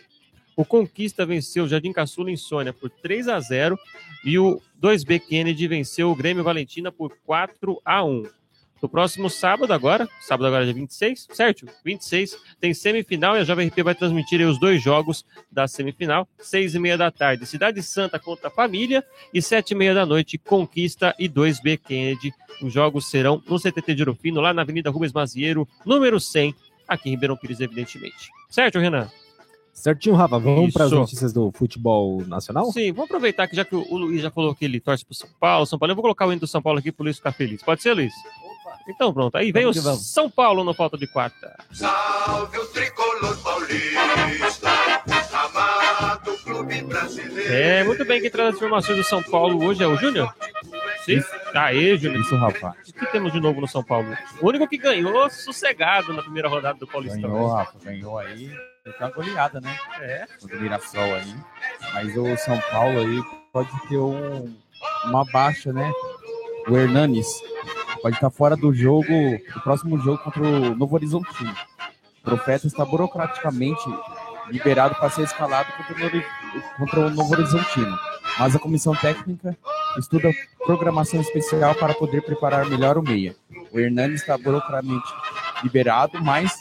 [0.56, 3.78] O Conquista venceu o Jardim Caçula Insônia por 3 a 0
[4.24, 8.24] e o 2B Kennedy venceu o Grêmio Valentina por 4 a 1
[8.82, 11.66] No próximo sábado, agora, sábado agora é dia 26, certo?
[11.84, 16.76] 26, tem semifinal e a Jovem RP vai transmitir os dois jogos da semifinal, seis
[16.76, 19.04] e meia da tarde, Cidade Santa contra a Família
[19.34, 22.34] e sete e meia da noite, Conquista e 2B Kennedy.
[22.62, 26.54] Os jogos serão no CTT de Orofino, lá na Avenida Rubens Mazieiro, número 100,
[26.88, 28.30] aqui em Ribeirão Pires, evidentemente.
[28.50, 29.10] Certo, Renan?
[29.76, 30.40] Certinho, Rafa.
[30.40, 32.72] Vamos para as notícias do futebol nacional?
[32.72, 35.14] Sim, vamos aproveitar que já que o o Luiz já falou que ele torce pro
[35.14, 37.18] São Paulo, São Paulo, eu vou colocar o hino do São Paulo aqui pro Luiz
[37.18, 37.62] ficar feliz.
[37.62, 38.14] Pode ser, Luiz?
[38.88, 40.12] Então pronto, aí vem Vamos o que vamos.
[40.12, 41.56] São Paulo no falta de quarta.
[41.72, 44.70] Salve o tricolor paulista,
[45.34, 47.54] amado clube brasileiro.
[47.54, 50.34] É, muito bem, quem traz as informações do São Paulo hoje é o Júnior?
[51.04, 51.20] Sim.
[51.54, 52.22] Aê, Júnior.
[52.22, 52.76] Isso, Rafa.
[52.88, 54.16] O que temos de novo no São Paulo?
[54.42, 57.22] O único que ganhou sossegado na primeira rodada do Paulistão.
[57.22, 58.52] Ganhou, Rafa, ganhou aí.
[58.86, 59.76] Foi uma goleada, né?
[60.00, 60.26] É.
[60.44, 61.36] O Mirassol aí.
[61.94, 64.56] Mas o São Paulo aí pode ter um-
[65.06, 65.92] uma baixa, né?
[66.70, 67.26] O Hernanes
[68.04, 69.08] pode estar fora do jogo,
[69.54, 71.56] do próximo jogo contra o Novo Horizontino.
[72.22, 73.82] O Profeta está burocraticamente
[74.50, 77.98] liberado para ser escalado contra o, contra o Novo Horizontino.
[78.38, 79.58] Mas a comissão técnica
[79.98, 80.30] estuda
[80.64, 83.36] programação especial para poder preparar melhor o meia.
[83.72, 85.12] O Hernanes está burocraticamente
[85.64, 86.54] liberado, mas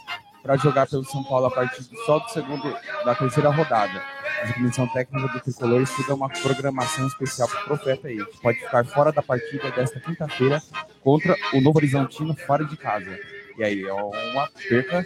[0.45, 4.01] para jogar pelo São Paulo a partir só do segundo da terceira rodada.
[4.43, 8.41] Mas a comissão técnica do Tricolor estuda uma programação especial para o Profeta aí, que
[8.43, 10.63] pode ficar fora da partida desta quinta-feira
[11.03, 13.19] contra o Novo Horizontino fora de casa.
[13.57, 15.03] E aí é uma perca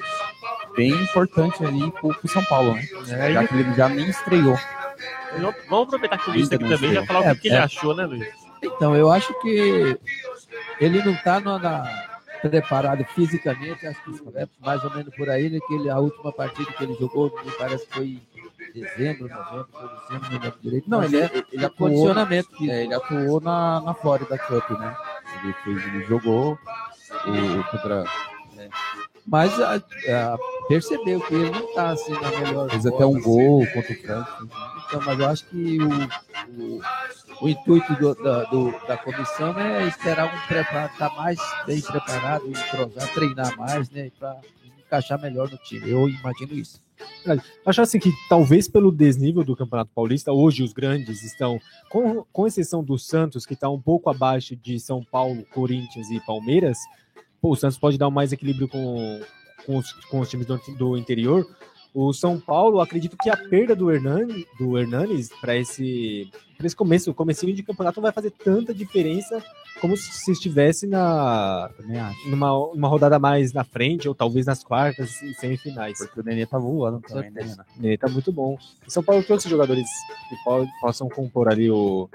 [0.74, 2.82] bem importante aí pro, pro São Paulo, né?
[3.10, 4.58] É, Já que ele já nem estreou.
[5.68, 7.06] vamos aproveitar que o Luiz aqui também e já estreou.
[7.06, 7.60] falar o que, É, que ele é.
[7.60, 8.26] achou, né, Luiz?
[8.62, 9.96] Então, eu acho que
[10.80, 11.38] ele não está
[12.40, 16.32] preparado fisicamente, acho que é mais ou menos por aí, né, que ele, a última
[16.32, 20.58] partida que ele jogou, me parece que foi em dezembro, novembro, foi dezembro, não lembro
[20.62, 20.90] direito.
[20.90, 22.70] Não, ele, é, ele, ele é atuou, condicionamento físico.
[22.70, 24.96] é, ele atuou na, na Florida Cup, né?
[25.42, 28.04] Ele, fez, ele jogou o, contra
[29.30, 30.38] Mas a, a
[30.68, 32.70] percebeu que ele não está assim na melhor.
[32.70, 33.22] Fez até um assim.
[33.24, 34.48] gol contra o Franco.
[34.86, 36.80] Então, mas eu acho que o, o,
[37.42, 42.46] o intuito do- da, do- da comissão é esperar um preparado, estar mais bem preparado,
[42.48, 44.10] entrosar, treinar mais, né?
[44.18, 44.40] Para
[44.86, 45.90] encaixar melhor no time.
[45.90, 46.80] Eu imagino isso.
[47.64, 51.60] Acho assim que talvez pelo desnível do Campeonato Paulista, hoje os grandes estão,
[51.90, 56.18] com, com exceção do Santos, que está um pouco abaixo de São Paulo, Corinthians e
[56.26, 56.76] Palmeiras,
[57.40, 59.20] pô, o Santos pode dar mais equilíbrio com,
[59.66, 61.46] com, os, com os times do, do interior.
[61.94, 66.76] O São Paulo, acredito que a perda do Hernani, do Hernanes para esse, pra esse
[66.76, 69.42] começo, comecinho de campeonato não vai fazer tanta diferença
[69.80, 71.70] como se estivesse na,
[72.26, 75.98] numa, numa rodada mais na frente, ou talvez nas quartas e semifinais.
[75.98, 77.64] Porque o Nenê tá voando também, né, Renan?
[77.82, 78.58] Ele tá muito bom.
[78.86, 79.86] O São Paulo tem outros jogadores
[80.28, 82.08] que po- possam compor ali o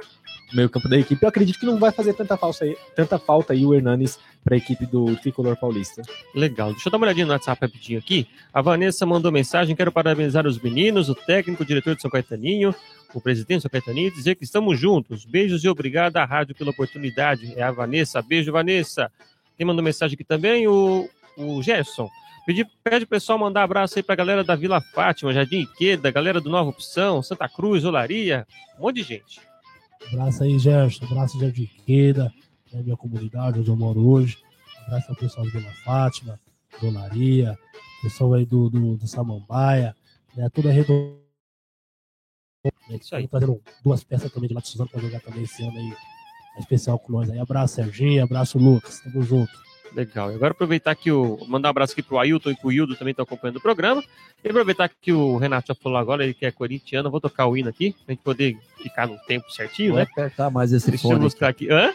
[0.54, 1.22] meio campo da equipe.
[1.24, 4.56] Eu acredito que não vai fazer tanta falta aí, tanta falta aí o Hernanes para
[4.56, 6.02] a equipe do Tricolor Paulista.
[6.36, 6.72] Legal.
[6.72, 8.28] Deixa eu dar uma olhadinha no WhatsApp rapidinho aqui.
[8.54, 12.74] A Vanessa mandou mensagem: quero parabenizar os meninos, o técnico, o diretor de São Caetaninho,
[13.14, 15.26] o presidente de São Caetaninho, dizer que estamos juntos.
[15.26, 17.54] Beijos e obrigado à rádio pela oportunidade.
[17.56, 18.22] É a Vanessa.
[18.22, 19.12] Beijo, Vanessa.
[19.58, 20.68] Quem mandou mensagem aqui também?
[20.68, 22.10] O, o Gerson.
[22.46, 26.42] Pedi, pede o pessoal mandar abraço aí pra galera da Vila Fátima, Jardim Iqueda, galera
[26.42, 28.46] do Nova Opção, Santa Cruz, Olaria,
[28.78, 29.53] um monte de gente.
[30.12, 31.06] Abraço aí, Gerson.
[31.06, 32.34] Abraço de Ardiqueda,
[32.74, 34.38] é minha comunidade onde eu moro hoje.
[34.86, 36.40] Abraço ao pessoal de Vila Fátima,
[36.82, 37.58] Dolaria,
[38.02, 39.96] pessoal aí do, do, do Samambaia,
[40.36, 40.50] né?
[40.50, 41.24] Toda a redonda.
[42.66, 43.28] Né, que Isso aí.
[43.28, 45.94] fazendo duas peças também de lá de para jogar também esse ano aí.
[46.56, 47.40] É especial com nós aí.
[47.40, 48.24] Abraço, Serginho.
[48.24, 49.00] Abraço, Lucas.
[49.00, 49.52] Tamo junto.
[49.94, 50.32] Legal.
[50.32, 51.38] E agora aproveitar que o.
[51.48, 54.04] Mandar um abraço aqui pro Ailton e pro Hildo também estão acompanhando o programa.
[54.44, 57.56] E aproveitar que o Renato já falou agora, ele que é corintiano, vou tocar o
[57.56, 60.08] hino aqui, pra gente poder ficar no tempo certinho, Vou né?
[60.12, 61.22] apertar mais esse Deixa eu fone.
[61.22, 61.70] buscar aqui.
[61.72, 61.92] Hã?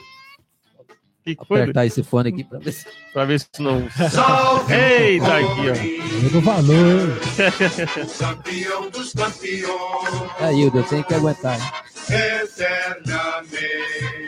[1.25, 1.61] Que que foi?
[1.61, 2.87] Apertar esse fone aqui para ver se.
[3.13, 3.87] Pra ver se não.
[4.11, 5.75] Salve Eita, aqui, ó.
[6.25, 7.09] Eu do valor, hein?
[8.91, 11.61] dos campeões, Aí, Hildo, eu tenho que aguentar.
[11.61, 11.67] hein?
[12.11, 14.28] eternamente.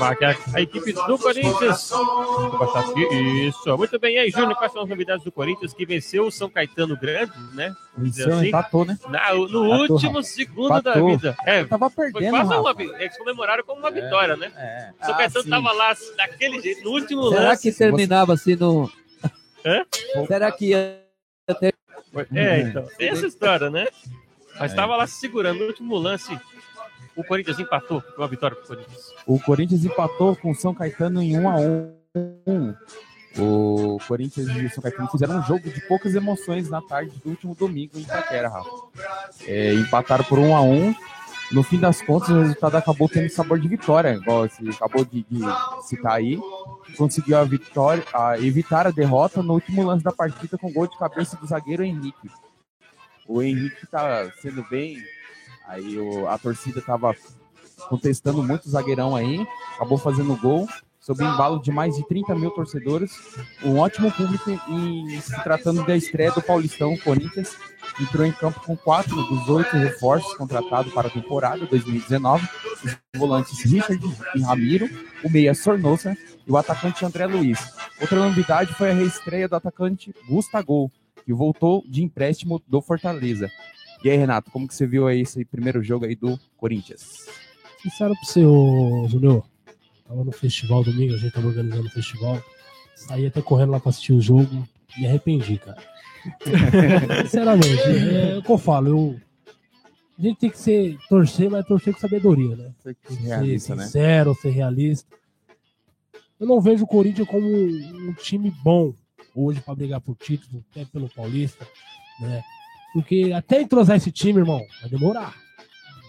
[0.00, 1.90] Aqui a, a equipe do Corinthians.
[1.90, 3.00] Vou baixar aqui.
[3.48, 3.76] Isso.
[3.76, 4.16] Muito bem.
[4.16, 7.32] E aí, Júnior, quais são as novidades do Corinthians que venceu o São Caetano Grande,
[7.54, 7.74] né?
[7.96, 8.48] Venceu, assim.
[8.48, 8.98] empatou, né?
[9.08, 11.08] Na- no Empatou, último segundo da Empatou.
[11.10, 11.36] vida.
[11.46, 12.74] É, Eu tava foi perdendo, quase uma.
[13.02, 14.50] Eles comemoraram como uma vitória, né?
[14.56, 14.90] É.
[15.00, 15.50] O São Ah, Caetano sim.
[15.50, 17.62] tava lá daquele jeito, no último Será lance.
[17.70, 18.90] que terminava assim no.
[19.64, 19.84] Hã?
[20.26, 21.00] Será que ia
[21.60, 21.74] ter.
[22.34, 22.86] É, então.
[22.98, 23.88] Tem essa história, né?
[24.58, 24.76] Mas É.
[24.76, 25.58] tava lá se segurando.
[25.60, 26.38] No último lance,
[27.16, 28.00] o Corinthians empatou.
[28.00, 29.12] Foi uma vitória pro Corinthians.
[29.26, 32.74] O Corinthians empatou com o São Caetano em 1 a 1
[33.38, 37.30] O Corinthians e o São Caetano fizeram um jogo de poucas emoções na tarde do
[37.30, 38.70] último domingo em Itaquera, Rafa.
[39.46, 40.94] É, empataram por 1 a 1
[41.52, 45.24] No fim das contas, o resultado acabou tendo sabor de vitória, igual você acabou de,
[45.30, 45.40] de
[45.82, 46.38] citar aí.
[46.96, 50.98] Conseguiu a vitória, a evitar a derrota no último lance da partida com gol de
[50.98, 52.30] cabeça do zagueiro Henrique.
[53.26, 55.02] O Henrique tá sendo bem,
[55.66, 57.14] aí o- a torcida tava
[57.88, 60.66] contestando muito o zagueirão aí, acabou fazendo gol,
[61.00, 63.12] sob o embalo de mais de 30 mil torcedores,
[63.62, 67.54] um ótimo público e se tratando da estreia do Paulistão, o Corinthians
[68.00, 72.48] entrou em campo com quatro dos oito reforços contratados para a temporada 2019,
[72.82, 74.02] os volantes Richard
[74.34, 74.88] e Ramiro,
[75.22, 76.16] o meia Sornosa
[76.46, 77.58] e o atacante André Luiz.
[78.00, 80.90] Outra novidade foi a reestreia do atacante Gustavo,
[81.24, 83.50] que voltou de empréstimo do Fortaleza.
[84.04, 87.26] E aí, Renato, como que você viu aí esse primeiro jogo aí do Corinthians?
[87.80, 89.48] Sincero pro ô, Júnior.
[90.06, 92.38] Tava no festival domingo, a gente tava organizando o festival.
[92.94, 94.68] Saí até correndo lá pra assistir o jogo.
[94.98, 95.82] Me arrependi, cara.
[97.22, 99.20] Sinceramente, é, o que eu falo, eu.
[100.18, 102.74] A gente tem que ser torcer, mas torcer com sabedoria, né?
[102.84, 103.84] Tem que Realista, ser né?
[103.84, 105.16] sincero, ser realista.
[106.38, 108.92] Eu não vejo o Corinthians como um, um time bom
[109.34, 111.66] hoje para brigar por título, até pelo Paulista,
[112.20, 112.44] né?
[112.94, 115.34] Porque até entrosar esse time, irmão, vai demorar.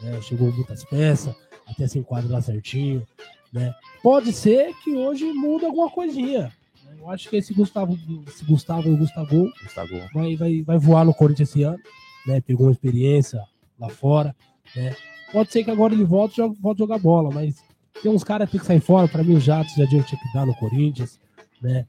[0.03, 0.21] né?
[0.21, 1.35] Chegou muitas peças,
[1.67, 3.05] até se enquadrar certinho,
[3.51, 3.73] né?
[4.03, 6.53] Pode ser que hoje muda alguma coisinha.
[6.85, 6.95] né?
[6.99, 7.97] Eu acho que esse Gustavo,
[8.27, 9.99] esse Gustavo o Gustavo Gustavo.
[10.13, 11.79] vai, vai, vai voar no Corinthians esse ano,
[12.27, 12.39] né?
[12.39, 13.41] Pegou uma experiência
[13.79, 14.35] lá fora,
[14.75, 14.95] né?
[15.31, 17.55] Pode ser que agora ele volte e volte a jogar bola, mas
[18.01, 19.07] tem uns caras que tem que sair fora.
[19.07, 21.19] Para mim, o Jatos já tinha que dar no Corinthians,
[21.59, 21.87] né?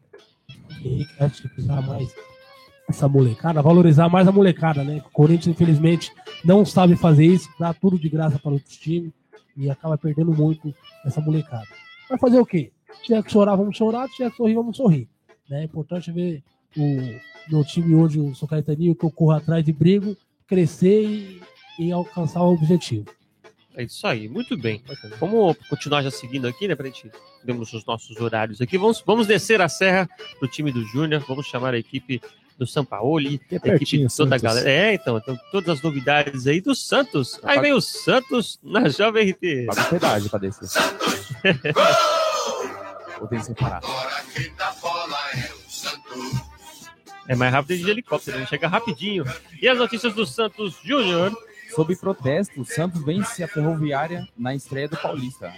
[0.83, 2.15] E acho que precisar mais
[2.89, 5.03] essa molecada, valorizar mais a molecada, né?
[5.07, 6.13] O Corinthians, infelizmente,
[6.45, 9.13] não sabe fazer isso, dá tudo de graça para outros times
[9.57, 11.67] e acaba perdendo muito essa molecada.
[12.09, 12.71] Vai fazer o quê?
[13.03, 15.09] Tiver que chorar, vamos chorar, tiver que sorrir, vamos sorrir.
[15.49, 15.63] Né?
[15.63, 16.43] É importante ver
[16.77, 21.43] o meu time hoje, o São Caetaninho, que eu corro atrás e brigo, crescer e,
[21.79, 23.07] e alcançar o objetivo.
[23.77, 24.83] É isso aí, muito bem.
[25.21, 26.75] Vamos continuar já seguindo aqui, né?
[26.75, 27.11] Pra gente
[27.45, 28.79] temos os nossos horários aqui.
[28.79, 30.09] Vamos, vamos descer a serra
[30.39, 31.23] pro time do Júnior.
[31.29, 32.21] Vamos chamar a equipe
[32.59, 34.43] do Sampaoli, é a equipe toda a Santos.
[34.43, 34.71] galera.
[34.71, 37.39] É, então, então, todas as novidades aí do Santos.
[37.43, 39.67] Aí vem o Santos na Jovem RT.
[39.67, 40.69] Paga pedágio pra descer.
[43.21, 43.79] Ou tem que separar.
[43.79, 46.47] Agora quem dá bola é o Santos.
[47.29, 49.25] É mais rápido de helicóptero, ele chega rapidinho.
[49.61, 51.33] E as notícias do Santos Júnior.
[51.75, 55.53] Sob protesto, o Santos vence a Ferroviária na estreia do Paulista.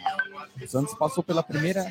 [0.60, 1.86] O Santos passou pela primeira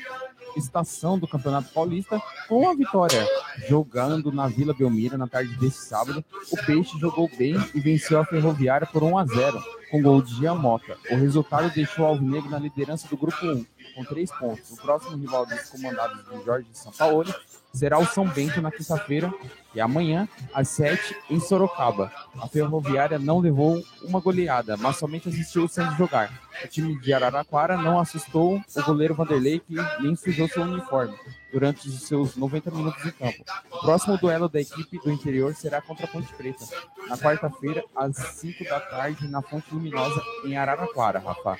[0.56, 3.28] estação do Campeonato Paulista com a vitória.
[3.68, 8.26] Jogando na Vila Belmira na tarde deste sábado, o Peixe jogou bem e venceu a
[8.26, 10.98] Ferroviária por 1 a 0 com gol de Giamota.
[11.10, 13.66] O resultado deixou o Alvinegro na liderança do Grupo 1,
[13.96, 14.72] com três pontos.
[14.72, 17.34] O próximo rival dos comandados de Jorge Sampaoli
[17.78, 19.32] será o São Bento na quinta-feira
[19.76, 22.12] e amanhã, às 7 em Sorocaba.
[22.42, 26.32] A Ferroviária não levou uma goleada, mas somente assistiu Santos jogar.
[26.64, 31.16] O time de Araraquara não assustou o goleiro Vanderlei, que nem sujou seu uniforme
[31.54, 33.46] durante os seus 90 minutos em campo.
[33.72, 36.66] O próximo duelo da equipe do interior será contra a Ponte Preta,
[37.08, 41.58] na quarta-feira, às 5 da tarde, na Fonte Luminosa, em Araraquara, Rafa.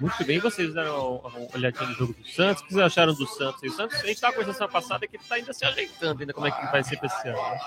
[0.00, 2.62] Muito bem, vocês deram uma olhadinha no jogo do Santos.
[2.62, 3.62] O que vocês acharam do Santos?
[3.64, 6.20] E o Santos, a gente estava conversando semana passada que ele está ainda se ajeitando,
[6.20, 7.36] ainda como é que vai ser pra esse ano.
[7.42, 7.58] né?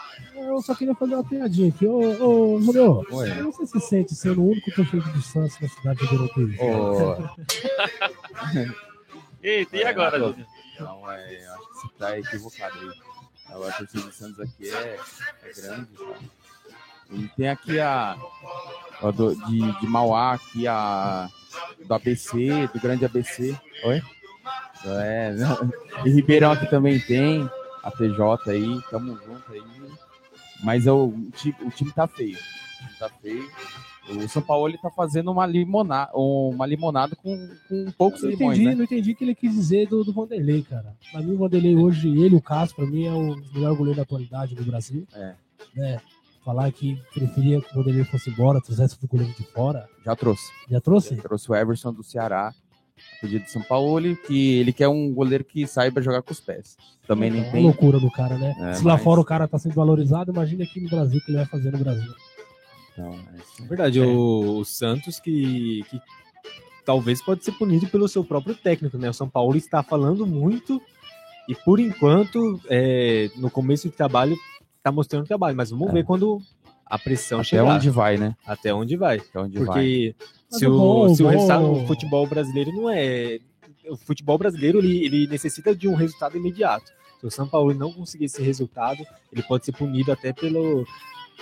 [0.50, 1.86] Eu só queria fazer uma piadinha aqui.
[1.86, 6.08] Ô, ô Romeu, você se sente sendo o único torcedor do Santos na cidade de
[6.08, 6.56] Veracruz?
[6.60, 7.18] Ô,
[9.44, 10.48] Eita, e agora, Não, Duda?
[10.80, 12.90] Não, é, eu acho que você tá equivocado aí.
[13.50, 14.98] A torcida do Santos aqui é,
[15.44, 16.14] é grande, tá?
[17.12, 18.16] E tem aqui a,
[19.02, 21.28] a do- de, de Mauá, aqui a
[21.86, 23.58] do ABC, do grande ABC.
[23.84, 24.02] Oi?
[24.86, 25.36] É,
[26.06, 27.48] e Ribeirão aqui também tem,
[27.84, 29.62] a TJ aí, tamo junto aí.
[30.64, 32.38] Mas é o, time, o time tá feio.
[32.38, 33.50] O time tá feio.
[34.10, 38.58] O São Paulo ele tá fazendo uma limonada, uma limonada com, com poucos Não limões,
[38.58, 38.76] entendi, né?
[38.76, 40.96] não entendi o que ele quis dizer do, do Vanderlei, cara.
[41.12, 44.04] Pra mim, o Vanderlei hoje, ele o Cássio, pra mim, é o melhor goleiro da
[44.04, 45.08] atualidade do Brasil.
[45.14, 45.36] É.
[45.76, 46.02] Né?
[46.44, 49.88] Falar que preferia que o Vanderlei fosse embora, trouxesse o goleiro de fora.
[50.04, 50.52] Já trouxe.
[50.70, 51.16] Já trouxe?
[51.18, 55.44] Trouxe o Everson do Ceará, a pedido de São Paulo, que ele quer um goleiro
[55.44, 56.76] que saiba jogar com os pés.
[57.08, 57.64] Também É nem tem.
[57.64, 58.56] loucura do cara, né?
[58.60, 61.24] É, Se lá mas- fora o cara tá sendo valorizado, imagina aqui no Brasil o
[61.24, 62.12] que ele vai fazer no Brasil.
[62.94, 63.64] Então, é.
[63.64, 66.02] É verdade, o, o Santos que, que
[66.84, 69.10] talvez pode ser punido pelo seu próprio técnico, né?
[69.10, 70.82] O São Paulo está falando muito
[71.48, 74.36] e por enquanto, é, no começo do trabalho,
[74.82, 75.94] está mostrando trabalho, mas vamos É.
[75.94, 76.42] ver quando
[76.86, 77.64] a pressão Até chegar.
[77.76, 78.36] onde vai, né?
[78.46, 79.18] Até onde vai.
[79.18, 79.66] Até onde vai.
[79.66, 80.16] Porque
[80.52, 83.40] Mas se o o, bom- se o bom- resultado no futebol brasileiro não é.
[83.90, 86.92] O futebol brasileiro ele, ele necessita de um resultado imediato.
[87.20, 90.86] Se o São Paulo não conseguir esse resultado, ele pode ser punido até pelo,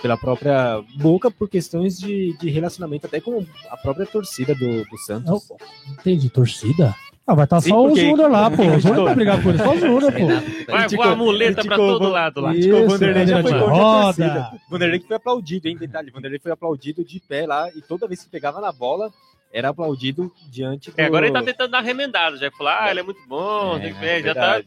[0.02, 4.98] pela própria boca por questões de, de relacionamento, até com a própria torcida do, do
[4.98, 5.50] Santos.
[5.90, 6.94] Entendi, torcida?
[7.26, 8.62] Ah, vai estar Sim, só o Júnior lá, pô.
[8.62, 10.26] O Júnior vai brigar com ele, só o Júnior, pô.
[10.72, 12.50] Vai voar a muleta pra todo o- lado lá.
[12.50, 14.02] O Vanderlei já foi roda.
[14.04, 14.52] torcida.
[14.68, 15.76] Vanderlei que foi aplaudido, hein?
[15.76, 19.12] Detalhe, Vanderlei foi aplaudido de pé lá e toda vez que pegava na bola
[19.52, 20.94] era aplaudido diante do...
[21.00, 23.80] É, agora ele tá tentando dar remendado, já falar, ah, ele é muito bom, É,
[23.80, 24.62] tem que ver, já tá.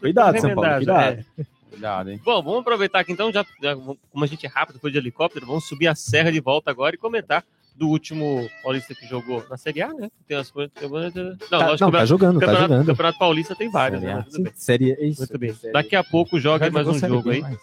[0.00, 1.24] Cuidado, São Paulo, cuidado.
[1.38, 1.44] É.
[1.70, 2.20] Cuidado, hein?
[2.24, 5.44] Bom, vamos aproveitar aqui então, já, já- como a gente é rápido, foi de helicóptero,
[5.46, 7.44] vamos subir a serra de volta agora e comentar
[7.76, 10.10] do último Paulista que jogou na Série A, né?
[10.26, 10.72] Tem as coisas.
[10.80, 12.86] Não, Tá, lógico, não, que tá campeonato, jogando, tá campeonato, jogando.
[12.86, 14.24] campeonato Paulista tem vários, Série né?
[14.48, 14.50] A.
[14.54, 15.20] Série, é isso.
[15.20, 15.52] Muito bem.
[15.54, 17.40] Série- Daqui a pouco joga mais um jogo aí.
[17.40, 17.58] esse-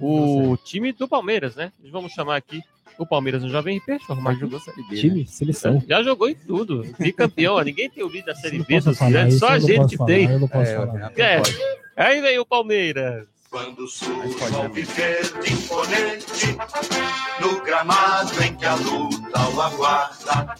[0.00, 1.72] O time do Palmeiras, né?
[1.92, 2.62] Vamos chamar aqui
[2.98, 3.98] o Palmeiras no Jovem RP.
[4.40, 5.00] Jogou Série B, né?
[5.00, 5.82] Time, seleção.
[5.88, 6.82] Já jogou em tudo.
[6.98, 7.60] Bicampeão.
[7.62, 10.26] Ninguém tem ouvido da Série B falar Só a gente tem.
[11.16, 11.42] É, É.
[11.96, 13.26] Aí vem o Palmeiras.
[13.50, 16.58] Quando surge ao viver de imponente,
[17.40, 20.54] no gramado em que a luta o aguarda.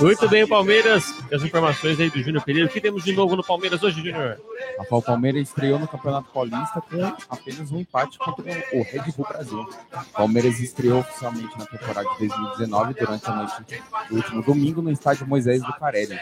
[0.00, 1.04] Muito bem, Palmeiras.
[1.30, 2.66] As informações aí do Júnior Pereira.
[2.66, 4.40] O que temos de novo no Palmeiras hoje, Júnior?
[4.78, 9.68] Rafael Palmeiras estreou no Campeonato Paulista com apenas um empate contra o Red Bull Brasil.
[10.14, 15.26] Palmeiras estreou oficialmente na temporada de 2019 durante a noite do último domingo no estádio
[15.26, 16.18] Moisés do Carelli.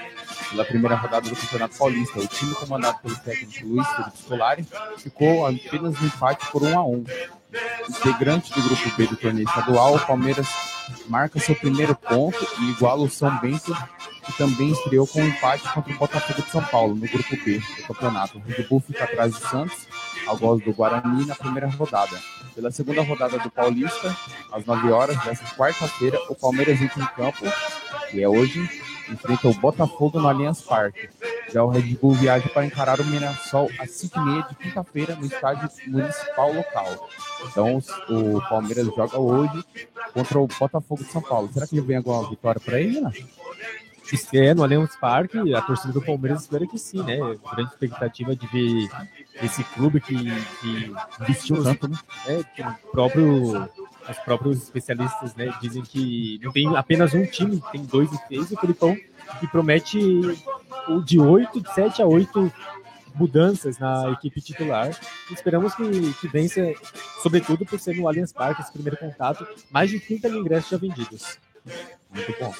[0.51, 4.66] Pela primeira rodada do Campeonato Paulista, o time comandado pelo técnico Luiz Felipe Scolari
[4.97, 7.05] ficou apenas no empate por 1 a 1.
[7.89, 10.49] Integrante do grupo B do torneio estadual, o Palmeiras
[11.09, 13.75] marca seu primeiro ponto e iguala o São Bento
[14.29, 17.59] que também estreou com um empate contra o Botafogo de São Paulo, no grupo B
[17.59, 18.39] do campeonato.
[18.39, 19.89] O Red Bull fica atrás do Santos,
[20.27, 22.21] ao gosto do Guarani, na primeira rodada.
[22.55, 24.15] Pela segunda rodada do Paulista,
[24.53, 27.45] às 9 horas desta quarta-feira, o Palmeiras entra em campo,
[28.11, 28.69] que é hoje,
[29.11, 31.09] enfrenta o Botafogo no Allianz Parque.
[31.53, 35.69] Já o Red Bull viaja para encarar o Mirassol às 5h30 de quinta-feira no estádio
[35.87, 37.09] municipal local.
[37.47, 37.79] Então,
[38.09, 39.65] o Palmeiras joga hoje
[40.13, 41.51] contra o Botafogo de São Paulo.
[41.53, 43.13] Será que vem alguma vitória para ele, né?
[44.33, 47.19] É, no Allianz Parque, a torcida do Palmeiras espera que sim, né?
[47.55, 48.89] Grande expectativa de ver
[49.43, 50.93] esse clube que, que
[51.27, 51.99] Vestiu tanto, né?
[52.27, 53.69] é, que o próprio,
[54.11, 58.51] os próprios especialistas né, dizem que não tem apenas um time, tem dois e três,
[58.51, 58.97] o Felipão
[59.41, 59.99] que promete
[61.05, 62.53] de 8, de 7 a 8
[63.15, 64.91] mudanças na equipe titular.
[65.31, 66.73] Esperamos que, que vença,
[67.23, 70.77] sobretudo por ser no Allianz Parque, esse primeiro contato, mais de 30 mil ingressos já
[70.77, 71.39] vendidos.
[72.15, 72.55] Muito bom.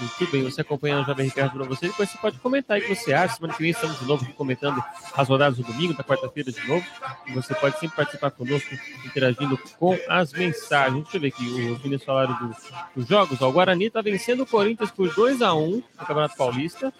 [0.00, 2.86] Muito bem, você acompanhando o Jovem Ricardo para você, depois você pode comentar aí o
[2.86, 3.36] que você acha.
[3.36, 4.82] Semana que vem estamos de novo comentando
[5.16, 6.84] as rodadas do domingo, da quarta-feira de novo.
[7.26, 8.74] E você pode sempre participar conosco,
[9.04, 11.02] interagindo com as mensagens.
[11.04, 12.56] Deixa eu ver aqui, o Vinícius falaram do-
[12.96, 13.40] dos jogos.
[13.40, 16.92] O Guarani está vencendo o Corinthians por 2 a 1 no Campeonato Paulista.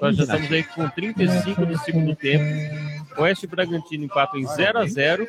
[0.00, 2.44] Nós já estamos aí com 35 do segundo tempo.
[3.18, 5.28] Oeste Bragantino empatam em 0 a 0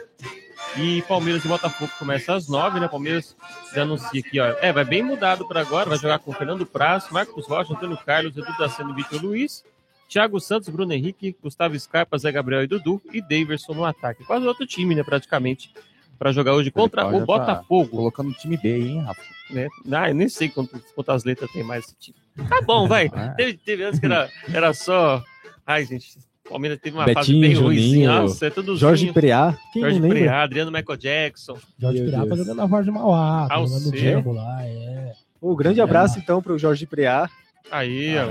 [0.77, 2.87] E Palmeiras e Botafogo começa às 9, né?
[2.87, 3.35] Palmeiras
[3.73, 4.55] já anuncia aqui, ó.
[4.59, 5.89] É, vai bem mudado para agora.
[5.89, 9.63] Vai jogar com Fernando Praz, Marcos Rocha, Antônio Carlos, Edu Daciano e Vitor Luiz.
[10.09, 13.01] Thiago Santos, Bruno Henrique, Gustavo Scarpa, Zé Gabriel e Dudu.
[13.13, 14.25] E Daverson no ataque.
[14.25, 15.03] Quase outro time, né?
[15.03, 15.73] Praticamente.
[16.19, 17.89] Para jogar hoje contra o tá Botafogo.
[17.89, 19.21] Colocando o time B hein, Rafa?
[19.49, 19.67] Né?
[19.91, 22.17] Ah, eu nem sei quantas, quantas letras tem mais esse time.
[22.49, 23.09] Tá bom, vai.
[23.13, 23.29] É.
[23.29, 25.23] Teve, teve antes que era, era só.
[25.65, 26.17] Ai, gente.
[26.45, 28.05] O Palmeiras teve uma fase Betinho, bem ruim.
[28.05, 30.19] Nossa, é tudo Jorge Preá, quem Jorge não lembra?
[30.19, 31.57] Preá, Adriano Michael Jackson.
[31.79, 32.37] Jorge Meu Pirá tá Deus.
[32.39, 33.91] jogando na Voz de Mauá, tá Ah, jogando?
[33.91, 35.13] Diabo lá, é.
[35.41, 37.29] Um grande abraço então para o Jorge Preá.
[37.71, 38.29] Aí, ó.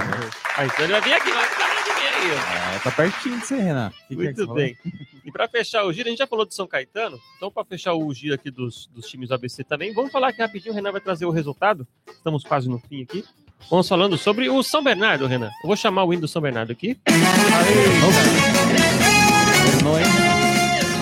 [0.57, 2.77] Aí, então ele vai vir aqui, vai ficar de mim aí, ó.
[2.77, 3.91] É, tá pertinho de você, Renan.
[4.09, 4.77] Que é que Muito bem.
[5.25, 7.95] E para fechar o giro, a gente já falou de São Caetano, então para fechar
[7.95, 10.93] o giro aqui dos, dos times do ABC também, vamos falar aqui rapidinho, o Renan
[10.93, 13.25] vai trazer o resultado, estamos quase no fim aqui.
[13.71, 15.51] Vamos falando sobre o São Bernardo, Renan.
[15.63, 16.89] Eu vou chamar o hino do São Bernardo aqui.
[16.91, 16.97] hein?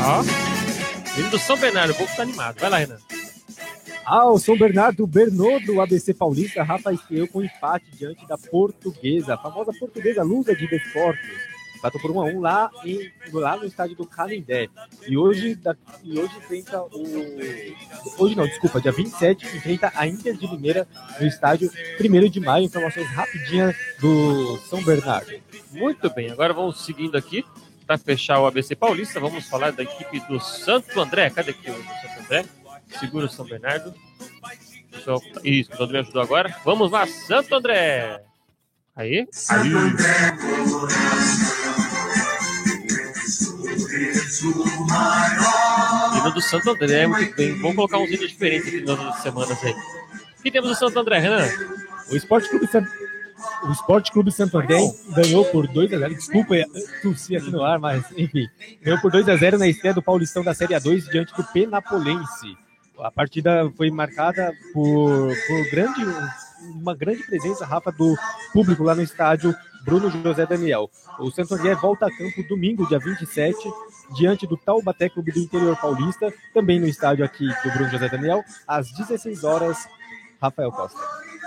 [0.05, 0.22] Ó.
[1.18, 2.59] Hino do São Bernardo, o povo tá animado.
[2.59, 2.97] Vai lá, Renan.
[4.05, 9.34] Ah, o São Bernardo Bernou do ABC Paulista, Rafa estreou com empate diante da Portuguesa,
[9.34, 11.51] a famosa Portuguesa Lusa de Desportos.
[11.82, 14.68] Empatou por 1 a 1 lá, em, lá no estádio do Canindé.
[15.04, 18.22] E hoje, da, e hoje enfrenta o.
[18.22, 20.86] Hoje não, desculpa, dia 27, enfrenta a Inter de Limeira
[21.18, 22.66] no estádio 1 de maio.
[22.66, 25.32] Informações rapidinhas do São Bernardo.
[25.72, 27.44] Muito bem, agora vamos seguindo aqui
[27.84, 29.18] para fechar o ABC Paulista.
[29.18, 31.30] Vamos falar da equipe do Santo André.
[31.30, 32.44] Cadê aqui o Santo André?
[33.00, 33.92] Segura o São Bernardo.
[35.42, 36.56] Isso, todo me ajudou agora.
[36.64, 38.22] Vamos lá, Santo André.
[38.94, 39.26] Aí.
[39.48, 39.72] Aí.
[46.16, 47.54] Hino do Santo André, muito bem.
[47.60, 49.72] Vamos colocar uns hinos diferentes aqui nas semanas aí.
[50.38, 51.46] O que temos do Santo André, Renan?
[52.10, 52.86] O Esporte Clube San-
[53.64, 54.78] o Esporte Clube Santo André
[55.14, 56.54] ganhou por 2 a 0 Desculpa,
[57.02, 58.46] tossi aqui no ar, mas enfim.
[58.82, 62.56] Ganhou por 2 a 0 na estreia do Paulistão da Série A2 diante do Penapolense.
[63.00, 66.04] A partida foi marcada por, por grande,
[66.74, 68.16] uma grande presença, Rafa, do
[68.52, 70.90] público lá no estádio Bruno José Daniel.
[71.18, 73.56] O Santo André volta a campo domingo, dia 27,
[74.14, 78.44] diante do Taubaté Clube do Interior Paulista, também no estádio aqui do Bruno José Daniel,
[78.66, 79.89] às 16 horas.
[80.40, 80.98] Rafael Costa.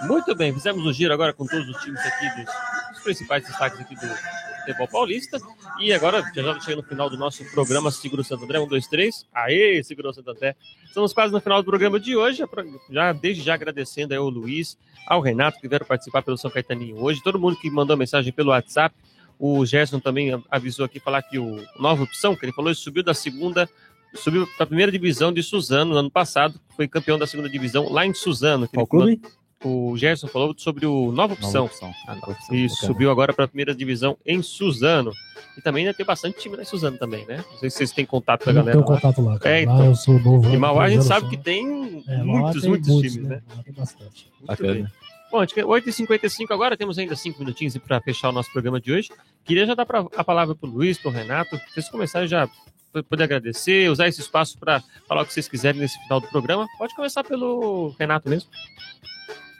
[0.07, 2.53] Muito bem, fizemos o giro agora com todos os times aqui dos,
[2.93, 5.37] dos principais destaques aqui do futebol paulista.
[5.79, 8.87] E agora, já já chega no final do nosso programa Seguro Santo André, um, dois,
[8.87, 9.25] três.
[9.33, 10.55] Aê, Seguro Santo André.
[10.85, 12.43] Estamos quase no final do programa de hoje,
[12.89, 14.77] já, desde já agradecendo aí ao Luiz,
[15.07, 18.49] ao Renato, que vieram participar pelo São Caetaninho hoje, todo mundo que mandou mensagem pelo
[18.49, 18.95] WhatsApp.
[19.37, 23.03] O Gerson também avisou aqui falar que o Nova Opção, que ele falou, ele subiu
[23.03, 23.69] da segunda
[24.15, 27.89] subiu para a primeira divisão de Suzano no ano passado, foi campeão da segunda divisão
[27.91, 28.65] lá em Suzano.
[28.65, 29.35] que Qual ele clube?
[29.67, 31.63] O Gerson falou sobre o Nova Opção.
[31.63, 31.93] Nova opção.
[32.07, 32.55] Ah, Nova opção.
[32.55, 32.87] E Bacana.
[32.87, 35.11] subiu agora para a primeira divisão em Suzano.
[35.57, 37.43] E também ainda tem bastante time lá em Suzano também, né?
[37.51, 38.95] Não sei se vocês têm contato com a Eu galera tenho lá.
[38.95, 39.55] contato lá, cara.
[39.61, 39.85] É, Lá então.
[39.85, 40.49] eu sou novo.
[40.49, 43.41] E lá, Mauá a gente sabe que tem É, muitos, tem muitos times, né?
[43.55, 44.27] Lá tem bastante.
[44.37, 44.73] Muito Bacana.
[44.73, 44.87] bem.
[45.31, 48.79] Bom, a gente quer 8h55 agora, temos ainda 5 minutinhos para fechar o nosso programa
[48.79, 49.09] de hoje.
[49.43, 51.59] Queria já dar pra, a palavra para o Luiz, para o Renato.
[51.73, 52.47] Vocês começarem já
[53.09, 56.65] poder agradecer, usar esse espaço para falar o que vocês quiserem nesse final do programa.
[56.77, 58.49] Pode começar pelo Renato mesmo.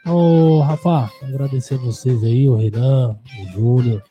[0.05, 4.03] Ô, Rafa, agradecer a vocês aí, o Renan, o Júnior,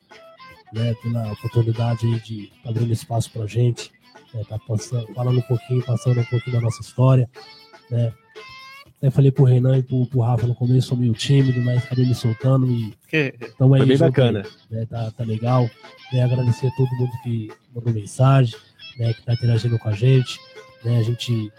[0.72, 3.92] né, pela oportunidade de estar abrindo espaço pra gente,
[4.32, 7.28] né, tá passando, falando um pouquinho, passando um pouquinho da nossa história,
[7.90, 8.12] né.
[8.98, 12.06] Até falei pro Renan e pro, pro Rafa no começo, sou meio tímido, mas acabei
[12.06, 13.80] me soltando e Que- estamos aí.
[13.80, 14.42] Foi bem bacana.
[14.70, 15.68] né, tá, tá legal.
[16.12, 18.56] Né, agradecer a todo mundo que mandou mensagem,
[18.98, 20.40] né, que tá interagindo com a gente,
[20.84, 21.52] né, a gente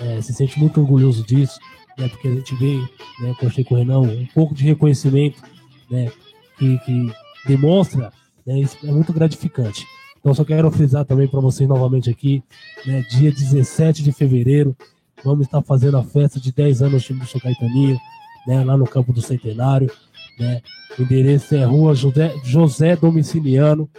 [0.00, 1.58] é, se sente muito orgulhoso disso,
[1.98, 2.76] né, porque a gente vê,
[3.20, 5.42] né, achei com o Renan, um pouco de reconhecimento,
[5.90, 6.10] né,
[6.56, 7.12] que, que
[7.46, 8.12] demonstra,
[8.46, 9.86] né, isso é muito gratificante.
[10.20, 12.42] Então, só quero frisar também para vocês novamente aqui,
[12.86, 14.76] né, dia 17 de fevereiro,
[15.24, 17.98] vamos estar fazendo a festa de 10 anos do time do Caetaninho,
[18.46, 19.90] né, lá no campo do Centenário,
[20.38, 20.62] né,
[20.98, 23.90] o endereço é Rua José, José Domiciliano,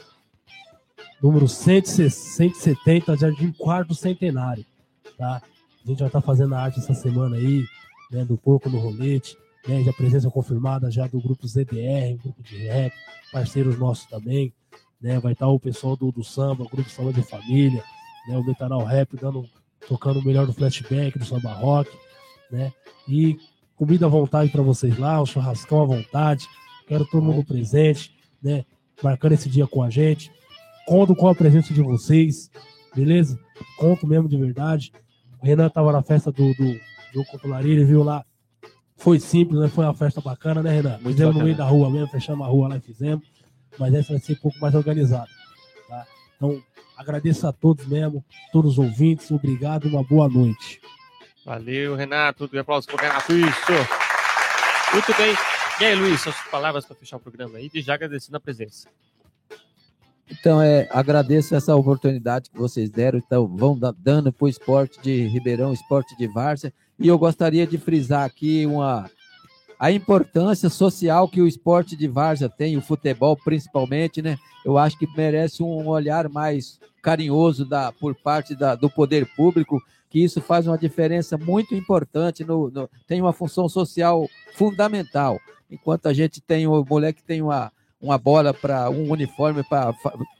[1.21, 4.65] número 170, Jardim Quarto Centenário,
[5.17, 5.41] tá?
[5.83, 7.65] A gente já está fazendo a arte essa semana aí,
[8.09, 9.37] né, do Porco no Rolete,
[9.67, 12.93] né, já presença confirmada já do grupo ZDR, grupo de rap,
[13.31, 14.53] parceiros nossos também,
[15.01, 17.83] né, vai estar o pessoal do, do samba, o grupo Samba de Família,
[18.27, 19.47] né, o Metanal Rap dando,
[19.87, 21.89] tocando o melhor do flashback, do samba rock,
[22.51, 22.73] né,
[23.07, 23.37] e
[23.75, 26.47] comida à vontade para vocês lá, o churrascão à vontade,
[26.87, 28.65] quero todo mundo presente, né,
[29.01, 30.31] marcando esse dia com a gente,
[30.85, 32.49] conto com a presença de vocês,
[32.95, 33.39] beleza?
[33.77, 34.91] Conto mesmo de verdade.
[35.41, 36.79] O Renan tava na festa do, do,
[37.13, 38.23] do Copularia, ele viu lá.
[38.97, 39.69] Foi simples, né?
[39.69, 40.99] Foi uma festa bacana, né, Renan?
[41.01, 41.43] Muito fizemos no bacana.
[41.45, 43.25] meio da rua mesmo, fechamos a rua lá e fizemos.
[43.77, 45.29] Mas essa vai ser um pouco mais organizada.
[45.87, 46.05] Tá?
[46.35, 46.61] Então,
[46.97, 49.31] agradeço a todos mesmo, todos os ouvintes.
[49.31, 50.81] Obrigado uma boa noite.
[51.45, 52.49] Valeu, Renato.
[52.51, 53.31] Um aplauso pro Renato.
[53.31, 53.71] Isso.
[54.93, 55.33] Muito bem.
[55.79, 58.89] E aí, Luiz, suas palavras para fechar o programa aí, e já agradecendo a presença.
[60.31, 64.99] Então, é, agradeço essa oportunidade que vocês deram, então vão da- dando para o esporte
[65.01, 69.09] de Ribeirão, esporte de Várzea, e eu gostaria de frisar aqui uma,
[69.79, 74.37] a importância social que o esporte de Várzea tem, o futebol principalmente, né?
[74.63, 79.81] Eu acho que merece um olhar mais carinhoso da, por parte da- do poder público,
[80.09, 85.39] que isso faz uma diferença muito importante, no, no- tem uma função social fundamental.
[85.71, 89.93] Enquanto a gente tem, o moleque tem uma, uma bola para um uniforme para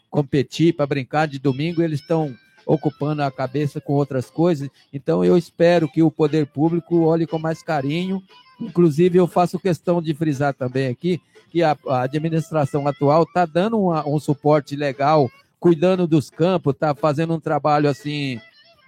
[0.10, 2.34] competir, para brincar de domingo, eles estão
[2.66, 4.70] ocupando a cabeça com outras coisas.
[4.94, 8.22] Então eu espero que o poder público olhe com mais carinho.
[8.60, 13.80] Inclusive eu faço questão de frisar também aqui que a, a administração atual está dando
[13.80, 15.30] uma- um suporte legal,
[15.60, 18.40] cuidando dos campos, está fazendo um trabalho assim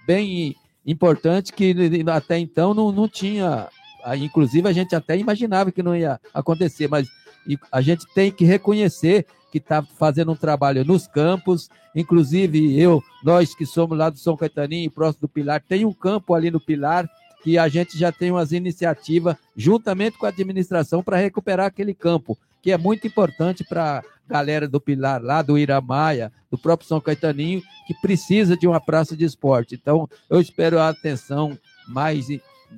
[0.06, 0.54] bem
[0.86, 1.74] importante que
[2.12, 3.68] até então não, não tinha.
[4.16, 7.08] Inclusive a gente até imaginava que não ia acontecer, mas
[7.46, 13.02] e a gente tem que reconhecer que está fazendo um trabalho nos campos, inclusive eu,
[13.22, 16.58] nós que somos lá do São Caetaninho, próximo do Pilar, tem um campo ali no
[16.58, 17.08] Pilar
[17.42, 22.38] que a gente já tem umas iniciativas juntamente com a administração para recuperar aquele campo,
[22.62, 27.00] que é muito importante para a galera do Pilar lá, do Iramaia, do próprio São
[27.00, 29.74] Caetaninho, que precisa de uma praça de esporte.
[29.74, 31.58] Então, eu espero a atenção
[31.88, 32.26] mais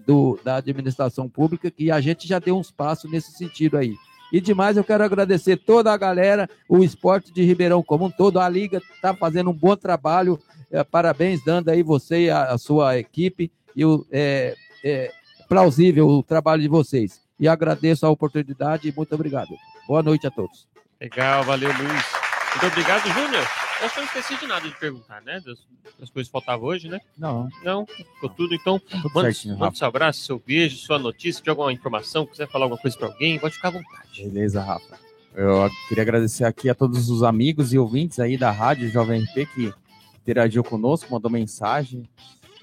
[0.07, 3.95] do, da administração pública, que a gente já deu uns passos nesse sentido aí.
[4.35, 8.41] E demais, eu quero agradecer toda a galera, o esporte de Ribeirão como um todo,
[8.41, 10.41] a Liga está fazendo um bom trabalho.
[10.73, 13.53] Eh, parabéns, dando aí você e a, a sua equipe.
[13.77, 15.13] E o, é, é
[15.49, 17.21] plausível o trabalho de vocês.
[17.39, 19.51] E agradeço a oportunidade e muito obrigado.
[19.87, 20.67] Boa noite a todos.
[21.01, 22.24] Legal, valeu, Luiz.
[22.55, 23.45] Muito obrigado, Júnior.
[23.81, 25.41] Eu acho que eu não esqueci de nada de perguntar, né?
[25.45, 25.59] Das,
[25.99, 27.01] das coisas que faltavam hoje, né?
[27.19, 28.55] Não, Não, ficou tudo.
[28.55, 32.49] Então, tudo manda, certinho, manda seu abraço, seu beijo, sua notícia, de alguma informação, quiser
[32.49, 34.23] falar alguma coisa para alguém, pode ficar à vontade.
[34.23, 34.99] Beleza, Rafa.
[35.35, 39.47] Eu queria agradecer aqui a todos os amigos e ouvintes aí da Rádio Jovem RP
[39.53, 39.75] que
[40.23, 42.09] interagiu conosco, mandou mensagem,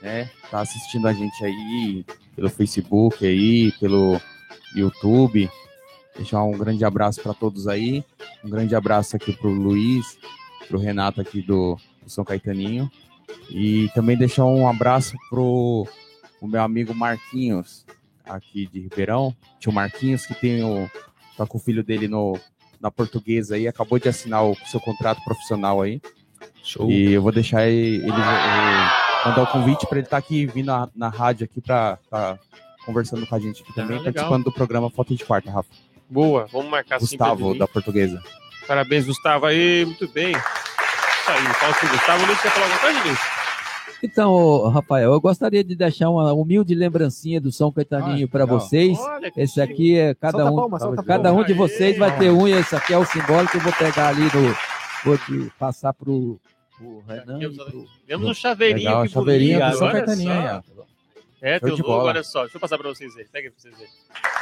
[0.02, 0.32] né?
[0.50, 4.20] Tá assistindo a gente aí pelo Facebook aí, pelo
[4.74, 5.50] YouTube.
[6.16, 8.04] Deixar um grande abraço para todos aí.
[8.44, 10.18] Um grande abraço aqui pro Luiz,
[10.68, 12.90] pro Renato aqui do, do São Caetaninho.
[13.50, 15.88] E também deixar um abraço pro
[16.42, 17.86] o meu amigo Marquinhos,
[18.26, 19.36] aqui de Ribeirão.
[19.60, 20.90] Tio Marquinhos, que tem o,
[21.38, 22.38] tá com o filho dele no,
[22.80, 26.02] na portuguesa aí, acabou de assinar o seu contrato profissional aí.
[26.64, 26.90] Show.
[26.92, 30.90] E eu vou deixar ele, ele- mandar o convite para ele estar aqui vindo na,
[30.96, 31.98] na rádio aqui para
[32.86, 34.14] conversando com a gente aqui também, Ah, legal.
[34.14, 35.70] participando do programa Foto de Quarta, Rafa.
[36.12, 38.22] Boa, vamos marcar Gustavo, da portuguesa.
[38.68, 39.46] Parabéns, Gustavo.
[39.46, 40.32] Aí, muito bem.
[40.32, 40.42] Isso
[41.32, 42.26] aí, fala com o Gustavo.
[42.26, 43.20] Luiz, quer falar alguma coisa, Luiz?
[44.04, 48.98] Então, Rafael, eu gostaria de deixar uma humilde lembrancinha do São Caetaninho Ah, para vocês.
[49.00, 51.42] Olha, Esse aqui é cada Solta um, palma, cada palma.
[51.42, 53.56] um de vocês vai ter um e esse aqui é o simbólico.
[53.58, 54.56] Eu vou pegar ali no,
[55.06, 56.40] vou te passar pro,
[56.78, 57.40] pro Renan.
[57.56, 60.62] pro- Temos um chaveirinho Legal, que chaveirinho do São Caetaninho aí.
[61.44, 62.42] É, Show teu de logo, olha só.
[62.42, 63.26] Deixa eu passar para vocês aí.
[63.32, 63.92] Pega aí pra vocês verem.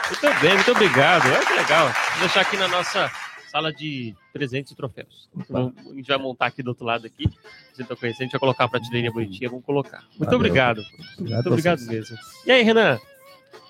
[0.09, 1.25] Muito bem, muito obrigado.
[1.27, 1.87] Olha que legal.
[2.11, 3.11] Vou deixar aqui na nossa
[3.51, 5.29] sala de presentes e troféus.
[5.49, 7.25] Vamos- A gente vai montar aqui do outro lado aqui.
[7.73, 10.01] Você tá conhecendo, a gente vai colocar uma prateleira bonitinha, vamos colocar.
[10.09, 10.37] Muito Valeu.
[10.37, 10.81] obrigado.
[11.17, 12.17] Obrigado Muito a obrigado mesmo.
[12.45, 12.99] E aí, Renan?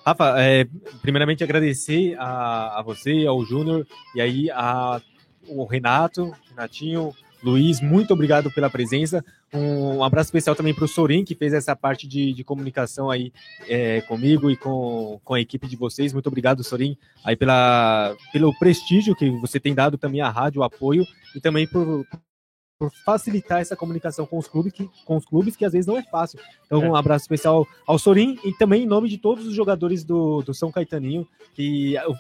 [0.06, 0.66] Rafa, é,
[1.02, 3.86] primeiramente agradecer a, a você, ao Júnior,
[4.16, 5.02] e aí a,
[5.48, 7.14] o Renato, Renatinho,
[7.44, 9.24] Luiz, muito obrigado pela presença.
[9.54, 13.34] Um, abraço especial também para o Sorin, que fez essa parte de, de comunicação aí
[13.68, 16.14] é, comigo e com, com a equipe de vocês.
[16.14, 20.64] Muito obrigado, Sorin, aí pela, pelo prestígio que você tem dado também à rádio, o
[20.64, 21.06] apoio,
[21.36, 22.06] e também por,
[22.80, 25.98] por facilitar essa comunicação com os clubes, que, com os clubes, que às vezes não
[25.98, 26.40] é fácil.
[26.66, 26.90] Então, É.
[26.90, 30.54] um abraço especial ao Sorin e também em nome de todos os jogadores do, do
[30.54, 32.16] São Caetaninho, que eu,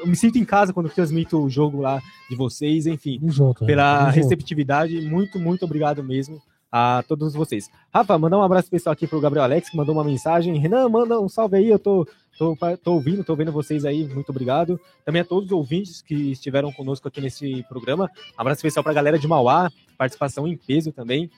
[0.00, 3.64] eu me sinto em casa quando transmito o jogo lá de vocês, enfim junto.
[3.64, 4.16] pela Tamo junto.
[4.24, 5.00] receptividade.
[5.02, 7.68] Muito, muito obrigado mesmo a todos vocês.
[7.92, 10.56] Rafa, mandar um abraço especial aqui pro Gabriel Alex, que mandou uma mensagem.
[10.58, 12.06] Renan, manda um salve aí, eu tô,
[12.38, 14.78] tô, tô ouvindo, tô vendo vocês aí, muito obrigado.
[15.04, 18.10] Também a todos os ouvintes que estiveram conosco aqui nesse programa.
[18.36, 21.30] Abraço especial pra galera de Mauá, participação em peso também.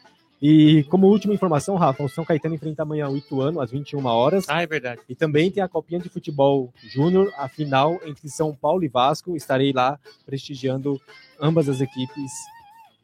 [0.45, 4.45] E como última informação, Rafa, o São Caetano enfrenta amanhã o Ituano às 21 horas.
[4.49, 5.01] Ah, é verdade.
[5.09, 9.37] E também tem a Copinha de Futebol Júnior, a final entre São Paulo e Vasco.
[9.37, 11.01] Estarei lá prestigiando
[11.41, 12.33] ambas as equipes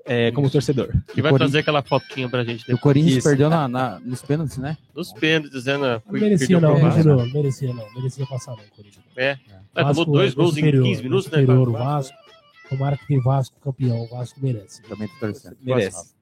[0.08, 0.90] é, como torcedor.
[1.16, 2.80] E vai trazer aquela fotinha pra gente E o depois.
[2.80, 3.28] Corinthians Isso.
[3.28, 4.76] perdeu na, na- nos pênaltis, né?
[4.94, 5.84] Nos pênaltis, dizendo.
[5.84, 6.74] Não merecia não.
[6.76, 9.04] Virgílio, não merecia não, merecia passar não, Corinthians.
[9.16, 9.36] É.
[9.74, 11.40] Vasco tomou dois é gols em superior, 15 minutos, é né?
[11.42, 11.84] superior, o Vasco.
[11.84, 12.28] Vasco.
[12.68, 14.82] Tomara que tem Vasco campeão, o Vasco merece.
[14.82, 15.56] Também tô torcendo.
[15.62, 16.18] Merece.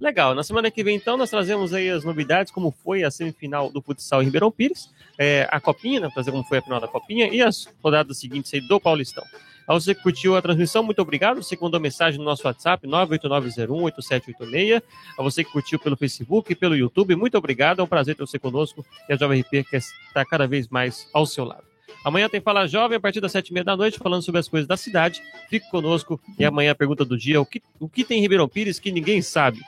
[0.00, 0.34] Legal.
[0.34, 3.82] Na semana que vem, então, nós trazemos aí as novidades, como foi a semifinal do
[3.82, 7.28] futsal em Ribeirão Pires, é, a Copinha, né, trazer como foi a final da Copinha
[7.28, 9.24] e as rodadas seguintes aí do Paulistão.
[9.66, 11.42] A você que curtiu a transmissão, muito obrigado.
[11.42, 14.82] Você mandou mensagem no nosso WhatsApp, 989018786.
[15.18, 17.80] A você que curtiu pelo Facebook e pelo YouTube, muito obrigado.
[17.80, 21.26] É um prazer ter você conosco e a Jovem RP estar cada vez mais ao
[21.26, 21.64] seu lado.
[22.04, 24.48] Amanhã tem Fala Jovem, a partir das sete e meia da noite, falando sobre as
[24.48, 25.20] coisas da cidade.
[25.50, 28.48] Fique conosco e amanhã a pergunta do dia: o que, o que tem em Ribeirão
[28.48, 29.58] Pires que ninguém sabe?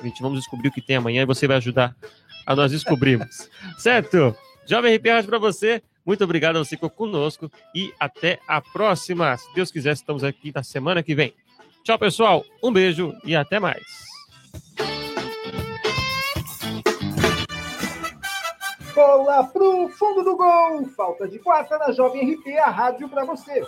[0.00, 1.96] Gente, vamos descobrir o que tem amanhã e você vai ajudar
[2.46, 3.50] a nós descobrirmos.
[3.78, 4.32] certo?
[4.64, 5.82] Jovem RP para você.
[6.08, 9.36] Muito obrigado a você que ficou conosco e até a próxima.
[9.36, 11.34] Se Deus quiser, estamos aqui na semana que vem.
[11.84, 12.46] Tchau, pessoal.
[12.64, 13.84] Um beijo e até mais.
[18.94, 20.88] Bola pro fundo do gol.
[20.96, 23.62] Falta de quarta na Jovem RP, a rádio pra você.